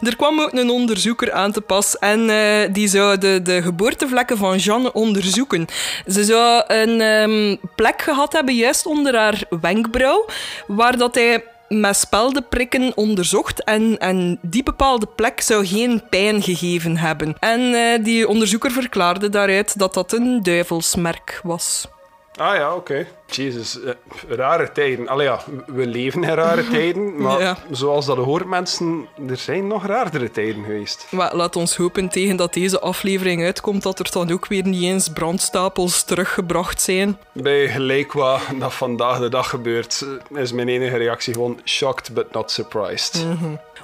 Er 0.02 0.16
kwam 0.16 0.42
ook 0.42 0.54
een 0.54 0.70
onderzoeker 0.70 1.32
aan 1.32 1.52
te 1.52 1.62
pas 1.62 1.98
en 1.98 2.30
uh, 2.30 2.74
die 2.74 2.88
zou 2.88 3.18
de, 3.18 3.42
de, 3.42 3.62
geboortevlekken 3.62 4.38
van 4.38 4.58
Jeanne 4.58 4.94
onderzoeken. 4.94 5.68
Ze 6.08 6.24
zou 6.24 6.64
een 6.68 7.02
um, 7.02 7.60
plek 7.76 8.02
gehad 8.02 8.34
hebben 8.34 8.56
juist 8.56 8.86
onder 8.86 9.16
haar 9.16 9.44
wenkbrauw, 9.62 10.26
waar 10.68 10.98
dat 10.98 11.16
hij 11.16 11.44
met 11.68 11.98
speldenprikken 11.98 12.98
onderzocht 12.98 13.64
en, 13.64 13.98
en 13.98 14.40
die 14.42 14.64
bepaalde 14.64 15.08
plek 15.16 15.42
zou 15.42 15.66
geen 15.66 16.02
pijn 16.10 16.42
gegeven 16.42 16.98
hebben. 16.98 17.36
En 17.40 17.62
uh, 17.62 18.04
die 18.04 18.28
onderzoeker 18.28 18.72
verklaarde 18.72 19.30
daaruit 19.30 19.80
dat 19.80 19.94
dat 19.94 20.14
een 20.14 20.44
duivelsmerk 20.44 21.40
was. 21.44 21.88
Ah 22.38 22.56
ja, 22.56 22.76
oké. 22.76 22.78
Okay. 22.78 23.08
Jezus, 23.26 23.80
uh, 23.80 23.92
rare 24.28 24.72
tijden. 24.72 25.08
Allee 25.08 25.26
ja, 25.26 25.40
we 25.66 25.88
leven 25.88 26.24
in 26.24 26.30
rare 26.30 26.68
tijden, 26.78 27.22
maar 27.22 27.40
ja. 27.40 27.58
zoals 27.72 28.06
dat 28.06 28.18
hoort 28.18 28.46
mensen, 28.46 29.08
er 29.30 29.38
zijn 29.38 29.68
nog 29.68 29.86
raardere 29.86 30.32
tijden 30.32 30.64
geweest. 30.64 31.08
Maar 31.10 31.36
laat 31.36 31.56
ons 31.56 31.76
hopen 31.76 32.10
tegen 32.10 32.36
dat 32.36 32.54
deze 32.54 32.80
aflevering 32.80 33.44
uitkomt 33.44 33.84
dat 33.84 34.00
er 34.00 34.12
dan 34.12 34.32
ook 34.32 34.48
weer 34.48 34.68
niet 34.68 34.84
eens 34.84 35.10
brandstapels 35.10 36.04
teruggebracht 36.04 36.82
zijn. 36.82 37.18
Bij 37.32 37.68
gelijk 37.68 38.14
wat 38.14 38.42
dat 38.60 38.74
vandaag 38.74 39.20
de 39.20 39.30
dag 39.30 39.50
gebeurt, 39.50 40.06
is 40.34 40.52
mijn 40.52 40.68
enige 40.68 40.98
reactie 40.98 41.34
gewoon 41.34 41.62
shocked 41.66 42.14
but 42.14 42.32
not 42.32 42.52
surprised. 42.52 43.26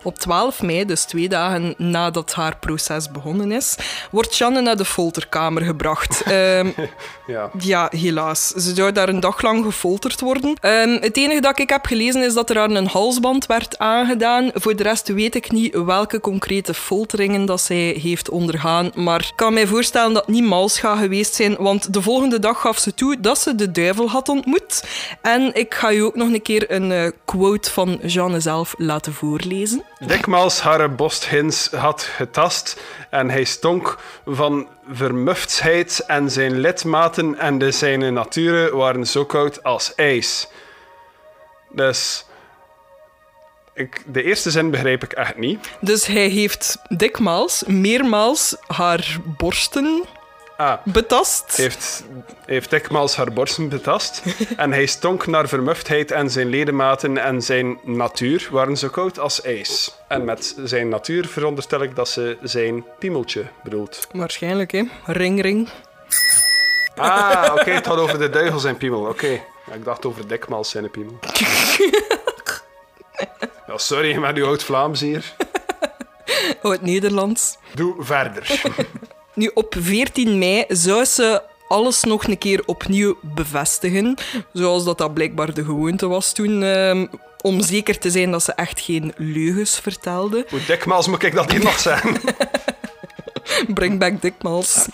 Op 0.03 0.19
12 0.19 0.61
mei, 0.61 0.85
dus 0.85 1.03
twee 1.03 1.29
dagen 1.29 1.73
nadat 1.77 2.33
haar 2.33 2.57
proces 2.57 3.11
begonnen 3.11 3.51
is, 3.51 3.75
wordt 4.11 4.37
Jeanne 4.37 4.61
naar 4.61 4.77
de 4.77 4.85
folterkamer 4.85 5.61
gebracht. 5.61 6.21
Ehm, 6.33 6.67
Ja. 7.27 7.49
ja, 7.59 7.87
helaas. 7.91 8.47
Ze 8.47 8.73
zou 8.75 8.91
daar 8.91 9.09
een 9.09 9.19
dag 9.19 9.41
lang 9.41 9.65
gefolterd 9.65 10.19
worden. 10.19 10.53
Ehm, 10.61 10.97
het 11.01 11.17
enige 11.17 11.41
dat 11.41 11.59
ik 11.59 11.69
heb 11.69 11.85
gelezen 11.85 12.23
is 12.23 12.33
dat 12.33 12.49
er 12.49 12.59
aan 12.59 12.75
een 12.75 12.87
halsband 12.87 13.45
werd 13.45 13.77
aangedaan. 13.77 14.51
Voor 14.53 14.75
de 14.75 14.83
rest 14.83 15.07
weet 15.07 15.35
ik 15.35 15.51
niet 15.51 15.73
welke 15.75 16.19
concrete 16.19 16.73
folteringen 16.73 17.45
dat 17.45 17.61
zij 17.61 17.97
heeft 18.01 18.29
ondergaan. 18.29 18.91
Maar 18.95 19.19
ik 19.19 19.33
kan 19.35 19.53
mij 19.53 19.67
voorstellen 19.67 20.13
dat 20.13 20.25
het 20.25 20.35
niet 20.35 20.43
mals 20.43 20.79
gaat 20.79 20.97
geweest 20.97 21.33
zijn, 21.33 21.55
want 21.59 21.93
de 21.93 22.01
volgende 22.01 22.39
dag 22.39 22.61
gaf 22.61 22.77
ze 22.77 22.93
toe 22.93 23.19
dat 23.19 23.39
ze 23.39 23.55
de 23.55 23.71
duivel 23.71 24.09
had 24.09 24.29
ontmoet. 24.29 24.83
En 25.21 25.53
ik 25.55 25.73
ga 25.73 25.89
je 25.89 26.03
ook 26.03 26.15
nog 26.15 26.27
een 26.27 26.41
keer 26.41 26.71
een 26.71 26.91
eh, 26.91 27.11
quote 27.25 27.71
van 27.71 27.99
Jeanne 28.05 28.39
zelf 28.39 28.73
laten 28.77 29.13
voorlezen. 29.13 29.83
Dikmaals 30.07 30.61
haar 30.61 30.95
borsthins 30.95 31.71
had 31.71 32.01
getast 32.01 32.81
en 33.09 33.29
hij 33.29 33.43
stonk 33.43 33.97
van 34.25 34.67
vermuftheid 34.91 36.03
en 36.07 36.31
zijn 36.31 36.59
lidmaten 36.59 37.39
en 37.39 37.57
de 37.57 37.71
zijne 37.71 38.09
naturen 38.09 38.77
waren 38.77 39.07
zo 39.07 39.25
koud 39.25 39.63
als 39.63 39.95
ijs. 39.95 40.47
Dus... 41.69 42.25
De 44.05 44.23
eerste 44.23 44.51
zin 44.51 44.71
begrijp 44.71 45.03
ik 45.03 45.13
echt 45.13 45.37
niet. 45.37 45.69
Dus 45.79 46.05
hij 46.05 46.27
heeft 46.27 46.77
dikmaals, 46.87 47.63
meermaals 47.67 48.55
haar 48.67 49.17
borsten 49.37 50.03
Ah, 50.57 50.77
betast. 50.83 51.57
heeft, 51.57 52.03
heeft 52.45 52.69
dikmaals 52.69 53.15
haar 53.15 53.33
borsten 53.33 53.69
betast 53.69 54.23
en 54.57 54.71
hij 54.71 54.85
stonk 54.85 55.27
naar 55.27 55.47
vermuftheid 55.47 56.11
en 56.11 56.29
zijn 56.31 56.47
ledematen 56.47 57.17
en 57.17 57.41
zijn 57.41 57.79
natuur 57.83 58.47
waren 58.51 58.77
zo 58.77 58.89
koud 58.89 59.19
als 59.19 59.41
ijs. 59.41 59.95
En 60.07 60.25
met 60.25 60.55
zijn 60.63 60.89
natuur 60.89 61.27
veronderstel 61.27 61.81
ik 61.81 61.95
dat 61.95 62.09
ze 62.09 62.37
zijn 62.41 62.85
piemeltje 62.99 63.45
bedoelt. 63.63 64.07
Waarschijnlijk, 64.11 64.71
hè. 64.71 64.83
Ring, 65.05 65.41
ring. 65.41 65.69
Ah, 66.95 67.53
oké, 67.59 67.71
het 67.71 67.87
gaat 67.87 67.97
over 67.97 68.19
de 68.19 68.29
duivel 68.29 68.59
zijn 68.59 68.77
piemel. 68.77 69.07
Oké. 69.07 69.27
Ja, 69.65 69.73
ik 69.73 69.83
dacht 69.83 70.05
over 70.05 70.27
dikmaals 70.27 70.69
zijn 70.69 70.91
piemel. 70.91 71.19
Ja, 73.67 73.77
sorry 73.79 74.17
met 74.17 74.35
uw 74.35 74.45
oud-Vlaams 74.45 74.99
hier. 74.99 75.33
Oh, 76.61 76.71
het 76.71 76.81
Nederlands. 76.81 77.57
Doe 77.73 77.95
verder. 77.99 78.61
Nu, 79.35 79.51
op 79.53 79.75
14 79.79 80.37
mei 80.37 80.65
zou 80.67 81.05
ze 81.05 81.41
alles 81.67 82.03
nog 82.03 82.27
een 82.27 82.37
keer 82.37 82.61
opnieuw 82.65 83.17
bevestigen. 83.21 84.15
Zoals 84.53 84.83
dat, 84.83 84.97
dat 84.97 85.13
blijkbaar 85.13 85.53
de 85.53 85.63
gewoonte 85.63 86.07
was 86.07 86.33
toen. 86.33 86.63
ehm, 86.63 87.05
om 87.41 87.61
zeker 87.61 87.99
te 87.99 88.11
zijn 88.11 88.31
dat 88.31 88.43
ze 88.43 88.51
echt 88.53 88.79
geen 88.79 89.13
leugens 89.17 89.79
vertelde. 89.79 90.45
Hoe 90.49 90.65
dikmaals 90.67 91.07
moet 91.07 91.23
ik 91.23 91.35
dat 91.35 91.51
hier 91.51 91.63
nog 91.63 91.79
zeggen? 91.79 92.17
Bring 93.73 93.99
back 93.99 94.21
dikmaals. 94.21 94.85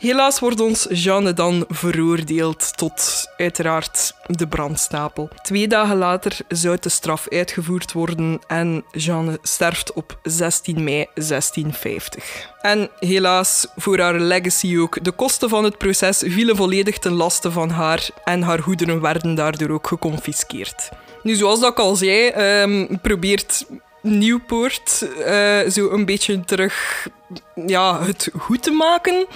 Helaas 0.00 0.38
wordt 0.38 0.60
ons 0.60 0.86
Jeanne 0.90 1.32
dan 1.32 1.64
veroordeeld 1.68 2.76
tot 2.76 3.26
uiteraard 3.36 4.14
de 4.26 4.46
brandstapel. 4.46 5.28
Twee 5.42 5.68
dagen 5.68 5.96
later 5.96 6.38
zou 6.48 6.76
de 6.80 6.88
straf 6.88 7.28
uitgevoerd 7.28 7.92
worden 7.92 8.40
en 8.46 8.84
Jeanne 8.92 9.38
sterft 9.42 9.92
op 9.92 10.18
16 10.22 10.84
mei 10.84 11.06
1650. 11.14 12.48
En 12.60 12.90
helaas 12.98 13.66
voor 13.76 13.98
haar 13.98 14.20
legacy 14.20 14.78
ook. 14.78 15.04
De 15.04 15.10
kosten 15.10 15.48
van 15.48 15.64
het 15.64 15.78
proces 15.78 16.22
vielen 16.26 16.56
volledig 16.56 16.98
ten 16.98 17.12
laste 17.12 17.50
van 17.50 17.70
haar 17.70 18.08
en 18.24 18.42
haar 18.42 18.62
goederen 18.62 19.00
werden 19.00 19.34
daardoor 19.34 19.70
ook 19.70 19.86
geconfiskeerd. 19.86 20.88
Nu, 21.22 21.34
zoals 21.34 21.60
dat 21.60 21.70
ik 21.70 21.78
al 21.78 21.96
zei, 21.96 22.28
ehm, 22.28 22.96
probeert 23.02 23.66
Nieuwpoort 24.02 25.06
eh, 25.24 25.58
zo 25.68 25.90
een 25.90 26.04
beetje 26.04 26.44
terug 26.44 27.06
ja, 27.66 28.02
het 28.02 28.30
goed 28.38 28.62
te 28.62 28.70
maken, 28.70 29.26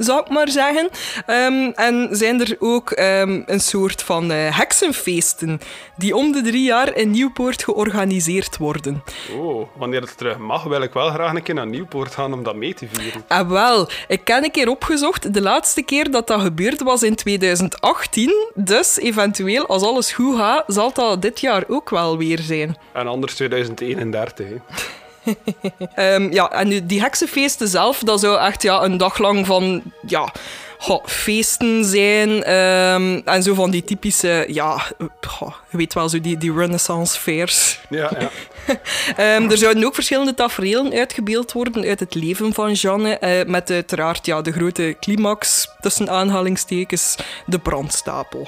zou 0.00 0.20
ik 0.20 0.28
maar 0.28 0.48
zeggen. 0.48 0.88
Ehm, 1.26 1.70
en 1.74 2.08
zijn 2.10 2.40
er 2.40 2.56
ook 2.58 2.90
ehm, 2.90 3.42
een 3.46 3.60
soort 3.60 4.02
van 4.02 4.30
eh, 4.30 4.58
heksenfeesten 4.58 5.60
die 5.96 6.16
om 6.16 6.32
de 6.32 6.42
drie 6.42 6.62
jaar 6.62 6.96
in 6.96 7.10
Nieuwpoort 7.10 7.64
georganiseerd 7.64 8.56
worden. 8.56 9.02
Oh, 9.38 9.68
wanneer 9.76 10.00
het 10.00 10.16
terug 10.16 10.38
mag, 10.38 10.62
wil 10.62 10.82
ik 10.82 10.92
wel 10.92 11.10
graag 11.10 11.34
een 11.34 11.42
keer 11.42 11.54
naar 11.54 11.66
Nieuwpoort 11.66 12.14
gaan 12.14 12.32
om 12.32 12.42
dat 12.42 12.56
mee 12.56 12.74
te 12.74 12.86
vieren. 12.92 13.24
En 13.28 13.48
wel, 13.48 13.88
ik 14.08 14.24
ken 14.24 14.44
een 14.44 14.50
keer 14.50 14.68
opgezocht. 14.68 15.34
De 15.34 15.42
laatste 15.42 15.82
keer 15.82 16.10
dat 16.10 16.26
dat 16.26 16.40
gebeurd 16.40 16.82
was 16.82 17.02
in 17.02 17.14
2018. 17.14 18.50
Dus 18.54 18.98
eventueel, 18.98 19.66
als 19.66 19.82
alles 19.82 20.12
goed 20.12 20.36
gaat, 20.36 20.64
zal 20.66 20.92
dat 20.92 21.22
dit 21.22 21.40
jaar 21.40 21.64
ook 21.68 21.90
wel 21.90 22.18
weer 22.18 22.38
zijn. 22.38 22.76
En 22.92 23.06
anders 23.06 23.34
2031. 23.34 24.48
Hè. 24.48 24.54
Ehm, 25.94 26.32
ja, 26.32 26.50
en 26.50 26.68
nu, 26.68 26.86
die 26.86 27.00
heksenfeesten 27.00 27.68
zelf, 27.68 27.98
dat 27.98 28.20
zou 28.20 28.38
echt 28.38 28.62
ja, 28.62 28.82
een 28.82 28.96
dag 28.96 29.18
lang 29.18 29.46
van 29.46 29.82
ja, 30.06 30.32
goh, 30.78 31.06
feesten 31.06 31.84
zijn. 31.84 32.44
ehm, 32.44 33.20
en 33.24 33.42
zo 33.42 33.54
van 33.54 33.70
die 33.70 33.84
typische, 33.84 34.44
ja, 34.48 34.82
goh, 35.20 35.54
je 35.70 35.76
weet 35.76 35.94
wel, 35.94 36.08
zo 36.08 36.20
die, 36.20 36.36
die 36.38 36.52
renaissance 36.52 37.18
fairs. 37.20 37.80
Ja, 37.88 38.10
ja. 38.18 38.30
Ehm, 39.16 39.50
er 39.50 39.58
zouden 39.58 39.84
ook 39.84 39.94
verschillende 39.94 40.34
tafereelen 40.34 40.92
uitgebeeld 40.92 41.52
worden 41.52 41.84
uit 41.84 42.00
het 42.00 42.14
leven 42.14 42.52
van 42.52 42.72
Jeanne. 42.72 43.18
eh, 43.18 43.46
met 43.46 43.70
uiteraard 43.70 44.26
ja, 44.26 44.42
de 44.42 44.52
grote 44.52 44.96
climax, 45.00 45.68
tussen 45.80 46.10
aanhalingstekens, 46.10 47.16
de 47.46 47.58
brandstapel. 47.58 48.46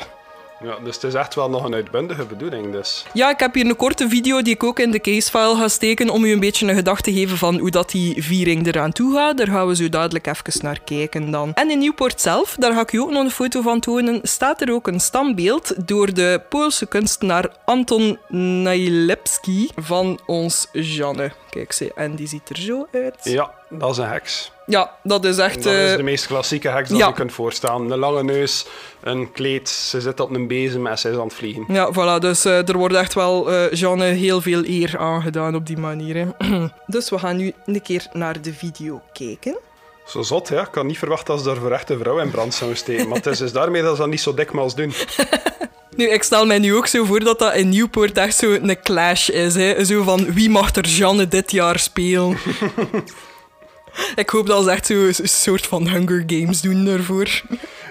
Ja. 0.62 0.76
Dus 0.84 0.94
het 0.94 1.04
is 1.04 1.14
echt 1.14 1.34
wel 1.34 1.50
nog 1.50 1.64
een 1.64 1.74
uitbundige 1.74 2.24
bedoeling. 2.24 2.72
Dus. 2.72 3.04
Ja, 3.12 3.30
ik 3.30 3.40
heb 3.40 3.54
hier 3.54 3.66
een 3.66 3.76
korte 3.76 4.08
video 4.08 4.42
die 4.42 4.54
ik 4.54 4.64
ook 4.64 4.78
in 4.78 4.90
de 4.90 5.00
casefile 5.00 5.56
ga 5.56 5.68
steken 5.68 6.10
om 6.10 6.24
u 6.24 6.32
een 6.32 6.40
beetje 6.40 6.68
een 6.68 6.74
gedachte 6.74 7.02
te 7.02 7.12
geven 7.12 7.36
van 7.36 7.58
hoe 7.58 7.70
dat 7.70 7.90
die 7.90 8.22
viering 8.22 8.66
eraan 8.66 8.92
toe 8.92 9.14
gaat. 9.14 9.36
Daar 9.36 9.46
gaan 9.46 9.66
we 9.66 9.76
zo 9.76 9.88
dadelijk 9.88 10.26
even 10.26 10.62
naar 10.62 10.80
kijken 10.84 11.30
dan. 11.30 11.54
En 11.54 11.70
in 11.70 11.78
Nieuwpoort 11.78 12.20
zelf, 12.20 12.56
daar 12.58 12.72
ga 12.72 12.80
ik 12.80 12.92
u 12.92 12.98
ook 12.98 13.10
nog 13.10 13.24
een 13.24 13.30
foto 13.30 13.60
van 13.60 13.80
tonen, 13.80 14.20
staat 14.22 14.60
er 14.60 14.72
ook 14.72 14.86
een 14.86 15.00
standbeeld 15.00 15.88
door 15.88 16.14
de 16.14 16.42
Poolse 16.48 16.86
kunstenaar 16.86 17.50
Anton 17.64 18.18
Najlepski 18.28 19.70
van 19.76 20.20
ons 20.26 20.68
Janne. 20.72 21.32
Kijk, 21.50 21.72
ze, 21.72 21.92
en 21.94 22.14
die 22.14 22.28
ziet 22.28 22.48
er 22.48 22.56
zo 22.56 22.86
uit. 22.92 23.18
Ja, 23.22 23.54
dat 23.70 23.90
is 23.90 23.96
een 23.96 24.08
heks. 24.08 24.51
Ja, 24.66 24.90
dat 25.02 25.24
is 25.24 25.38
echt... 25.38 25.62
Dat 25.62 25.72
is 25.72 25.90
eh, 25.90 25.96
de 25.96 26.02
meest 26.02 26.26
klassieke 26.26 26.68
heks 26.68 26.90
ja. 26.90 27.06
je 27.06 27.12
kunt 27.12 27.32
voorstellen. 27.32 27.90
Een 27.90 27.98
lange 27.98 28.24
neus, 28.24 28.66
een 29.00 29.32
kleed, 29.32 29.68
ze 29.68 30.00
zit 30.00 30.20
op 30.20 30.30
een 30.30 30.46
bezem 30.46 30.86
en 30.86 30.98
ze 30.98 31.08
is 31.08 31.16
aan 31.16 31.24
het 31.24 31.34
vliegen. 31.34 31.64
Ja, 31.68 31.92
voilà. 31.92 32.20
Dus 32.20 32.44
eh, 32.44 32.68
er 32.68 32.76
wordt 32.76 32.94
echt 32.94 33.14
wel 33.14 33.52
eh 33.52 33.72
Jeanne 33.72 34.04
heel 34.04 34.40
veel 34.40 34.64
eer 34.64 34.98
aangedaan 34.98 35.54
op 35.54 35.66
die 35.66 35.78
manier. 35.78 36.16
Hè. 36.16 36.48
dus 36.86 37.10
we 37.10 37.18
gaan 37.18 37.36
nu 37.36 37.52
een 37.66 37.82
keer 37.82 38.06
naar 38.12 38.42
de 38.42 38.52
video 38.52 39.00
kijken. 39.12 39.58
Zo 40.06 40.22
zot, 40.22 40.48
ja. 40.48 40.60
Ik 40.60 40.70
kan 40.70 40.86
niet 40.86 40.98
verwachten 40.98 41.34
dat 41.34 41.38
ze 41.44 41.50
daar 41.50 41.56
voor 41.56 41.72
echte 41.72 41.98
vrouw 41.98 42.18
in 42.18 42.30
brand 42.30 42.54
zouden 42.54 42.78
steken. 42.78 43.08
Maar 43.08 43.16
het 43.16 43.26
is 43.26 43.38
dus 43.38 43.52
daarmee 43.52 43.82
dat 43.82 43.94
ze 43.94 44.00
dat 44.00 44.10
niet 44.10 44.20
zo 44.20 44.34
dikmaals 44.34 44.74
doen. 44.74 44.92
Nu, 45.96 46.08
ik 46.08 46.22
stel 46.22 46.46
mij 46.46 46.58
nu 46.58 46.74
ook 46.74 46.86
zo 46.86 47.04
voor 47.04 47.20
dat 47.20 47.38
dat 47.38 47.54
in 47.54 47.68
Nieuwpoort 47.68 48.18
echt 48.18 48.36
zo 48.36 48.52
een 48.52 48.82
clash 48.82 49.28
is. 49.28 49.54
Hè. 49.54 49.84
Zo 49.84 50.02
van, 50.02 50.32
wie 50.32 50.50
mag 50.50 50.74
er 50.74 50.86
Jeanne 50.86 51.28
dit 51.28 51.50
jaar 51.50 51.78
spelen? 51.78 52.38
ik 54.14 54.30
hoop 54.30 54.46
dat 54.46 54.64
ze 54.64 54.70
echt 54.70 54.86
zo 54.86 54.94
een 54.94 55.14
soort 55.22 55.66
van 55.66 55.88
Hunger 55.88 56.24
Games 56.26 56.60
doen 56.60 56.84
daarvoor. 56.84 57.42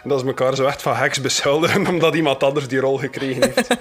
Dat 0.03 0.19
ze 0.19 0.25
elkaar 0.25 0.55
zo 0.55 0.65
echt 0.65 0.81
van 0.81 0.95
heks 0.95 1.21
beschuldigen 1.21 1.87
omdat 1.87 2.15
iemand 2.15 2.43
anders 2.43 2.67
die 2.67 2.79
rol 2.79 2.97
gekregen 2.97 3.51
heeft. 3.53 3.67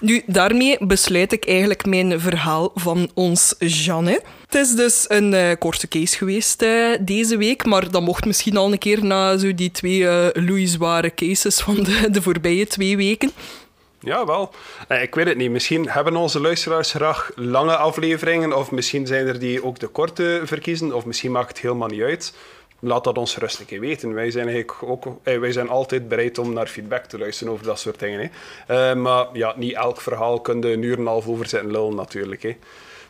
Nu, 0.00 0.22
daarmee 0.26 0.86
besluit 0.86 1.32
ik 1.32 1.46
eigenlijk 1.46 1.86
mijn 1.86 2.20
verhaal 2.20 2.72
van 2.74 3.10
ons 3.14 3.54
Jeanne. 3.58 4.22
Het 4.44 4.54
is 4.54 4.74
dus 4.74 5.04
een 5.08 5.34
eh, 5.34 5.56
korte 5.58 5.88
case 5.88 6.16
geweest 6.16 6.62
eh, 6.62 6.90
deze 7.00 7.36
week, 7.36 7.64
maar 7.64 7.90
dat 7.90 8.02
mocht 8.02 8.24
misschien 8.24 8.56
al 8.56 8.72
een 8.72 8.78
keer 8.78 9.04
na 9.04 9.36
zo 9.36 9.54
die 9.54 9.70
twee 9.70 10.08
eh 10.08 10.26
loeizware 10.32 11.14
cases 11.14 11.60
van 11.60 11.74
de, 11.74 12.10
de 12.10 12.22
voorbije 12.22 12.66
twee 12.66 12.96
weken. 12.96 13.30
Ja, 14.00 14.26
wel. 14.26 14.50
Eh, 14.88 15.02
Ik 15.02 15.14
weet 15.14 15.26
het 15.26 15.36
niet. 15.36 15.50
Misschien 15.50 15.88
hebben 15.88 16.16
onze 16.16 16.40
luisteraars 16.40 16.90
graag 16.92 17.30
lange 17.34 17.76
afleveringen, 17.76 18.56
of 18.56 18.70
misschien 18.70 19.06
zijn 19.06 19.26
er 19.26 19.38
die 19.38 19.64
ook 19.64 19.78
de 19.78 19.86
korte 19.86 20.40
verkiezen, 20.44 20.92
of 20.92 21.04
misschien 21.04 21.32
maakt 21.32 21.48
het 21.48 21.58
helemaal 21.58 21.88
niet 21.88 22.02
uit. 22.02 22.34
Laat 22.82 23.04
dat 23.04 23.18
ons 23.18 23.36
rustig 23.36 23.78
weten. 23.80 24.14
Wij 24.14 24.30
zijn, 24.30 24.48
eigenlijk 24.48 24.82
ook, 24.82 25.06
eh, 25.22 25.38
wij 25.38 25.52
zijn 25.52 25.68
altijd 25.68 26.08
bereid 26.08 26.38
om 26.38 26.52
naar 26.52 26.66
feedback 26.66 27.04
te 27.04 27.18
luisteren 27.18 27.52
over 27.52 27.64
dat 27.66 27.78
soort 27.78 27.98
dingen. 27.98 28.30
Hè. 28.66 28.90
Eh, 28.90 28.96
maar 28.96 29.26
ja, 29.32 29.54
niet 29.56 29.74
elk 29.74 30.00
verhaal 30.00 30.40
kun 30.40 30.60
je 30.60 30.72
een 30.72 30.82
uur 30.82 30.94
en 30.94 31.00
een 31.00 31.06
half 31.06 31.26
over 31.26 31.46
zitten 31.46 31.70
lullen 31.70 31.94
natuurlijk. 31.94 32.42
Hè. 32.42 32.56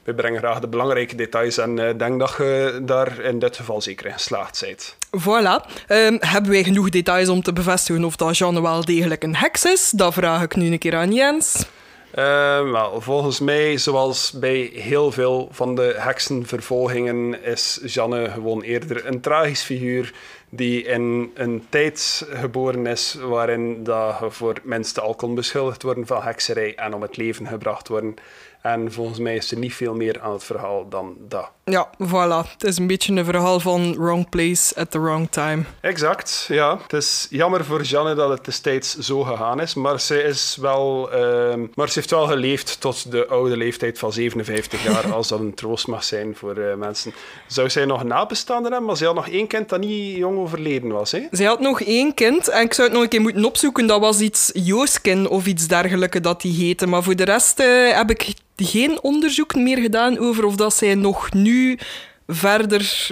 We 0.04 0.14
brengen 0.14 0.38
graag 0.38 0.60
de 0.60 0.68
belangrijke 0.68 1.14
details 1.14 1.58
en 1.58 1.78
ik 1.78 1.98
denk 1.98 2.18
dat 2.18 2.34
je 2.38 2.80
daar 2.82 3.20
in 3.20 3.38
dit 3.38 3.56
geval 3.56 3.80
zeker 3.80 4.06
in 4.06 4.12
geslaagd 4.12 4.60
bent. 4.66 4.96
Voilà. 5.18 5.84
Ehm, 5.86 6.16
hebben 6.18 6.50
wij 6.50 6.64
genoeg 6.64 6.88
details 6.88 7.28
om 7.28 7.42
te 7.42 7.52
bevestigen 7.52 8.04
of 8.04 8.16
dat 8.16 8.38
Jeanne 8.38 8.62
wel 8.62 8.84
degelijk 8.84 9.22
een 9.22 9.36
heks 9.36 9.64
is? 9.64 9.90
Dat 9.90 10.14
vraag 10.14 10.42
ik 10.42 10.56
nu 10.56 10.72
een 10.72 10.78
keer 10.78 10.96
aan 10.96 11.12
Jens. 11.12 11.66
Eh, 12.10 12.70
wel, 12.70 13.00
volgens 13.00 13.40
mij, 13.40 13.78
zoals 13.78 14.32
bij 14.32 14.70
heel 14.74 15.12
veel 15.12 15.48
van 15.52 15.74
de 15.74 15.94
heksenvervolgingen, 15.96 17.42
is 17.42 17.80
Janne 17.84 18.30
gewoon 18.30 18.62
eerder 18.62 19.06
een 19.06 19.20
tragisch 19.20 19.62
figuur 19.62 20.12
die 20.48 20.82
in 20.82 21.30
een 21.34 21.66
tijd 21.68 22.26
geboren 22.30 22.86
is 22.86 23.16
waarin 23.20 23.84
dat 23.84 24.16
je 24.20 24.30
voor 24.30 24.56
mensen 24.62 25.02
al 25.02 25.14
kon 25.14 25.34
beschuldigd 25.34 25.82
worden 25.82 26.06
van 26.06 26.22
hekserij 26.22 26.74
en 26.74 26.94
om 26.94 27.02
het 27.02 27.16
leven 27.16 27.46
gebracht 27.46 27.88
worden. 27.88 28.14
En 28.62 28.92
volgens 28.92 29.18
mij 29.18 29.36
is 29.36 29.50
er 29.50 29.58
niet 29.58 29.74
veel 29.74 29.94
meer 29.94 30.20
aan 30.20 30.32
het 30.32 30.44
verhaal 30.44 30.88
dan 30.88 31.16
dat. 31.28 31.50
Ja, 31.64 31.90
voilà. 31.98 32.50
Het 32.52 32.64
is 32.64 32.78
een 32.78 32.86
beetje 32.86 33.12
een 33.12 33.24
verhaal 33.24 33.60
van 33.60 33.94
wrong 33.94 34.28
place 34.28 34.74
at 34.76 34.90
the 34.90 35.00
wrong 35.00 35.30
time. 35.30 35.62
Exact, 35.80 36.46
ja. 36.48 36.78
Het 36.82 36.92
is 36.92 37.26
jammer 37.30 37.64
voor 37.64 37.82
Janne 37.82 38.14
dat 38.14 38.30
het 38.30 38.44
destijds 38.44 38.98
zo 38.98 39.22
gegaan 39.22 39.60
is, 39.60 39.74
maar 39.74 40.00
ze, 40.00 40.22
is 40.22 40.56
wel, 40.60 41.12
ehm, 41.12 41.66
maar 41.74 41.88
ze 41.88 41.98
heeft 41.98 42.10
wel 42.10 42.26
geleefd 42.26 42.80
tot 42.80 43.10
de 43.10 43.26
oude 43.26 43.56
leeftijd 43.56 43.98
van 43.98 44.12
57 44.12 44.84
jaar, 44.84 45.12
als 45.14 45.28
dat 45.28 45.40
een 45.40 45.54
troost 45.54 45.86
mag 45.86 46.04
zijn 46.04 46.36
voor 46.36 46.58
uh, 46.58 46.74
mensen. 46.74 47.12
Zou 47.46 47.70
zij 47.70 47.84
nog 47.84 48.04
nabestaanden 48.04 48.70
hebben? 48.70 48.88
Maar 48.88 48.96
ze 48.96 49.04
had 49.04 49.14
nog 49.14 49.28
één 49.28 49.46
kind 49.46 49.68
dat 49.68 49.80
niet 49.80 50.16
jong 50.16 50.38
overleden 50.38 50.90
was, 50.90 51.12
hè? 51.12 51.20
Zij 51.30 51.46
had 51.46 51.60
nog 51.60 51.80
één 51.80 52.14
kind 52.14 52.48
en 52.48 52.62
ik 52.62 52.74
zou 52.74 52.86
het 52.88 52.96
nog 52.96 53.02
een 53.04 53.10
keer 53.10 53.20
moeten 53.20 53.44
opzoeken. 53.44 53.86
Dat 53.86 54.00
was 54.00 54.20
iets 54.20 54.50
Jooskin 54.52 55.28
of 55.28 55.46
iets 55.46 55.66
dergelijks 55.66 56.20
dat 56.20 56.40
die 56.40 56.64
heette. 56.64 56.86
Maar 56.86 57.02
voor 57.02 57.16
de 57.16 57.24
rest 57.24 57.60
uh, 57.60 57.96
heb 57.96 58.10
ik 58.10 58.34
geen 58.66 59.02
onderzoek 59.02 59.54
meer 59.54 59.78
gedaan 59.78 60.18
over 60.18 60.44
of 60.44 60.56
dat 60.56 60.74
zij 60.74 60.94
nog 60.94 61.32
nu 61.32 61.78
verder 62.26 63.10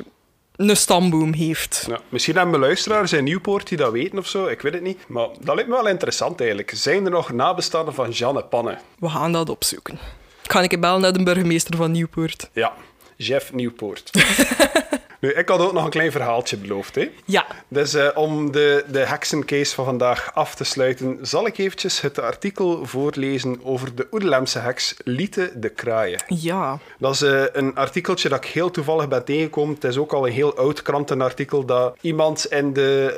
een 0.57 0.77
stamboom 0.77 1.33
heeft. 1.33 1.85
Ja, 1.89 2.01
misschien 2.09 2.37
hebben 2.37 2.55
we 2.55 2.61
luisteraars 2.61 3.13
in 3.13 3.25
Nieuwpoort 3.25 3.69
die 3.69 3.79
dat 3.79 3.93
weten 3.93 4.19
of 4.19 4.27
zo, 4.27 4.47
ik 4.47 4.61
weet 4.61 4.73
het 4.73 4.83
niet. 4.83 4.99
Maar 5.09 5.29
dat 5.41 5.55
lijkt 5.55 5.71
me 5.71 5.77
wel 5.77 5.89
interessant 5.89 6.39
eigenlijk. 6.39 6.71
Zijn 6.75 7.05
er 7.05 7.11
nog 7.11 7.33
nabestaanden 7.33 7.95
van 7.95 8.11
Jeanne 8.11 8.45
Panne? 8.45 8.79
We 8.99 9.09
gaan 9.09 9.33
dat 9.33 9.49
opzoeken. 9.49 9.99
Kan 10.47 10.63
ik 10.63 10.81
bellen 10.81 11.01
naar 11.01 11.13
de 11.13 11.23
burgemeester 11.23 11.77
van 11.77 11.91
Nieuwpoort? 11.91 12.51
Ja, 12.53 12.73
Jeff 13.17 13.53
Nieuwpoort. 13.53 14.11
Nu, 15.21 15.33
ik 15.33 15.49
had 15.49 15.61
ook 15.61 15.73
nog 15.73 15.85
een 15.85 15.91
klein 15.91 16.13
verhaaltje 16.13 16.57
beloofd. 16.57 16.95
Hè? 16.95 17.11
Ja. 17.25 17.47
Dus 17.69 17.95
uh, 17.95 18.09
om 18.15 18.53
de, 18.53 18.85
de 18.91 18.99
heksencase 18.99 19.75
van 19.75 19.85
vandaag 19.85 20.31
af 20.35 20.55
te 20.55 20.65
sluiten, 20.65 21.19
zal 21.23 21.47
ik 21.47 21.59
eventjes 21.59 22.01
het 22.01 22.21
artikel 22.21 22.87
voorlezen 22.87 23.61
over 23.63 23.95
de 23.95 24.07
Oedelemse 24.13 24.59
heks 24.59 24.95
Liete 25.05 25.51
de 25.55 25.69
Kraaien. 25.69 26.23
Ja. 26.27 26.79
Dat 26.99 27.15
is 27.15 27.23
uh, 27.23 27.43
een 27.53 27.75
artikeltje 27.75 28.29
dat 28.29 28.45
ik 28.45 28.51
heel 28.51 28.71
toevallig 28.71 29.09
ben 29.09 29.25
tegengekomen. 29.25 29.75
Het 29.75 29.85
is 29.85 29.99
ook 29.99 30.13
al 30.13 30.27
een 30.27 30.33
heel 30.33 30.57
oud 30.57 30.83
krantenartikel 30.83 31.65
dat 31.65 31.97
iemand 32.01 32.47
in, 32.47 32.73
de, 32.73 33.17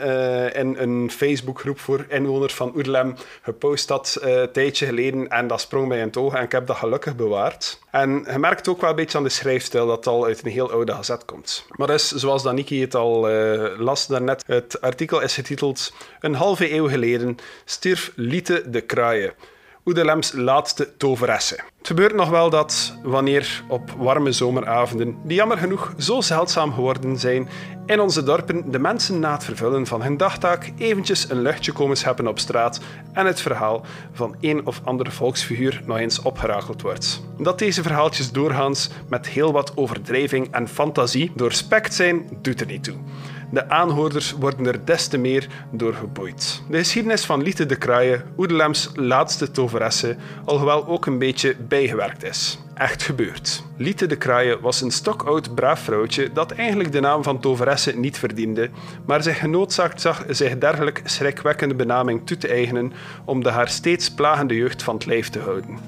uh, 0.54 0.60
in 0.60 0.76
een 0.78 1.10
Facebookgroep 1.10 1.80
voor 1.80 2.04
inwoners 2.08 2.54
van 2.54 2.72
Oedelem 2.76 3.14
gepost 3.42 3.88
had 3.88 4.18
een 4.20 4.52
tijdje 4.52 4.86
geleden. 4.86 5.28
En 5.28 5.46
dat 5.46 5.60
sprong 5.60 5.88
mij 5.88 5.98
in 5.98 6.06
het 6.06 6.16
oog 6.16 6.34
en 6.34 6.42
ik 6.42 6.52
heb 6.52 6.66
dat 6.66 6.76
gelukkig 6.76 7.16
bewaard. 7.16 7.78
En 7.90 8.26
je 8.30 8.38
merkt 8.38 8.68
ook 8.68 8.80
wel 8.80 8.90
een 8.90 8.96
beetje 8.96 9.18
aan 9.18 9.24
de 9.24 9.30
schrijfstijl 9.30 9.86
dat 9.86 9.96
het 9.96 10.06
al 10.06 10.24
uit 10.24 10.44
een 10.44 10.50
heel 10.50 10.70
oude 10.70 10.92
gazet 10.92 11.24
komt. 11.24 11.66
Maar 11.70 11.90
is, 11.90 12.08
zoals 12.08 12.42
Daniki 12.42 12.80
het 12.80 12.94
al 12.94 13.30
uh, 13.30 13.78
las 13.78 14.06
daarnet, 14.06 14.44
het 14.46 14.80
artikel 14.80 15.20
is 15.20 15.34
getiteld 15.34 15.92
Een 16.20 16.34
halve 16.34 16.72
eeuw 16.72 16.88
geleden 16.88 17.36
stierf 17.64 18.12
Liete 18.14 18.62
de 18.66 18.80
Kraaien. 18.80 19.34
Oedelems 19.84 20.32
laatste 20.32 20.96
toveresse. 20.96 21.54
Het 21.78 21.86
gebeurt 21.86 22.14
nog 22.14 22.28
wel 22.28 22.50
dat, 22.50 22.96
wanneer 23.02 23.62
op 23.68 23.90
warme 23.98 24.32
zomeravonden, 24.32 25.16
die 25.24 25.36
jammer 25.36 25.58
genoeg 25.58 25.94
zo 25.98 26.20
zeldzaam 26.20 26.72
geworden 26.72 27.18
zijn, 27.18 27.48
in 27.86 28.00
onze 28.00 28.22
dorpen 28.22 28.70
de 28.70 28.78
mensen 28.78 29.18
na 29.18 29.32
het 29.32 29.44
vervullen 29.44 29.86
van 29.86 30.02
hun 30.02 30.16
dagtaak 30.16 30.72
eventjes 30.78 31.30
een 31.30 31.42
luchtje 31.42 31.72
komen 31.72 31.96
scheppen 31.96 32.26
op 32.26 32.38
straat 32.38 32.80
en 33.12 33.26
het 33.26 33.40
verhaal 33.40 33.84
van 34.12 34.36
een 34.40 34.66
of 34.66 34.80
andere 34.84 35.10
volksfiguur 35.10 35.82
nog 35.86 35.98
eens 35.98 36.22
opgerakeld 36.22 36.82
wordt. 36.82 37.22
Dat 37.38 37.58
deze 37.58 37.82
verhaaltjes 37.82 38.32
doorgaans 38.32 38.90
met 39.08 39.28
heel 39.28 39.52
wat 39.52 39.76
overdrijving 39.76 40.48
en 40.50 40.68
fantasie 40.68 41.32
doorspekt 41.34 41.94
zijn, 41.94 42.28
doet 42.42 42.60
er 42.60 42.66
niet 42.66 42.84
toe. 42.84 42.96
De 43.50 43.68
aanhoorders 43.68 44.32
worden 44.32 44.66
er 44.66 44.84
des 44.84 45.06
te 45.06 45.18
meer 45.18 45.48
door 45.70 45.94
geboeid. 45.94 46.62
De 46.68 46.78
geschiedenis 46.78 47.24
van 47.24 47.42
Liete 47.42 47.66
de 47.66 47.76
Kraaien, 47.76 48.22
Oedelems 48.36 48.90
laatste 48.94 49.50
toveresse, 49.50 50.16
alhoewel 50.44 50.86
ook 50.86 51.06
een 51.06 51.18
beetje 51.18 51.56
bijgewerkt 51.68 52.24
is. 52.24 52.58
Echt 52.74 53.02
gebeurd. 53.02 53.62
Liete 53.76 54.06
de 54.06 54.16
Kraaien 54.16 54.60
was 54.60 54.80
een 54.80 54.90
stokoud 54.90 55.54
braaf 55.54 55.80
vrouwtje 55.80 56.32
dat 56.32 56.50
eigenlijk 56.50 56.92
de 56.92 57.00
naam 57.00 57.22
van 57.22 57.40
toveresse 57.40 57.98
niet 57.98 58.18
verdiende, 58.18 58.70
maar 59.06 59.22
zich 59.22 59.38
genoodzaakt 59.38 60.00
zag 60.00 60.24
zich 60.28 60.58
dergelijk 60.58 61.02
schrikwekkende 61.04 61.74
benaming 61.74 62.26
toe 62.26 62.36
te 62.36 62.48
eigenen 62.48 62.92
om 63.24 63.42
de 63.42 63.50
haar 63.50 63.68
steeds 63.68 64.10
plagende 64.10 64.54
jeugd 64.54 64.82
van 64.82 64.94
het 64.94 65.06
lijf 65.06 65.28
te 65.28 65.38
houden. 65.38 65.78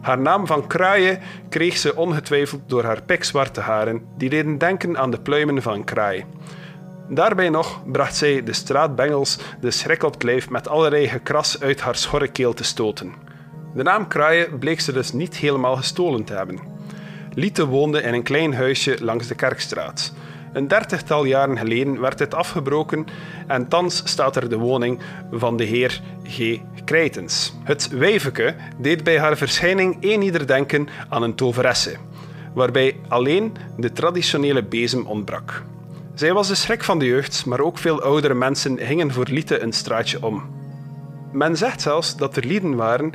Haar 0.00 0.18
naam 0.18 0.46
van 0.46 0.66
kraaien 0.66 1.18
kreeg 1.48 1.76
ze 1.76 1.96
ongetwijfeld 1.96 2.60
door 2.66 2.84
haar 2.84 3.02
pikzwarte 3.02 3.60
haren, 3.60 4.02
die 4.16 4.28
deden 4.28 4.58
denken 4.58 4.98
aan 4.98 5.10
de 5.10 5.20
pluimen 5.20 5.62
van 5.62 5.84
kraai. 5.84 6.24
Daarbij 7.12 7.48
nog 7.48 7.82
bracht 7.86 8.16
zij 8.16 8.42
de 8.42 8.52
straatbengels 8.52 9.38
de 9.60 9.70
schrik 9.70 10.02
met 10.48 10.68
allerlei 10.68 11.08
gekras 11.08 11.60
uit 11.60 11.80
haar 11.80 11.96
schorre 11.96 12.28
keel 12.28 12.52
te 12.52 12.64
stoten. 12.64 13.12
De 13.74 13.82
naam 13.82 14.08
Kraaien 14.08 14.58
bleek 14.58 14.80
ze 14.80 14.92
dus 14.92 15.12
niet 15.12 15.36
helemaal 15.36 15.76
gestolen 15.76 16.24
te 16.24 16.32
hebben. 16.32 16.58
Liete 17.34 17.66
woonde 17.66 18.02
in 18.02 18.14
een 18.14 18.22
klein 18.22 18.54
huisje 18.54 18.96
langs 19.00 19.26
de 19.26 19.34
Kerkstraat. 19.34 20.12
Een 20.52 20.68
dertigtal 20.68 21.24
jaren 21.24 21.58
geleden 21.58 22.00
werd 22.00 22.18
dit 22.18 22.34
afgebroken 22.34 23.06
en 23.46 23.68
thans 23.68 24.02
staat 24.04 24.36
er 24.36 24.48
de 24.48 24.58
woning 24.58 24.98
van 25.30 25.56
de 25.56 25.64
heer 25.64 26.00
G. 26.24 26.58
Krijtens. 26.84 27.54
Het 27.64 27.88
wijveke 27.88 28.54
deed 28.78 29.04
bij 29.04 29.18
haar 29.18 29.36
verschijning 29.36 29.96
een 30.00 30.22
ieder 30.22 30.46
denken 30.46 30.88
aan 31.08 31.22
een 31.22 31.34
toveresse, 31.34 31.96
waarbij 32.54 32.96
alleen 33.08 33.56
de 33.76 33.92
traditionele 33.92 34.62
bezem 34.62 35.06
ontbrak. 35.06 35.62
Zij 36.20 36.32
was 36.32 36.48
de 36.48 36.54
schrik 36.54 36.84
van 36.84 36.98
de 36.98 37.04
jeugd, 37.04 37.46
maar 37.46 37.60
ook 37.60 37.78
veel 37.78 38.02
oudere 38.02 38.34
mensen 38.34 38.78
gingen 38.78 39.12
voor 39.12 39.26
Liete 39.30 39.60
een 39.60 39.72
straatje 39.72 40.22
om. 40.22 40.42
Men 41.32 41.56
zegt 41.56 41.80
zelfs 41.80 42.16
dat 42.16 42.36
er 42.36 42.46
lieden 42.46 42.74
waren 42.76 43.12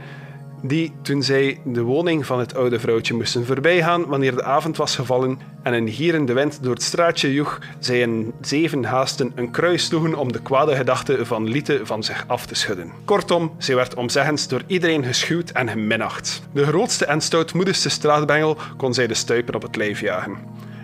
die, 0.62 0.94
toen 1.02 1.24
zij 1.24 1.60
de 1.66 1.82
woning 1.82 2.26
van 2.26 2.40
het 2.40 2.56
oude 2.56 2.80
vrouwtje 2.80 3.14
moesten 3.14 3.46
voorbijgaan 3.46 4.06
wanneer 4.06 4.36
de 4.36 4.44
avond 4.44 4.78
was 4.78 4.96
gevallen 4.96 5.40
en 5.64 5.74
een 5.74 5.90
gierende 5.90 6.34
wind 6.34 6.64
door 6.64 6.74
het 6.74 6.84
straatje 6.84 7.34
joeg, 7.34 7.60
zij 7.80 8.00
in 8.00 8.34
zeven 8.42 8.84
haasten 8.84 9.32
een 9.36 9.52
kruis 9.52 9.86
sloegen 9.86 10.16
om 10.16 10.32
de 10.32 10.42
kwade 10.42 10.76
gedachten 10.76 11.26
van 11.26 11.48
Liete 11.48 11.80
van 11.84 12.04
zich 12.04 12.24
af 12.28 12.46
te 12.46 12.56
schudden. 12.56 12.92
Kortom, 13.04 13.52
zij 13.58 13.76
werd 13.76 13.96
omzeggens 13.96 14.48
door 14.48 14.62
iedereen 14.68 15.04
geschuwd 15.04 15.50
en 15.50 15.70
geminacht. 15.70 16.42
De 16.54 16.66
grootste 16.66 17.06
en 17.06 17.22
stoutmoedigste 17.22 17.90
straatbengel 17.90 18.58
kon 18.78 18.94
zij 18.94 19.08
de 19.08 19.14
stuipen 19.14 19.56
op 19.56 19.62
het 19.62 19.76
lijf 19.76 20.00
jagen. 20.00 20.38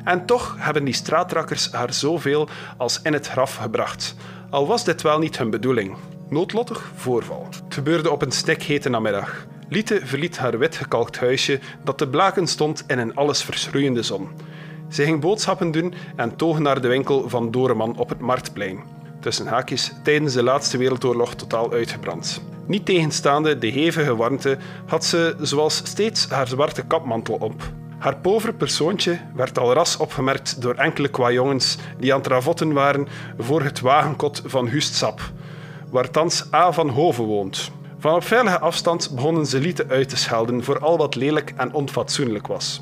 En 0.03 0.25
toch 0.25 0.55
hebben 0.59 0.83
die 0.83 0.93
straatrakkers 0.93 1.71
haar 1.71 1.93
zoveel 1.93 2.49
als 2.77 2.99
in 3.03 3.13
het 3.13 3.27
graf 3.27 3.55
gebracht. 3.55 4.15
Al 4.49 4.67
was 4.67 4.83
dit 4.83 5.01
wel 5.01 5.19
niet 5.19 5.37
hun 5.37 5.49
bedoeling. 5.49 5.95
Noodlottig 6.29 6.91
voorval. 6.95 7.47
Het 7.63 7.73
gebeurde 7.73 8.11
op 8.11 8.21
een 8.21 8.31
stikhete 8.31 8.89
namiddag. 8.89 9.45
Liete 9.69 10.01
verliet 10.03 10.37
haar 10.37 10.57
wit 10.57 10.75
gekalkt 10.75 11.19
huisje 11.19 11.59
dat 11.83 11.97
te 11.97 12.07
blaken 12.07 12.47
stond 12.47 12.83
in 12.87 12.99
een 12.99 13.15
alles 13.15 13.43
verschroeiende 13.43 14.03
zon. 14.03 14.29
Ze 14.89 15.03
ging 15.03 15.21
boodschappen 15.21 15.71
doen 15.71 15.93
en 16.15 16.35
toog 16.35 16.59
naar 16.59 16.81
de 16.81 16.87
winkel 16.87 17.29
van 17.29 17.51
Doreman 17.51 17.97
op 17.97 18.09
het 18.09 18.19
Marktplein. 18.19 18.83
Tussen 19.19 19.47
haakjes 19.47 19.93
tijdens 20.03 20.33
de 20.33 20.43
laatste 20.43 20.77
wereldoorlog 20.77 21.35
totaal 21.35 21.71
uitgebrand. 21.71 22.41
Niet 22.65 22.85
tegenstaande 22.85 23.57
de 23.57 23.67
hevige 23.67 24.15
warmte 24.15 24.57
had 24.85 25.05
ze 25.05 25.35
zoals 25.39 25.75
steeds 25.75 26.29
haar 26.29 26.47
zwarte 26.47 26.85
kapmantel 26.85 27.35
op. 27.35 27.71
Haar 28.01 28.17
povere 28.17 28.53
persoontje 28.53 29.19
werd 29.33 29.57
al 29.59 29.73
ras 29.73 29.97
opgemerkt 29.97 30.61
door 30.61 30.75
enkele 30.75 31.07
kwajongens 31.07 31.77
die 31.97 32.13
aan 32.13 32.19
het 32.19 32.27
ravotten 32.27 32.73
waren 32.73 33.07
voor 33.37 33.61
het 33.61 33.79
wagenkot 33.79 34.41
van 34.45 34.67
Hustsap, 34.67 35.21
waar 35.89 36.09
thans 36.09 36.53
A 36.53 36.71
van 36.71 36.89
Hoven 36.89 37.23
woont. 37.23 37.71
Van 37.99 38.13
op 38.13 38.23
veilige 38.23 38.59
afstand 38.59 39.11
begonnen 39.15 39.45
ze 39.45 39.59
lieten 39.59 39.89
uit 39.89 40.09
te 40.09 40.17
schelden 40.17 40.63
voor 40.63 40.79
al 40.79 40.97
wat 40.97 41.15
lelijk 41.15 41.53
en 41.55 41.73
onfatsoenlijk 41.73 42.47
was, 42.47 42.81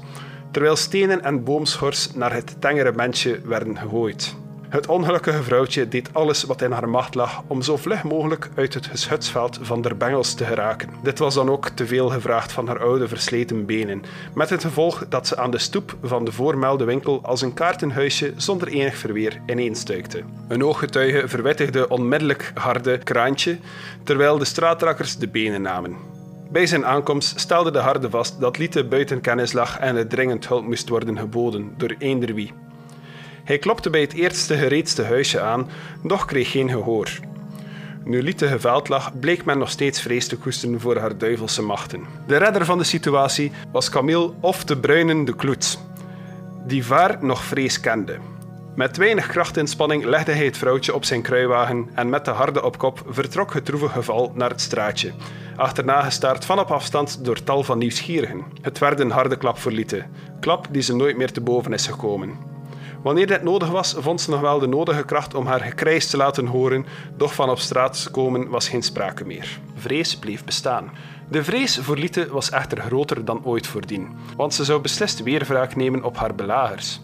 terwijl 0.52 0.76
stenen 0.76 1.24
en 1.24 1.44
boomschors 1.44 2.14
naar 2.14 2.34
het 2.34 2.56
tengere 2.62 2.92
mensje 2.92 3.42
werden 3.44 3.78
gegooid. 3.78 4.36
Het 4.70 4.88
ongelukkige 4.88 5.44
vrouwtje 5.44 5.88
deed 5.88 6.14
alles 6.14 6.44
wat 6.44 6.62
in 6.62 6.72
haar 6.72 6.90
macht 6.90 7.16
lag 7.16 7.44
om 7.48 7.62
zo 7.62 7.78
vlug 7.78 8.04
mogelijk 8.04 8.50
uit 8.56 8.74
het 8.74 8.86
geschutsveld 8.86 9.60
van 9.62 9.82
der 9.82 9.98
bengels 9.98 10.34
te 10.34 10.46
geraken. 10.46 10.90
Dit 11.04 11.20
was 11.20 11.34
dan 11.34 11.50
ook 11.50 11.70
te 11.70 11.88
veel 11.88 12.10
gevraagd 12.10 12.52
van 12.52 12.68
haar 12.68 12.80
oude 12.80 13.08
versleten 13.08 13.66
benen, 13.66 14.04
met 14.34 14.50
het 14.50 14.64
gevolg 14.64 15.06
dat 15.08 15.28
ze 15.28 15.38
aan 15.38 15.52
de 15.52 15.58
stoep 15.58 15.98
van 16.04 16.26
de 16.26 16.32
voormelde 16.32 16.84
winkel 16.84 17.20
als 17.24 17.42
een 17.42 17.54
kaartenhuisje 17.54 18.34
zonder 18.36 18.68
enig 18.68 18.96
verweer 18.96 19.42
ineenstuikte. 19.46 20.24
Een 20.48 20.64
ooggetuige 20.64 21.28
verwittigde 21.28 21.90
onmiddellijk 21.90 22.52
harde 22.54 22.98
kraantje, 22.98 23.58
terwijl 24.04 24.38
de 24.38 24.46
straatrakkers 24.46 25.18
de 25.18 25.28
benen 25.28 25.62
namen. 25.62 25.96
Bij 26.52 26.66
zijn 26.66 26.86
aankomst 26.86 27.40
stelde 27.40 27.72
de 27.72 27.80
harde 27.80 28.10
vast 28.10 28.40
dat 28.40 28.58
Liete 28.58 28.84
buiten 28.84 29.22
kennis 29.22 29.54
lag 29.54 29.80
en 29.80 29.96
het 29.96 30.10
dringend 30.10 30.48
hulp 30.48 30.66
moest 30.66 30.90
worden 30.90 31.18
geboden 31.18 31.74
door 31.78 31.96
eender 31.98 32.34
wie. 32.34 32.54
Hij 33.50 33.58
klopte 33.58 33.90
bij 33.90 34.02
het 34.02 34.14
eerste 34.14 34.58
gereedste 34.58 35.04
huisje 35.04 35.40
aan, 35.40 35.70
doch 36.04 36.26
kreeg 36.26 36.52
geen 36.52 36.70
gehoor. 36.70 37.20
Nu 38.04 38.24
Liete 38.24 38.48
geveld 38.48 38.90
lag, 38.90 39.20
bleek 39.20 39.46
men 39.46 39.58
nog 39.58 39.70
steeds 39.70 40.02
vrees 40.02 40.28
te 40.28 40.38
koesteren 40.38 40.80
voor 40.80 40.98
haar 40.98 41.18
duivelse 41.18 41.62
machten. 41.62 42.06
De 42.28 42.38
redder 42.38 42.66
van 42.66 42.78
de 42.78 42.84
situatie 42.84 43.52
was 43.72 43.90
Camille 43.90 44.32
of 44.40 44.64
de 44.64 44.78
Bruinen 44.78 45.26
de 45.26 45.36
Kloet, 45.36 45.80
die 46.68 46.86
vaar 46.86 47.18
nog 47.22 47.44
vrees 47.44 47.80
kende. 47.80 48.18
Met 48.76 48.98
weinig 48.98 49.28
krachtinspanning 49.28 50.06
legde 50.06 50.32
hij 50.32 50.46
het 50.46 50.58
vrouwtje 50.58 50.94
op 50.94 51.06
zijn 51.06 51.22
kruiwagen 51.22 51.90
en 51.94 52.10
met 52.10 52.26
de 52.26 52.32
harde 52.32 52.64
op 52.64 52.78
kop 52.78 53.04
vertrok 53.08 53.54
het 53.54 53.66
droeve 53.66 53.90
geval 53.90 54.32
naar 54.36 54.50
het 54.50 54.62
straatje. 54.62 55.12
Achterna 55.56 56.02
gestaard 56.02 56.46
van 56.46 56.60
op 56.60 56.72
afstand 56.72 57.26
door 57.26 57.44
tal 57.44 57.64
van 57.64 57.78
nieuwsgierigen. 57.78 58.44
Het 58.62 58.80
werd 58.80 59.00
een 59.00 59.12
harde 59.12 59.38
klap 59.38 59.58
voor. 59.58 59.74
Klap 60.40 60.68
die 60.72 60.82
ze 60.82 60.96
nooit 60.96 61.18
meer 61.18 61.32
te 61.32 61.42
boven 61.42 61.74
is 61.74 61.88
gekomen. 61.88 62.58
Wanneer 63.04 63.28
dit 63.28 63.44
nodig 63.44 63.70
was, 63.70 63.96
vond 63.98 64.22
ze 64.22 64.30
nog 64.30 64.40
wel 64.40 64.60
de 64.60 64.68
nodige 64.68 65.04
kracht 65.04 65.34
om 65.34 65.46
haar 65.46 65.60
gekrijs 65.60 66.10
te 66.10 66.18
laten 66.18 66.46
horen, 66.46 66.86
doch 67.18 67.34
van 67.34 67.50
op 67.50 67.60
straat 67.60 68.08
komen 68.12 68.50
was 68.50 68.70
geen 68.70 68.84
sprake 68.84 69.26
meer. 69.26 69.60
Vrees 69.76 70.18
bleef 70.18 70.44
bestaan. 70.44 70.92
De 71.30 71.44
vrees 71.44 71.78
voor 71.78 71.98
Liete 71.98 72.28
was 72.32 72.50
echter 72.50 72.82
groter 72.82 73.26
dan 73.26 73.46
ooit 73.46 73.68
voordien, 73.68 74.16
want 74.36 74.54
ze 74.54 74.64
zou 74.64 74.82
beslist 74.82 75.24
weer 75.24 75.46
wraak 75.46 75.76
nemen 75.76 76.04
op 76.04 76.18
haar 76.18 76.36
belagers. 76.36 77.02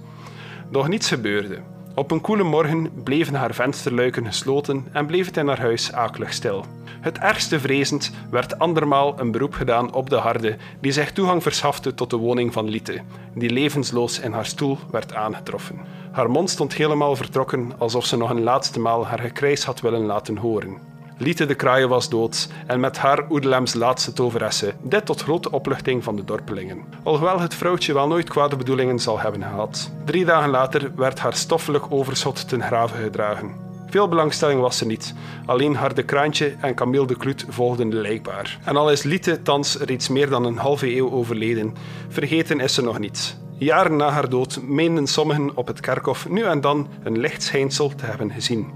Doch 0.71 0.87
niets 0.87 1.07
gebeurde. 1.07 1.61
Op 1.95 2.11
een 2.11 2.21
koele 2.21 2.43
morgen 2.43 3.03
bleven 3.03 3.33
haar 3.33 3.53
vensterluiken 3.53 4.25
gesloten 4.25 4.85
en 4.91 5.05
bleef 5.05 5.25
het 5.25 5.37
in 5.37 5.47
haar 5.47 5.59
huis 5.59 5.93
akelig 5.93 6.33
stil. 6.33 6.65
Het 7.01 7.17
ergste 7.17 7.59
vrezend 7.59 8.11
werd 8.29 8.59
andermaal 8.59 9.19
een 9.19 9.31
beroep 9.31 9.53
gedaan 9.53 9.93
op 9.93 10.09
de 10.09 10.15
harde, 10.15 10.57
die 10.79 10.91
zich 10.91 11.11
toegang 11.11 11.43
verschafte 11.43 11.93
tot 11.93 12.09
de 12.09 12.17
woning 12.17 12.53
van 12.53 12.69
Liete, 12.69 13.01
die 13.33 13.49
levensloos 13.49 14.19
in 14.19 14.31
haar 14.31 14.45
stoel 14.45 14.77
werd 14.91 15.13
aangetroffen. 15.13 15.79
Haar 16.11 16.29
mond 16.29 16.49
stond 16.49 16.73
helemaal 16.73 17.15
vertrokken, 17.15 17.71
alsof 17.77 18.05
ze 18.05 18.17
nog 18.17 18.29
een 18.29 18.43
laatste 18.43 18.79
maal 18.79 19.05
haar 19.07 19.19
gekrijs 19.19 19.63
had 19.63 19.81
willen 19.81 20.05
laten 20.05 20.37
horen. 20.37 20.94
Liete 21.17 21.45
de 21.45 21.55
Kraaien 21.55 21.89
was 21.89 22.09
dood 22.09 22.49
en 22.67 22.79
met 22.79 22.97
haar 22.97 23.25
Oedelems 23.29 23.73
laatste 23.73 24.13
toveresse, 24.13 24.73
dit 24.81 25.05
tot 25.05 25.21
grote 25.21 25.51
opluchting 25.51 26.03
van 26.03 26.15
de 26.15 26.23
dorpelingen. 26.23 26.83
Alhoewel 27.03 27.39
het 27.39 27.55
vrouwtje 27.55 27.93
wel 27.93 28.07
nooit 28.07 28.29
kwade 28.29 28.55
bedoelingen 28.55 28.99
zal 28.99 29.19
hebben 29.19 29.43
gehad. 29.43 29.91
Drie 30.05 30.25
dagen 30.25 30.49
later 30.49 30.91
werd 30.95 31.19
haar 31.19 31.33
stoffelijk 31.33 31.85
overschot 31.89 32.49
ten 32.49 32.61
grave 32.61 32.95
gedragen. 33.03 33.63
Veel 33.89 34.07
belangstelling 34.07 34.61
was 34.61 34.81
er 34.81 34.87
niet. 34.87 35.13
Alleen 35.45 35.75
Harde 35.75 36.03
Kraantje 36.03 36.55
en 36.59 36.75
Camille 36.75 37.07
de 37.07 37.17
Kloet 37.17 37.45
volgden 37.49 37.89
de 37.89 37.95
lijkbaar. 37.95 38.59
En 38.63 38.77
al 38.77 38.91
is 38.91 39.03
Liete 39.03 39.41
thans 39.41 39.77
reeds 39.77 40.09
meer 40.09 40.29
dan 40.29 40.45
een 40.45 40.57
halve 40.57 40.95
eeuw 40.95 41.11
overleden, 41.11 41.73
vergeten 42.09 42.59
is 42.59 42.73
ze 42.73 42.83
nog 42.83 42.99
niet. 42.99 43.37
Jaren 43.57 43.95
na 43.95 44.09
haar 44.09 44.29
dood 44.29 44.61
meenden 44.61 45.07
sommigen 45.07 45.57
op 45.57 45.67
het 45.67 45.79
kerkhof 45.79 46.29
nu 46.29 46.43
en 46.43 46.61
dan 46.61 46.87
een 47.03 47.17
licht 47.17 47.43
schijnsel 47.43 47.95
te 47.95 48.05
hebben 48.05 48.31
gezien. 48.31 48.67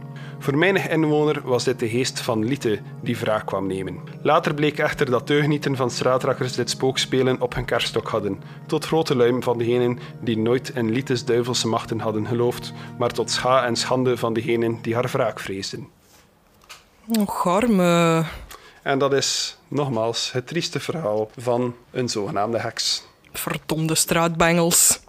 Voor 0.41 0.57
menig 0.57 0.87
inwoner 0.89 1.41
was 1.43 1.63
dit 1.63 1.79
de 1.79 1.89
geest 1.89 2.19
van 2.19 2.45
Liete 2.45 2.79
die 3.01 3.17
wraak 3.17 3.45
kwam 3.45 3.67
nemen. 3.67 3.99
Later 4.21 4.53
bleek 4.53 4.77
echter 4.77 5.09
dat 5.09 5.27
deugnieten 5.27 5.75
van 5.75 5.91
straatrakkers 5.91 6.53
dit 6.53 6.69
spookspelen 6.69 7.41
op 7.41 7.55
hun 7.55 7.65
kerststok 7.65 8.07
hadden, 8.07 8.41
tot 8.67 8.85
grote 8.85 9.15
luim 9.15 9.43
van 9.43 9.57
degenen 9.57 9.99
die 10.21 10.37
nooit 10.37 10.69
in 10.69 10.91
Lietes 10.91 11.25
duivelse 11.25 11.67
machten 11.67 11.99
hadden 11.99 12.27
geloofd, 12.27 12.73
maar 12.97 13.11
tot 13.11 13.31
scha 13.31 13.65
en 13.65 13.75
schande 13.75 14.17
van 14.17 14.33
degenen 14.33 14.79
die 14.81 14.93
haar 14.93 15.09
wraak 15.11 15.39
vreesden. 15.39 15.87
Och, 17.19 17.47
arme. 17.47 18.23
En 18.83 18.99
dat 18.99 19.13
is 19.13 19.57
nogmaals 19.67 20.31
het 20.31 20.47
trieste 20.47 20.79
verhaal 20.79 21.29
van 21.37 21.75
een 21.91 22.09
zogenaamde 22.09 22.59
heks. 22.59 23.07
Verdomde 23.33 23.95
straatbengels. 23.95 24.99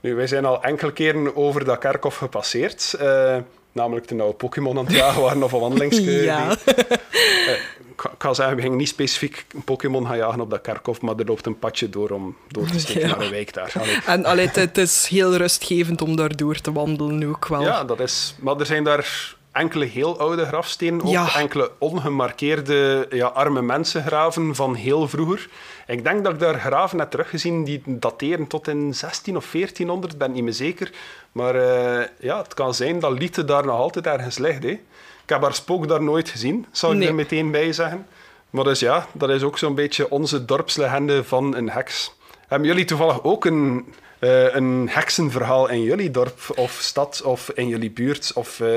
Nu, 0.00 0.14
wij 0.14 0.26
zijn 0.26 0.44
al 0.44 0.62
enkele 0.62 0.92
keren 0.92 1.36
over 1.36 1.64
dat 1.64 1.78
kerkhof 1.78 2.16
gepasseerd. 2.16 2.96
Uh, 3.00 3.36
Namelijk 3.76 4.06
toen 4.06 4.18
we 4.18 4.32
Pokémon 4.32 4.78
aan 4.78 4.84
het 4.84 4.94
jagen 4.94 5.22
waren 5.22 5.42
of 5.42 5.52
een 5.52 5.60
wandelingsje. 5.60 6.10
ja. 6.10 6.56
uh, 6.66 7.54
ik 7.96 8.10
kan 8.18 8.34
zeggen, 8.34 8.56
we 8.56 8.62
gingen 8.62 8.78
niet 8.78 8.88
specifiek 8.88 9.46
een 9.54 9.64
Pokémon 9.64 10.06
gaan 10.06 10.16
jagen 10.16 10.40
op 10.40 10.50
dat 10.50 10.60
kerkhof, 10.60 11.00
maar 11.00 11.16
er 11.16 11.26
loopt 11.26 11.46
een 11.46 11.58
padje 11.58 11.88
door 11.88 12.10
om 12.10 12.36
door 12.48 12.66
te 12.66 12.78
steken 12.78 13.08
naar 13.08 13.18
de 13.18 13.28
wijk 13.28 13.52
daar. 13.52 13.72
Allee. 13.80 13.98
En 14.06 14.24
allee, 14.24 14.48
het 14.52 14.78
is 14.78 15.06
heel 15.06 15.36
rustgevend 15.36 16.02
om 16.02 16.16
daar 16.16 16.36
door 16.36 16.60
te 16.60 16.72
wandelen 16.72 17.28
ook 17.28 17.46
wel. 17.46 17.62
Ja, 17.62 17.84
dat 17.84 18.00
is... 18.00 18.34
Maar 18.40 18.60
er 18.60 18.66
zijn 18.66 18.84
daar 18.84 19.34
enkele 19.52 19.84
heel 19.84 20.18
oude 20.18 20.44
grafstenen, 20.44 21.02
ook 21.02 21.10
ja. 21.10 21.34
enkele 21.34 21.70
ongemarkeerde 21.78 23.06
ja, 23.10 23.26
arme 23.26 23.62
mensengraven 23.62 24.54
van 24.54 24.74
heel 24.74 25.08
vroeger. 25.08 25.48
Ik 25.86 26.04
denk 26.04 26.24
dat 26.24 26.32
ik 26.32 26.38
daar 26.38 26.60
graven 26.60 26.98
heb 26.98 27.10
teruggezien 27.10 27.64
die 27.64 27.82
dateren 27.86 28.46
tot 28.46 28.68
in 28.68 28.94
16 28.94 29.36
of 29.36 29.50
1400, 29.50 30.18
ben 30.18 30.32
niet 30.32 30.42
meer 30.42 30.52
zeker. 30.52 30.92
Maar 31.32 31.54
uh, 31.54 32.04
ja, 32.18 32.38
het 32.42 32.54
kan 32.54 32.74
zijn 32.74 32.98
dat 33.00 33.18
Liete 33.18 33.44
daar 33.44 33.66
nog 33.66 33.78
altijd 33.78 34.06
ergens 34.06 34.38
ligt. 34.38 34.62
Hè. 34.62 34.68
Ik 34.68 35.32
heb 35.32 35.42
haar 35.42 35.54
spook 35.54 35.88
daar 35.88 36.02
nooit 36.02 36.28
gezien, 36.28 36.66
zou 36.70 36.92
ik 36.92 36.98
nee. 36.98 37.08
er 37.08 37.14
meteen 37.14 37.50
bij 37.50 37.72
zeggen. 37.72 38.06
Maar 38.50 38.64
dus 38.64 38.80
ja, 38.80 39.06
dat 39.12 39.30
is 39.30 39.42
ook 39.42 39.58
zo'n 39.58 39.74
beetje 39.74 40.10
onze 40.10 40.44
dorpslegende 40.44 41.24
van 41.24 41.56
een 41.56 41.70
heks. 41.70 42.14
Hebben 42.48 42.68
jullie 42.68 42.84
toevallig 42.84 43.22
ook 43.22 43.44
een 43.44 43.94
uh, 44.18 44.54
een 44.54 44.88
heksenverhaal 44.90 45.68
in 45.68 45.82
jullie 45.82 46.10
dorp 46.10 46.52
of 46.54 46.78
stad 46.80 47.22
of 47.24 47.50
in 47.50 47.68
jullie 47.68 47.90
buurt? 47.90 48.32
Of 48.34 48.60
uh, 48.60 48.68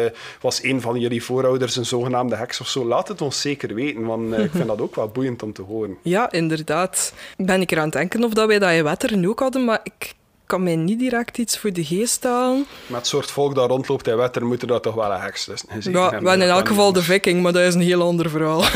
was 0.42 0.64
een 0.64 0.82
van 0.82 1.00
jullie 1.00 1.24
voorouders 1.24 1.76
een 1.76 1.86
zogenaamde 1.86 2.36
heks 2.36 2.60
of 2.60 2.68
zo? 2.68 2.86
Laat 2.86 3.08
het 3.08 3.22
ons 3.22 3.42
zeker 3.42 3.74
weten, 3.74 4.06
want 4.06 4.34
uh, 4.34 4.44
ik 4.44 4.52
vind 4.52 4.68
dat 4.68 4.82
ook 4.82 4.96
wel 4.96 5.08
boeiend 5.08 5.44
om 5.44 5.54
te 5.54 5.62
horen. 5.62 5.98
Ja, 6.10 6.32
inderdaad. 6.32 7.14
Ben 7.38 7.62
ik 7.62 7.72
er 7.72 7.78
aan 7.78 7.84
het 7.84 7.94
denken 7.94 8.24
of 8.24 8.34
dat 8.34 8.48
wij 8.48 8.60
dat 8.60 8.72
in 8.72 8.84
Wetteren 8.84 9.26
ook 9.26 9.40
hadden, 9.40 9.66
maar 9.66 9.80
ik 9.84 10.14
kan 10.46 10.64
mij 10.64 10.76
niet 10.76 11.00
direct 11.00 11.38
iets 11.38 11.58
voor 11.58 11.74
de 11.74 11.84
geest 11.84 12.24
halen. 12.24 12.66
Met 12.88 12.98
het 12.98 13.08
soort 13.08 13.32
volk 13.32 13.56
dat 13.56 13.70
rondloopt 13.70 14.08
in 14.08 14.18
Wetteren 14.18 14.48
moeten 14.48 14.68
dat 14.68 14.84
toch 14.84 14.96
wel 14.96 15.12
een 15.12 15.20
heks 15.20 15.46
dus, 15.46 15.64
Ja, 15.80 16.22
wel 16.22 16.34
in 16.34 16.42
elk 16.42 16.68
geval 16.68 16.94
de 16.94 17.02
viking, 17.02 17.42
maar 17.42 17.54
dat 17.54 17.62
is 17.62 17.74
een 17.74 17.82
heel 17.82 18.02
ander 18.02 18.30
verhaal. 18.30 18.62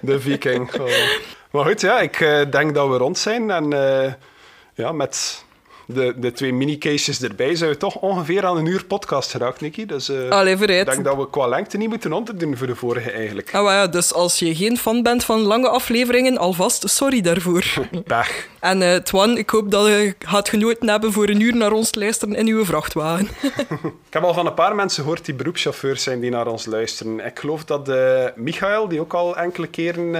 de 0.00 0.20
viking. 0.20 0.80
Oh. 0.80 0.88
Maar 1.50 1.64
goed, 1.64 1.80
ja, 1.80 2.00
ik 2.00 2.46
denk 2.50 2.74
dat 2.74 2.88
we 2.88 2.96
rond 2.96 3.18
zijn 3.18 3.50
en 3.50 3.72
ja, 4.76 4.92
met 4.92 5.45
de, 5.86 6.14
de 6.16 6.32
twee 6.32 6.52
mini-cases 6.52 7.22
erbij 7.22 7.54
zijn 7.54 7.70
we 7.70 7.76
toch 7.76 7.96
ongeveer 7.96 8.46
aan 8.46 8.56
een 8.56 8.66
uur 8.66 8.84
podcast 8.84 9.30
geraakt, 9.30 9.60
Nicky. 9.60 9.86
Dus 9.86 10.10
uh, 10.10 10.28
Allee, 10.28 10.54
ik 10.56 10.66
denk 10.66 11.04
dat 11.04 11.16
we 11.16 11.30
qua 11.30 11.46
lengte 11.46 11.76
niet 11.76 11.88
moeten 11.88 12.12
onderdoen 12.12 12.56
voor 12.56 12.66
de 12.66 12.74
vorige 12.74 13.10
eigenlijk. 13.10 13.54
Ah, 13.54 13.64
ja, 13.64 13.86
dus 13.86 14.12
als 14.12 14.38
je 14.38 14.54
geen 14.54 14.76
fan 14.76 15.02
bent 15.02 15.24
van 15.24 15.40
lange 15.40 15.68
afleveringen, 15.68 16.38
alvast 16.38 16.88
sorry 16.88 17.20
daarvoor. 17.20 17.64
Dag. 18.06 18.28
En 18.60 18.80
uh, 18.80 18.94
Twan, 18.94 19.38
ik 19.38 19.50
hoop 19.50 19.70
dat 19.70 19.86
je 19.86 20.14
gaat 20.18 20.48
genoten 20.48 20.88
hebben 20.88 21.12
voor 21.12 21.28
een 21.28 21.40
uur 21.40 21.56
naar 21.56 21.72
ons 21.72 21.90
te 21.90 21.98
luisteren 21.98 22.34
in 22.34 22.46
uw 22.46 22.64
vrachtwagen. 22.64 23.28
ik 24.08 24.12
heb 24.12 24.22
al 24.22 24.34
van 24.34 24.46
een 24.46 24.54
paar 24.54 24.74
mensen 24.74 25.02
gehoord 25.02 25.24
die 25.24 25.34
beroepschauffeurs 25.34 26.02
zijn 26.02 26.20
die 26.20 26.30
naar 26.30 26.46
ons 26.46 26.66
luisteren. 26.66 27.26
Ik 27.26 27.38
geloof 27.38 27.64
dat 27.64 27.88
uh, 27.88 28.24
Michael, 28.34 28.88
die 28.88 29.00
ook 29.00 29.14
al 29.14 29.36
enkele 29.36 29.66
keren 29.66 30.14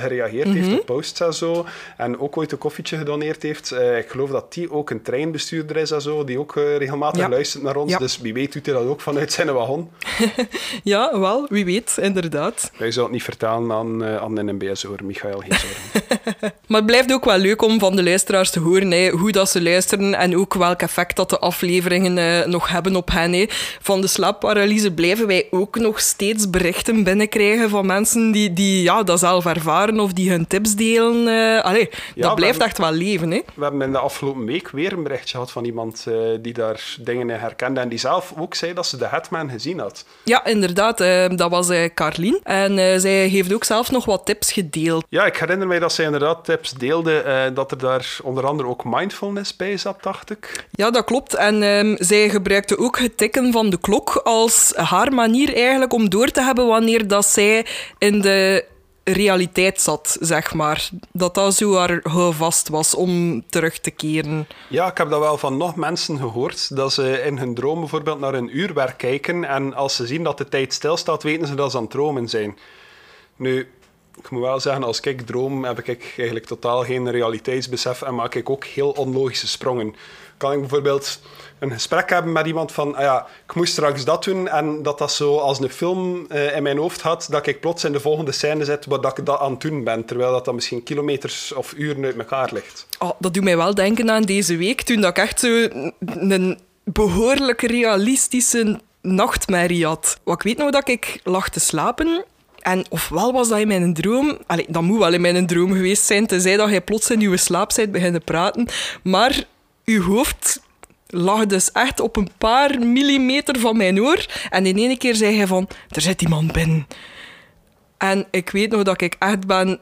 gereageerd 0.00 0.48
heeft 0.48 0.66
mhm. 0.66 0.76
op 0.76 0.86
posts 0.86 1.20
en 1.20 1.34
zo, 1.34 1.66
en 1.96 2.20
ook 2.20 2.36
ooit 2.36 2.52
een 2.52 2.58
koffietje 2.58 2.96
gedoneerd 2.96 3.42
heeft, 3.42 3.72
ik 3.72 4.08
geloof 4.08 4.30
dat 4.30 4.52
die 4.52 4.72
ook 4.72 4.90
een 4.90 4.99
treinbestuurder 5.02 5.76
is 5.76 5.90
en 5.90 6.02
zo, 6.02 6.24
die 6.24 6.38
ook 6.38 6.56
uh, 6.56 6.76
regelmatig 6.76 7.28
luistert 7.28 7.62
naar 7.62 7.76
ons. 7.76 7.98
Dus 7.98 8.18
wie 8.18 8.32
weet 8.32 8.52
doet 8.52 8.66
hij 8.66 8.74
dat 8.74 8.84
ook 8.86 9.00
vanuit 9.00 9.32
zijn 9.32 9.52
wagon. 9.52 9.90
ja, 10.82 11.18
wel, 11.18 11.46
wie 11.48 11.64
weet, 11.64 11.96
inderdaad. 12.00 12.70
Wij 12.76 12.90
zullen 12.90 13.04
het 13.04 13.12
niet 13.12 13.22
vertalen 13.22 13.72
aan, 13.72 14.02
uh, 14.02 14.16
aan 14.16 14.32
NMBS 14.32 14.82
hoor, 14.82 15.04
Michael, 15.04 15.38
geen 15.38 15.58
zorgen. 15.58 16.12
maar 16.68 16.76
het 16.76 16.86
blijft 16.86 17.12
ook 17.12 17.24
wel 17.24 17.38
leuk 17.38 17.62
om 17.62 17.78
van 17.78 17.96
de 17.96 18.02
luisteraars 18.02 18.50
te 18.50 18.60
horen 18.60 18.90
hè, 18.90 19.10
hoe 19.10 19.32
dat 19.32 19.50
ze 19.50 19.62
luisteren 19.62 20.14
en 20.14 20.36
ook 20.36 20.54
welk 20.54 20.82
effect 20.82 21.16
dat 21.16 21.30
de 21.30 21.38
afleveringen 21.38 22.16
uh, 22.16 22.46
nog 22.46 22.68
hebben 22.68 22.96
op 22.96 23.10
hen. 23.10 23.32
Hè. 23.32 23.44
Van 23.80 24.00
de 24.00 24.06
slaapparalyse 24.06 24.92
blijven 24.92 25.26
wij 25.26 25.46
ook 25.50 25.76
nog 25.76 26.00
steeds 26.00 26.50
berichten 26.50 27.04
binnenkrijgen 27.04 27.70
van 27.70 27.86
mensen 27.86 28.32
die, 28.32 28.52
die 28.52 28.82
ja, 28.82 29.02
dat 29.02 29.18
zelf 29.18 29.46
ervaren 29.46 30.00
of 30.00 30.12
die 30.12 30.30
hun 30.30 30.46
tips 30.46 30.74
delen. 30.74 31.62
allee, 31.62 31.88
ja, 32.14 32.22
dat 32.22 32.34
blijft 32.34 32.60
echt 32.60 32.78
wel 32.78 32.92
leven. 32.92 33.30
Hè. 33.30 33.40
We 33.54 33.62
hebben 33.62 33.82
in 33.82 33.92
de 33.92 33.98
afgelopen 33.98 34.44
week 34.44 34.70
weer 34.70 34.89
een 34.92 35.02
berichtje 35.02 35.38
had 35.38 35.50
van 35.50 35.64
iemand 35.64 36.04
uh, 36.08 36.16
die 36.40 36.52
daar 36.52 36.96
dingen 37.00 37.30
in 37.30 37.36
herkende 37.36 37.80
en 37.80 37.88
die 37.88 37.98
zelf 37.98 38.32
ook 38.38 38.54
zei 38.54 38.72
dat 38.72 38.86
ze 38.86 38.96
de 38.96 39.06
Hetman 39.06 39.50
gezien 39.50 39.78
had. 39.78 40.04
Ja, 40.24 40.44
inderdaad. 40.44 41.00
Uh, 41.00 41.28
dat 41.28 41.50
was 41.50 41.70
uh, 41.70 41.84
Carlien. 41.94 42.40
En 42.42 43.00
zij 43.00 43.26
heeft 43.26 43.52
ook 43.52 43.64
zelf 43.64 43.90
nog 43.90 44.04
wat 44.04 44.26
tips 44.26 44.52
gedeeld. 44.52 45.04
Ja, 45.08 45.24
ik 45.26 45.36
herinner 45.36 45.66
mij 45.66 45.78
dat 45.78 45.92
zij 45.92 46.04
inderdaad 46.04 46.44
tips 46.44 46.72
deelde, 46.72 47.50
dat 47.54 47.70
er 47.70 47.78
daar 47.78 48.18
onder 48.22 48.46
andere 48.46 48.68
ook 48.68 48.84
mindfulness 48.84 49.56
bij 49.56 49.76
zat, 49.76 50.02
dacht 50.02 50.30
ik. 50.30 50.66
Ja, 50.70 50.90
dat 50.90 51.04
klopt. 51.04 51.34
En 51.34 51.62
um, 51.62 51.96
zij 51.98 52.28
gebruikte 52.28 52.78
ook 52.78 52.98
het 52.98 53.16
tikken 53.16 53.52
van 53.52 53.70
de 53.70 53.78
klok 53.80 54.20
als 54.24 54.72
haar 54.76 55.12
manier 55.12 55.54
eigenlijk 55.54 55.92
om 55.92 56.10
door 56.10 56.30
te 56.30 56.42
hebben 56.42 56.66
wanneer 56.66 57.08
dat 57.08 57.26
zij 57.26 57.66
in 57.98 58.20
de 58.20 58.64
realiteit 59.04 59.80
zat, 59.80 60.16
zeg 60.20 60.54
maar. 60.54 60.88
Dat 61.12 61.34
dat 61.34 61.54
zo 61.54 61.76
haar 61.76 62.02
vast 62.32 62.68
was 62.68 62.94
om 62.94 63.42
terug 63.48 63.78
te 63.78 63.90
keren. 63.90 64.46
Ja, 64.68 64.90
ik 64.90 64.98
heb 64.98 65.10
dat 65.10 65.20
wel 65.20 65.38
van 65.38 65.56
nog 65.56 65.76
mensen 65.76 66.18
gehoord. 66.18 66.76
Dat 66.76 66.92
ze 66.92 67.22
in 67.22 67.38
hun 67.38 67.54
droom 67.54 67.78
bijvoorbeeld 67.80 68.20
naar 68.20 68.34
een 68.34 68.58
uurwerk 68.58 68.98
kijken 68.98 69.44
en 69.44 69.74
als 69.74 69.96
ze 69.96 70.06
zien 70.06 70.22
dat 70.22 70.38
de 70.38 70.48
tijd 70.48 70.72
stilstaat, 70.72 71.22
weten 71.22 71.46
ze 71.46 71.54
dat 71.54 71.70
ze 71.70 71.76
aan 71.76 71.82
het 71.82 71.92
dromen 71.92 72.28
zijn. 72.28 72.58
Nu, 73.36 73.68
ik 74.16 74.30
moet 74.30 74.42
wel 74.42 74.60
zeggen, 74.60 74.82
als 74.82 75.00
ik 75.00 75.20
droom, 75.20 75.64
heb 75.64 75.78
ik 75.78 76.14
eigenlijk 76.16 76.46
totaal 76.46 76.84
geen 76.84 77.10
realiteitsbesef 77.10 78.02
en 78.02 78.14
maak 78.14 78.34
ik 78.34 78.50
ook 78.50 78.64
heel 78.64 78.90
onlogische 78.90 79.48
sprongen. 79.48 79.94
Kan 80.36 80.52
ik 80.52 80.60
bijvoorbeeld 80.60 81.20
een 81.60 81.70
gesprek 81.70 82.10
hebben 82.10 82.32
met 82.32 82.46
iemand 82.46 82.72
van, 82.72 82.94
ah 82.94 83.02
ja, 83.02 83.26
ik 83.46 83.54
moest 83.54 83.72
straks 83.72 84.04
dat 84.04 84.24
doen 84.24 84.48
en 84.48 84.82
dat 84.82 84.98
dat 84.98 85.12
zo 85.12 85.38
als 85.38 85.60
een 85.60 85.70
film 85.70 86.26
uh, 86.28 86.56
in 86.56 86.62
mijn 86.62 86.78
hoofd 86.78 87.00
had, 87.00 87.26
dat 87.30 87.46
ik 87.46 87.60
plots 87.60 87.84
in 87.84 87.92
de 87.92 88.00
volgende 88.00 88.32
scène 88.32 88.64
zit 88.64 88.86
waar 88.86 89.00
dat 89.00 89.18
ik 89.18 89.26
dat 89.26 89.38
aan 89.38 89.50
het 89.50 89.60
doen 89.60 89.84
ben, 89.84 90.04
terwijl 90.04 90.32
dat 90.32 90.44
dan 90.44 90.54
misschien 90.54 90.82
kilometers 90.82 91.52
of 91.52 91.72
uren 91.76 92.04
uit 92.04 92.18
elkaar 92.18 92.50
ligt. 92.52 92.86
Oh, 92.98 93.10
dat 93.18 93.34
doet 93.34 93.44
mij 93.44 93.56
wel 93.56 93.74
denken 93.74 94.10
aan 94.10 94.22
deze 94.22 94.56
week, 94.56 94.82
toen 94.82 95.00
dat 95.00 95.10
ik 95.10 95.24
echt 95.24 95.40
zo 95.40 95.68
een 96.06 96.58
behoorlijk 96.84 97.62
realistische 97.62 98.80
nachtmerrie 99.00 99.86
had. 99.86 100.18
Wat 100.24 100.34
ik 100.34 100.42
weet 100.42 100.58
nog 100.58 100.70
dat 100.70 100.88
ik 100.88 101.20
lag 101.24 101.48
te 101.48 101.60
slapen 101.60 102.24
en 102.60 102.84
ofwel 102.88 103.32
was 103.32 103.48
dat 103.48 103.58
in 103.58 103.68
mijn 103.68 103.94
droom... 103.94 104.38
Allee, 104.46 104.66
dat 104.68 104.82
moet 104.82 104.98
wel 104.98 105.12
in 105.12 105.20
mijn 105.20 105.46
droom 105.46 105.72
geweest 105.72 106.04
zijn, 106.04 106.26
tenzij 106.26 106.56
dat 106.56 106.70
jij 106.70 106.80
plots 106.80 107.10
in 107.10 107.20
je 107.20 107.36
slaap 107.36 107.72
bent 107.76 107.92
beginnen 107.92 108.24
praten. 108.24 108.68
Maar 109.02 109.44
uw 109.84 110.02
hoofd 110.02 110.60
lag 111.10 111.46
dus 111.46 111.72
echt 111.72 112.00
op 112.00 112.16
een 112.16 112.30
paar 112.38 112.78
millimeter 112.78 113.58
van 113.58 113.76
mijn 113.76 114.00
oor. 114.00 114.26
En 114.50 114.66
in 114.66 114.76
één 114.76 114.98
keer 114.98 115.14
zei 115.14 115.36
hij 115.36 115.46
van, 115.46 115.68
er 115.88 116.00
zit 116.00 116.22
iemand 116.22 116.52
binnen. 116.52 116.86
En 117.98 118.26
ik 118.30 118.50
weet 118.50 118.70
nog 118.70 118.82
dat 118.82 119.00
ik 119.00 119.16
echt 119.18 119.46
ben... 119.46 119.78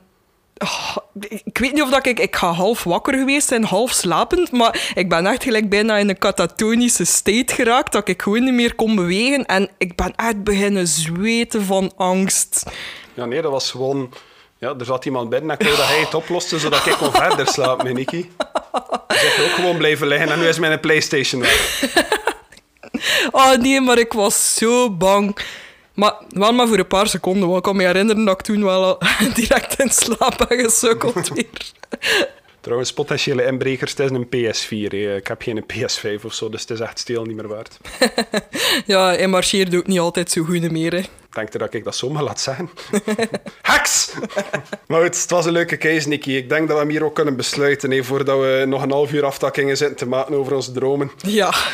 Oh, 0.59 0.97
ik 1.45 1.59
weet 1.59 1.72
niet 1.72 1.83
of 1.83 1.91
dat 1.91 2.07
ik... 2.07 2.20
Ik 2.20 2.37
ga 2.37 2.53
half 2.53 2.85
wakker 2.85 3.14
geweest 3.14 3.49
zijn, 3.49 3.64
half 3.64 3.91
slapend, 3.91 4.53
maar 4.53 4.91
ik 4.95 5.09
ben 5.09 5.26
echt 5.26 5.43
gelijk 5.43 5.68
bijna 5.68 5.97
in 5.97 6.09
een 6.09 6.18
katatonische 6.18 7.05
state 7.05 7.55
geraakt, 7.55 7.93
dat 7.93 8.09
ik 8.09 8.22
gewoon 8.22 8.45
niet 8.45 8.55
meer 8.55 8.74
kon 8.74 8.95
bewegen. 8.95 9.47
En 9.47 9.68
ik 9.79 9.97
ben 9.97 10.12
echt 10.16 10.45
beginnen 10.45 10.89
zweten 10.89 11.64
van 11.64 11.93
angst. 11.97 12.62
Ja, 13.14 13.24
nee, 13.24 13.43
dat 13.43 13.51
was 13.51 13.70
gewoon... 13.70 14.12
Ja, 14.61 14.74
er 14.79 14.85
zat 14.85 15.05
iemand 15.05 15.29
binnen 15.29 15.59
en 15.59 15.66
ik 15.66 15.76
dat 15.76 15.87
hij 15.87 16.01
het 16.01 16.14
oploste, 16.14 16.59
zodat 16.59 16.87
ik 16.87 16.93
kon 16.93 17.12
verder 17.12 17.47
slapen, 17.47 17.95
Nicky. 17.95 18.26
Ik 19.09 19.37
ook 19.41 19.55
gewoon 19.55 19.77
blijven 19.77 20.07
liggen 20.07 20.31
en 20.31 20.39
nu 20.39 20.49
is 20.49 20.59
mijn 20.59 20.81
Playstation 20.81 21.41
weg. 21.41 21.85
oh 23.31 23.55
nee, 23.55 23.81
maar 23.81 23.99
ik 23.99 24.12
was 24.12 24.55
zo 24.55 24.91
bang. 24.91 25.39
Maar 25.95 26.14
wel 26.29 26.53
maar 26.53 26.69
voor 26.69 26.79
een 26.79 26.87
paar 26.87 27.09
seconden, 27.09 27.45
want 27.45 27.57
ik 27.57 27.62
kan 27.62 27.77
me 27.77 27.83
herinneren 27.83 28.25
dat 28.25 28.39
ik 28.39 28.47
toen 28.47 28.64
wel 28.64 28.99
direct 29.35 29.81
in 29.81 29.91
slaap 29.91 30.47
ben 30.49 30.59
gesukkeld 30.59 31.29
weer. 31.35 31.73
Trouwens, 32.61 32.93
potentiële 32.93 33.45
inbrekers, 33.45 33.91
het 33.97 34.01
is 34.01 34.11
een 34.11 34.27
PS4. 34.27 34.93
Ik 35.16 35.27
heb 35.27 35.43
geen 35.43 35.64
PS5 35.73 36.25
of 36.25 36.35
zo, 36.35 36.49
dus 36.49 36.61
het 36.61 36.71
is 36.71 36.81
echt 36.81 36.99
stil 36.99 37.25
niet 37.25 37.37
meer 37.37 37.49
waard. 37.49 37.79
ja, 38.87 39.07
hij 39.07 39.29
marcheert 39.29 39.75
ook 39.75 39.87
niet 39.87 39.99
altijd 39.99 40.31
zo 40.31 40.45
goed 40.45 40.71
meer. 40.71 40.93
Hè. 40.93 41.03
Denk 41.39 41.53
je 41.53 41.59
dat 41.59 41.74
ik 41.74 41.84
dat 41.84 41.97
zomaar 41.97 42.22
laat 42.22 42.41
zijn? 42.41 42.70
Hacks! 43.62 44.12
maar 44.89 45.03
goed, 45.03 45.20
het 45.20 45.30
was 45.30 45.47
een 45.47 45.53
leuke 45.53 45.76
case, 45.76 46.09
Nicky. 46.09 46.30
Ik 46.30 46.49
denk 46.49 46.68
dat 46.68 46.76
we 46.76 46.82
hem 46.82 46.93
hier 46.93 47.05
ook 47.05 47.14
kunnen 47.14 47.36
besluiten, 47.36 47.91
hè, 47.91 48.05
voordat 48.05 48.39
we 48.39 48.64
nog 48.66 48.82
een 48.82 48.91
half 48.91 49.12
uur 49.12 49.24
aftakkingen 49.24 49.76
zitten 49.76 49.97
te 49.97 50.07
maken 50.07 50.34
over 50.34 50.55
onze 50.55 50.72
dromen. 50.72 51.11
Ja. 51.16 51.53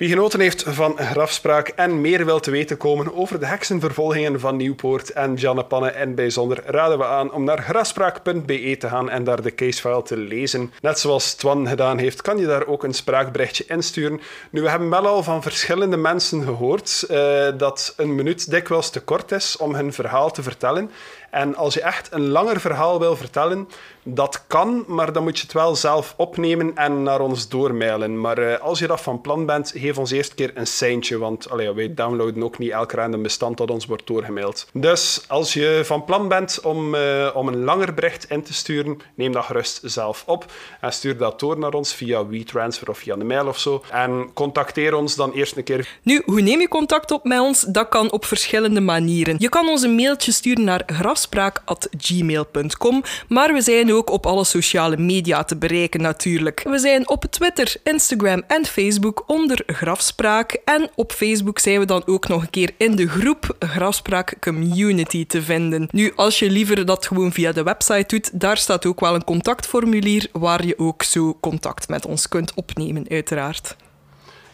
Wie 0.00 0.08
genoten 0.08 0.40
heeft 0.40 0.64
van 0.66 0.98
grafspraak 0.98 1.68
en 1.68 2.00
meer 2.00 2.24
wil 2.24 2.40
te 2.40 2.50
weten 2.50 2.76
komen 2.76 3.14
over 3.14 3.40
de 3.40 3.46
heksenvervolgingen 3.46 4.40
van 4.40 4.56
Nieuwpoort 4.56 5.10
en 5.10 5.34
Jannepanne 5.34 5.90
en 5.90 6.14
bijzonder, 6.14 6.62
raden 6.66 6.98
we 6.98 7.04
aan 7.04 7.32
om 7.32 7.44
naar 7.44 7.62
grafspraak.be 7.62 8.76
te 8.78 8.88
gaan 8.88 9.10
en 9.10 9.24
daar 9.24 9.42
de 9.42 9.54
casefile 9.54 10.02
te 10.02 10.16
lezen. 10.16 10.72
Net 10.80 10.98
zoals 10.98 11.34
Twan 11.34 11.68
gedaan 11.68 11.98
heeft, 11.98 12.22
kan 12.22 12.38
je 12.38 12.46
daar 12.46 12.66
ook 12.66 12.84
een 12.84 12.94
spraakberichtje 12.94 13.64
insturen. 13.68 14.20
Nu, 14.50 14.62
we 14.62 14.70
hebben 14.70 14.90
wel 14.90 15.06
al 15.06 15.22
van 15.22 15.42
verschillende 15.42 15.96
mensen 15.96 16.42
gehoord 16.42 17.04
uh, 17.10 17.46
dat 17.56 17.94
een 17.96 18.14
minuut 18.14 18.50
dikwijls 18.50 18.90
te 18.90 19.00
kort 19.00 19.32
is 19.32 19.56
om 19.56 19.74
hun 19.74 19.92
verhaal 19.92 20.30
te 20.30 20.42
vertellen. 20.42 20.90
En 21.30 21.56
als 21.56 21.74
je 21.74 21.82
echt 21.82 22.12
een 22.12 22.28
langer 22.28 22.60
verhaal 22.60 22.98
wil 22.98 23.16
vertellen, 23.16 23.68
dat 24.02 24.44
kan, 24.46 24.84
maar 24.86 25.12
dan 25.12 25.22
moet 25.22 25.36
je 25.36 25.42
het 25.42 25.52
wel 25.52 25.76
zelf 25.76 26.14
opnemen 26.16 26.76
en 26.76 27.02
naar 27.02 27.20
ons 27.20 27.48
doormailen. 27.48 28.20
Maar 28.20 28.38
uh, 28.38 28.58
als 28.58 28.78
je 28.78 28.86
dat 28.86 29.00
van 29.00 29.20
plan 29.20 29.46
bent, 29.46 29.72
geef 29.76 29.98
ons 29.98 30.10
eerst 30.10 30.34
keer 30.34 30.50
een 30.54 30.66
seintje, 30.66 31.18
want 31.18 31.50
allee, 31.50 31.72
wij 31.72 31.94
downloaden 31.94 32.42
ook 32.42 32.58
niet 32.58 32.70
elk 32.70 32.92
random 32.92 33.22
bestand 33.22 33.56
dat 33.56 33.70
ons 33.70 33.86
wordt 33.86 34.06
doorgemaild. 34.06 34.66
Dus 34.72 35.24
als 35.28 35.52
je 35.52 35.80
van 35.84 36.04
plan 36.04 36.28
bent 36.28 36.60
om, 36.60 36.94
uh, 36.94 37.30
om 37.34 37.48
een 37.48 37.64
langer 37.64 37.94
bericht 37.94 38.30
in 38.30 38.42
te 38.42 38.54
sturen, 38.54 38.98
neem 39.14 39.32
dat 39.32 39.44
gerust 39.44 39.80
zelf 39.82 40.22
op 40.26 40.52
en 40.80 40.92
stuur 40.92 41.16
dat 41.16 41.40
door 41.40 41.58
naar 41.58 41.72
ons 41.72 41.94
via 41.94 42.26
WeTransfer 42.26 42.88
of 42.88 42.98
via 42.98 43.16
de 43.16 43.24
mail 43.24 43.46
of 43.46 43.58
zo. 43.58 43.82
En 43.90 44.30
contacteer 44.34 44.94
ons 44.94 45.16
dan 45.16 45.32
eerst 45.32 45.56
een 45.56 45.64
keer. 45.64 45.98
Nu, 46.02 46.22
hoe 46.24 46.40
neem 46.40 46.60
je 46.60 46.68
contact 46.68 47.10
op 47.10 47.24
met 47.24 47.40
ons? 47.40 47.60
Dat 47.60 47.88
kan 47.88 48.12
op 48.12 48.24
verschillende 48.24 48.80
manieren. 48.80 49.34
Je 49.38 49.48
kan 49.48 49.68
ons 49.68 49.82
een 49.82 49.94
mailtje 49.94 50.32
sturen 50.32 50.64
naar 50.64 50.82
grafspraak.gmail.com, 50.86 53.02
maar 53.28 53.52
we 53.52 53.60
zijn 53.60 53.89
ook 53.92 54.10
op 54.10 54.26
alle 54.26 54.44
sociale 54.44 54.96
media 54.96 55.44
te 55.44 55.56
bereiken 55.56 56.00
natuurlijk. 56.00 56.62
We 56.62 56.78
zijn 56.78 57.08
op 57.08 57.24
Twitter, 57.30 57.74
Instagram 57.84 58.42
en 58.46 58.66
Facebook 58.66 59.24
onder 59.26 59.62
Grafspraak. 59.66 60.60
En 60.64 60.90
op 60.94 61.12
Facebook 61.12 61.58
zijn 61.58 61.78
we 61.78 61.84
dan 61.84 62.02
ook 62.06 62.28
nog 62.28 62.42
een 62.42 62.50
keer 62.50 62.70
in 62.76 62.96
de 62.96 63.08
groep 63.08 63.56
Grafspraak 63.58 64.36
Community 64.40 65.26
te 65.26 65.42
vinden. 65.42 65.88
Nu, 65.90 66.12
als 66.16 66.38
je 66.38 66.50
liever 66.50 66.86
dat 66.86 67.06
gewoon 67.06 67.32
via 67.32 67.52
de 67.52 67.62
website 67.62 68.04
doet, 68.06 68.40
daar 68.40 68.56
staat 68.56 68.86
ook 68.86 69.00
wel 69.00 69.14
een 69.14 69.24
contactformulier 69.24 70.28
waar 70.32 70.66
je 70.66 70.78
ook 70.78 71.02
zo 71.02 71.36
contact 71.40 71.88
met 71.88 72.06
ons 72.06 72.28
kunt 72.28 72.54
opnemen, 72.54 73.06
uiteraard. 73.08 73.76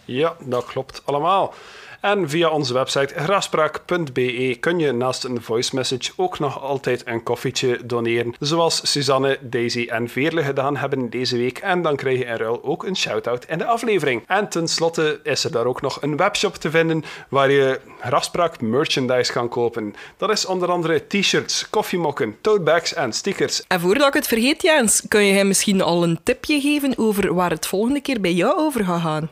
Ja, 0.04 0.36
dat 0.40 0.64
klopt 0.64 1.02
allemaal. 1.04 1.54
En 2.00 2.28
via 2.28 2.48
onze 2.48 2.72
website 2.72 3.14
grafspraak.be 3.14 4.56
kun 4.60 4.78
je 4.78 4.92
naast 4.92 5.24
een 5.24 5.42
voice 5.42 5.74
message 5.74 6.12
ook 6.16 6.38
nog 6.38 6.62
altijd 6.62 7.02
een 7.06 7.22
koffietje 7.22 7.78
doneren. 7.84 8.34
Zoals 8.38 8.92
Suzanne, 8.92 9.38
Daisy 9.40 9.86
en 9.90 10.08
Veerle 10.08 10.42
gedaan 10.42 10.76
hebben 10.76 11.10
deze 11.10 11.36
week. 11.36 11.58
En 11.58 11.82
dan 11.82 11.96
krijg 11.96 12.18
je 12.18 12.24
in 12.24 12.36
ruil 12.36 12.64
ook 12.64 12.84
een 12.84 12.96
shout-out 12.96 13.44
in 13.48 13.58
de 13.58 13.64
aflevering. 13.64 14.22
En 14.26 14.48
tenslotte 14.48 15.20
is 15.22 15.44
er 15.44 15.50
daar 15.50 15.66
ook 15.66 15.82
nog 15.82 16.02
een 16.02 16.16
webshop 16.16 16.54
te 16.54 16.70
vinden 16.70 17.04
waar 17.28 17.50
je 17.50 17.80
Grafspraak 18.00 18.60
merchandise 18.60 19.32
kan 19.32 19.48
kopen. 19.48 19.94
Dat 20.16 20.30
is 20.30 20.46
onder 20.46 20.70
andere 20.70 21.06
t-shirts, 21.06 21.70
koffiemokken, 21.70 22.36
totebags 22.40 22.94
en 22.94 23.12
stickers. 23.12 23.62
En 23.66 23.80
voordat 23.80 24.06
ik 24.06 24.14
het 24.14 24.26
vergeet, 24.26 24.62
Jens, 24.62 25.02
kun 25.08 25.24
je 25.24 25.32
hem 25.32 25.46
misschien 25.46 25.82
al 25.82 26.02
een 26.02 26.20
tipje 26.22 26.60
geven 26.60 26.98
over 26.98 27.34
waar 27.34 27.50
het 27.50 27.66
volgende 27.66 28.00
keer 28.00 28.20
bij 28.20 28.32
jou 28.32 28.58
over 28.58 28.84
gaat 28.84 29.00
gaan? 29.00 29.30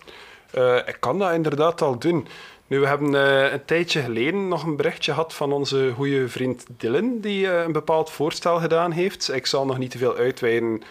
Uh, 0.59 0.77
ik 0.77 0.97
kan 1.01 1.19
dat 1.19 1.33
inderdaad 1.33 1.83
al 1.83 1.99
doen. 1.99 2.27
Nu, 2.75 2.81
we 2.81 2.87
hebben 2.87 3.13
uh, 3.13 3.53
een 3.53 3.65
tijdje 3.65 4.01
geleden 4.01 4.49
nog 4.49 4.63
een 4.63 4.77
berichtje 4.77 5.13
gehad 5.13 5.35
van 5.35 5.53
onze 5.53 5.93
goede 5.95 6.29
vriend 6.29 6.67
Dylan, 6.77 7.21
die 7.21 7.47
uh, 7.47 7.63
een 7.63 7.73
bepaald 7.73 8.11
voorstel 8.11 8.59
gedaan 8.59 8.91
heeft. 8.91 9.33
Ik 9.33 9.47
zal 9.47 9.67
nog 9.67 9.79
niet 9.79 9.91
te 9.91 9.99
veel 9.99 10.17
uitweiden 10.17 10.83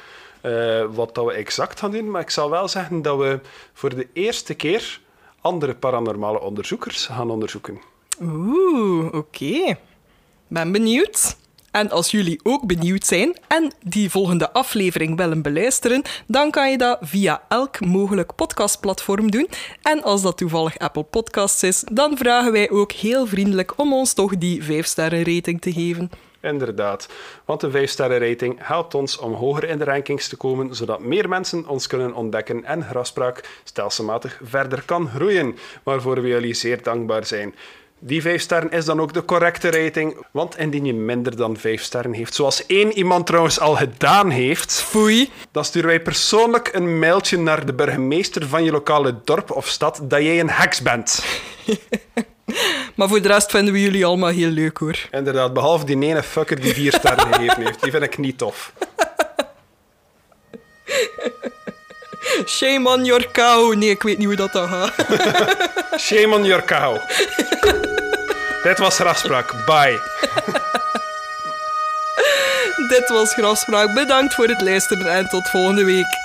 uh, 0.41 0.85
wat 0.93 1.15
dat 1.15 1.25
we 1.25 1.33
exact 1.33 1.79
gaan 1.79 1.91
doen, 1.91 2.11
maar 2.11 2.21
ik 2.21 2.29
zal 2.29 2.49
wel 2.49 2.67
zeggen 2.67 3.01
dat 3.01 3.17
we 3.17 3.39
voor 3.73 3.95
de 3.95 4.07
eerste 4.13 4.53
keer 4.53 5.01
andere 5.41 5.75
paranormale 5.75 6.39
onderzoekers 6.41 7.05
gaan 7.05 7.31
onderzoeken. 7.31 7.81
Oeh, 8.21 9.13
oké. 9.13 9.77
Ben 10.47 10.71
benieuwd. 10.71 11.32
En 11.73 11.89
als 11.89 12.11
jullie 12.11 12.39
ook 12.43 12.65
benieuwd 12.65 13.05
zijn 13.05 13.37
en 13.47 13.71
die 13.83 14.09
volgende 14.09 14.51
aflevering 14.51 15.17
willen 15.17 15.41
beluisteren, 15.41 16.01
dan 16.27 16.51
kan 16.51 16.71
je 16.71 16.77
dat 16.77 16.97
via 17.01 17.43
elk 17.49 17.85
mogelijk 17.85 18.35
podcastplatform 18.35 19.31
doen. 19.31 19.47
En 19.81 20.03
als 20.03 20.21
dat 20.21 20.37
toevallig 20.37 20.77
Apple 20.77 21.03
Podcasts 21.03 21.63
is, 21.63 21.83
dan 21.91 22.17
vragen 22.17 22.51
wij 22.51 22.69
ook 22.69 22.91
heel 22.91 23.27
vriendelijk 23.27 23.79
om 23.79 23.93
ons 23.93 24.13
toch 24.13 24.37
die 24.37 24.61
5-sterren 24.61 25.23
rating 25.23 25.61
te 25.61 25.73
geven. 25.73 26.11
Inderdaad, 26.41 27.09
want 27.45 27.63
een 27.63 27.71
5-sterren 27.71 28.19
rating 28.19 28.55
helpt 28.61 28.95
ons 28.95 29.17
om 29.17 29.33
hoger 29.33 29.63
in 29.63 29.77
de 29.77 29.83
rankings 29.83 30.27
te 30.27 30.35
komen, 30.35 30.75
zodat 30.75 30.99
meer 30.99 31.29
mensen 31.29 31.67
ons 31.67 31.87
kunnen 31.87 32.13
ontdekken 32.13 32.63
en 32.65 32.83
grafspraak 32.83 33.59
stelselmatig 33.63 34.39
verder 34.43 34.83
kan 34.85 35.07
groeien, 35.07 35.55
waarvoor 35.83 36.21
we 36.21 36.27
jullie 36.27 36.53
zeer 36.53 36.83
dankbaar 36.83 37.25
zijn. 37.25 37.55
Die 38.05 38.21
5 38.21 38.41
sterren 38.41 38.71
is 38.71 38.85
dan 38.85 39.01
ook 39.01 39.13
de 39.13 39.25
correcte 39.25 39.69
rating. 39.69 40.25
Want 40.31 40.57
indien 40.57 40.85
je 40.85 40.93
minder 40.93 41.35
dan 41.35 41.57
5 41.57 41.81
sterren 41.81 42.13
heeft, 42.13 42.33
zoals 42.33 42.65
één 42.65 42.91
iemand 42.91 43.25
trouwens 43.25 43.59
al 43.59 43.75
gedaan 43.75 44.29
heeft, 44.29 44.81
Foei. 44.81 45.29
dan 45.51 45.65
sturen 45.65 45.87
wij 45.87 46.01
persoonlijk 46.01 46.69
een 46.73 46.99
mailtje 46.99 47.37
naar 47.37 47.65
de 47.65 47.73
burgemeester 47.73 48.47
van 48.47 48.63
je 48.63 48.71
lokale 48.71 49.15
dorp 49.23 49.51
of 49.51 49.67
stad 49.67 49.99
dat 50.03 50.21
jij 50.21 50.39
een 50.39 50.49
heks 50.49 50.81
bent. 50.81 51.23
maar 52.95 53.07
voor 53.07 53.21
de 53.21 53.27
rest 53.27 53.51
vinden 53.51 53.73
we 53.73 53.81
jullie 53.81 54.05
allemaal 54.05 54.29
heel 54.29 54.49
leuk 54.49 54.77
hoor. 54.77 55.07
Inderdaad, 55.11 55.53
behalve 55.53 55.85
die 55.85 56.01
ene 56.01 56.23
fucker 56.23 56.61
die 56.61 56.73
4 56.73 56.93
sterren 56.93 57.27
gegeven 57.33 57.65
heeft. 57.65 57.81
Die 57.81 57.91
vind 57.91 58.03
ik 58.03 58.17
niet 58.17 58.37
tof. 58.37 58.73
Shame 62.45 62.89
on 62.89 63.05
your 63.05 63.31
cow. 63.31 63.73
Nee, 63.73 63.89
ik 63.89 64.03
weet 64.03 64.17
niet 64.17 64.27
hoe 64.27 64.35
dat 64.35 64.51
dan 64.51 64.67
gaat. 64.69 64.93
Shame 66.05 66.35
on 66.35 66.43
your 66.43 66.63
cow. 66.63 66.97
Dit 68.63 68.77
was 68.77 68.95
Grafspraak. 68.95 69.65
Bye. 69.65 69.99
Dit 72.87 73.09
was 73.09 73.33
Grafspraak. 73.33 73.93
Bedankt 73.93 74.33
voor 74.33 74.47
het 74.47 74.61
luisteren 74.61 75.11
en 75.11 75.27
tot 75.29 75.49
volgende 75.49 75.83
week. 75.83 76.21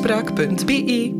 Spraak.be 0.00 1.12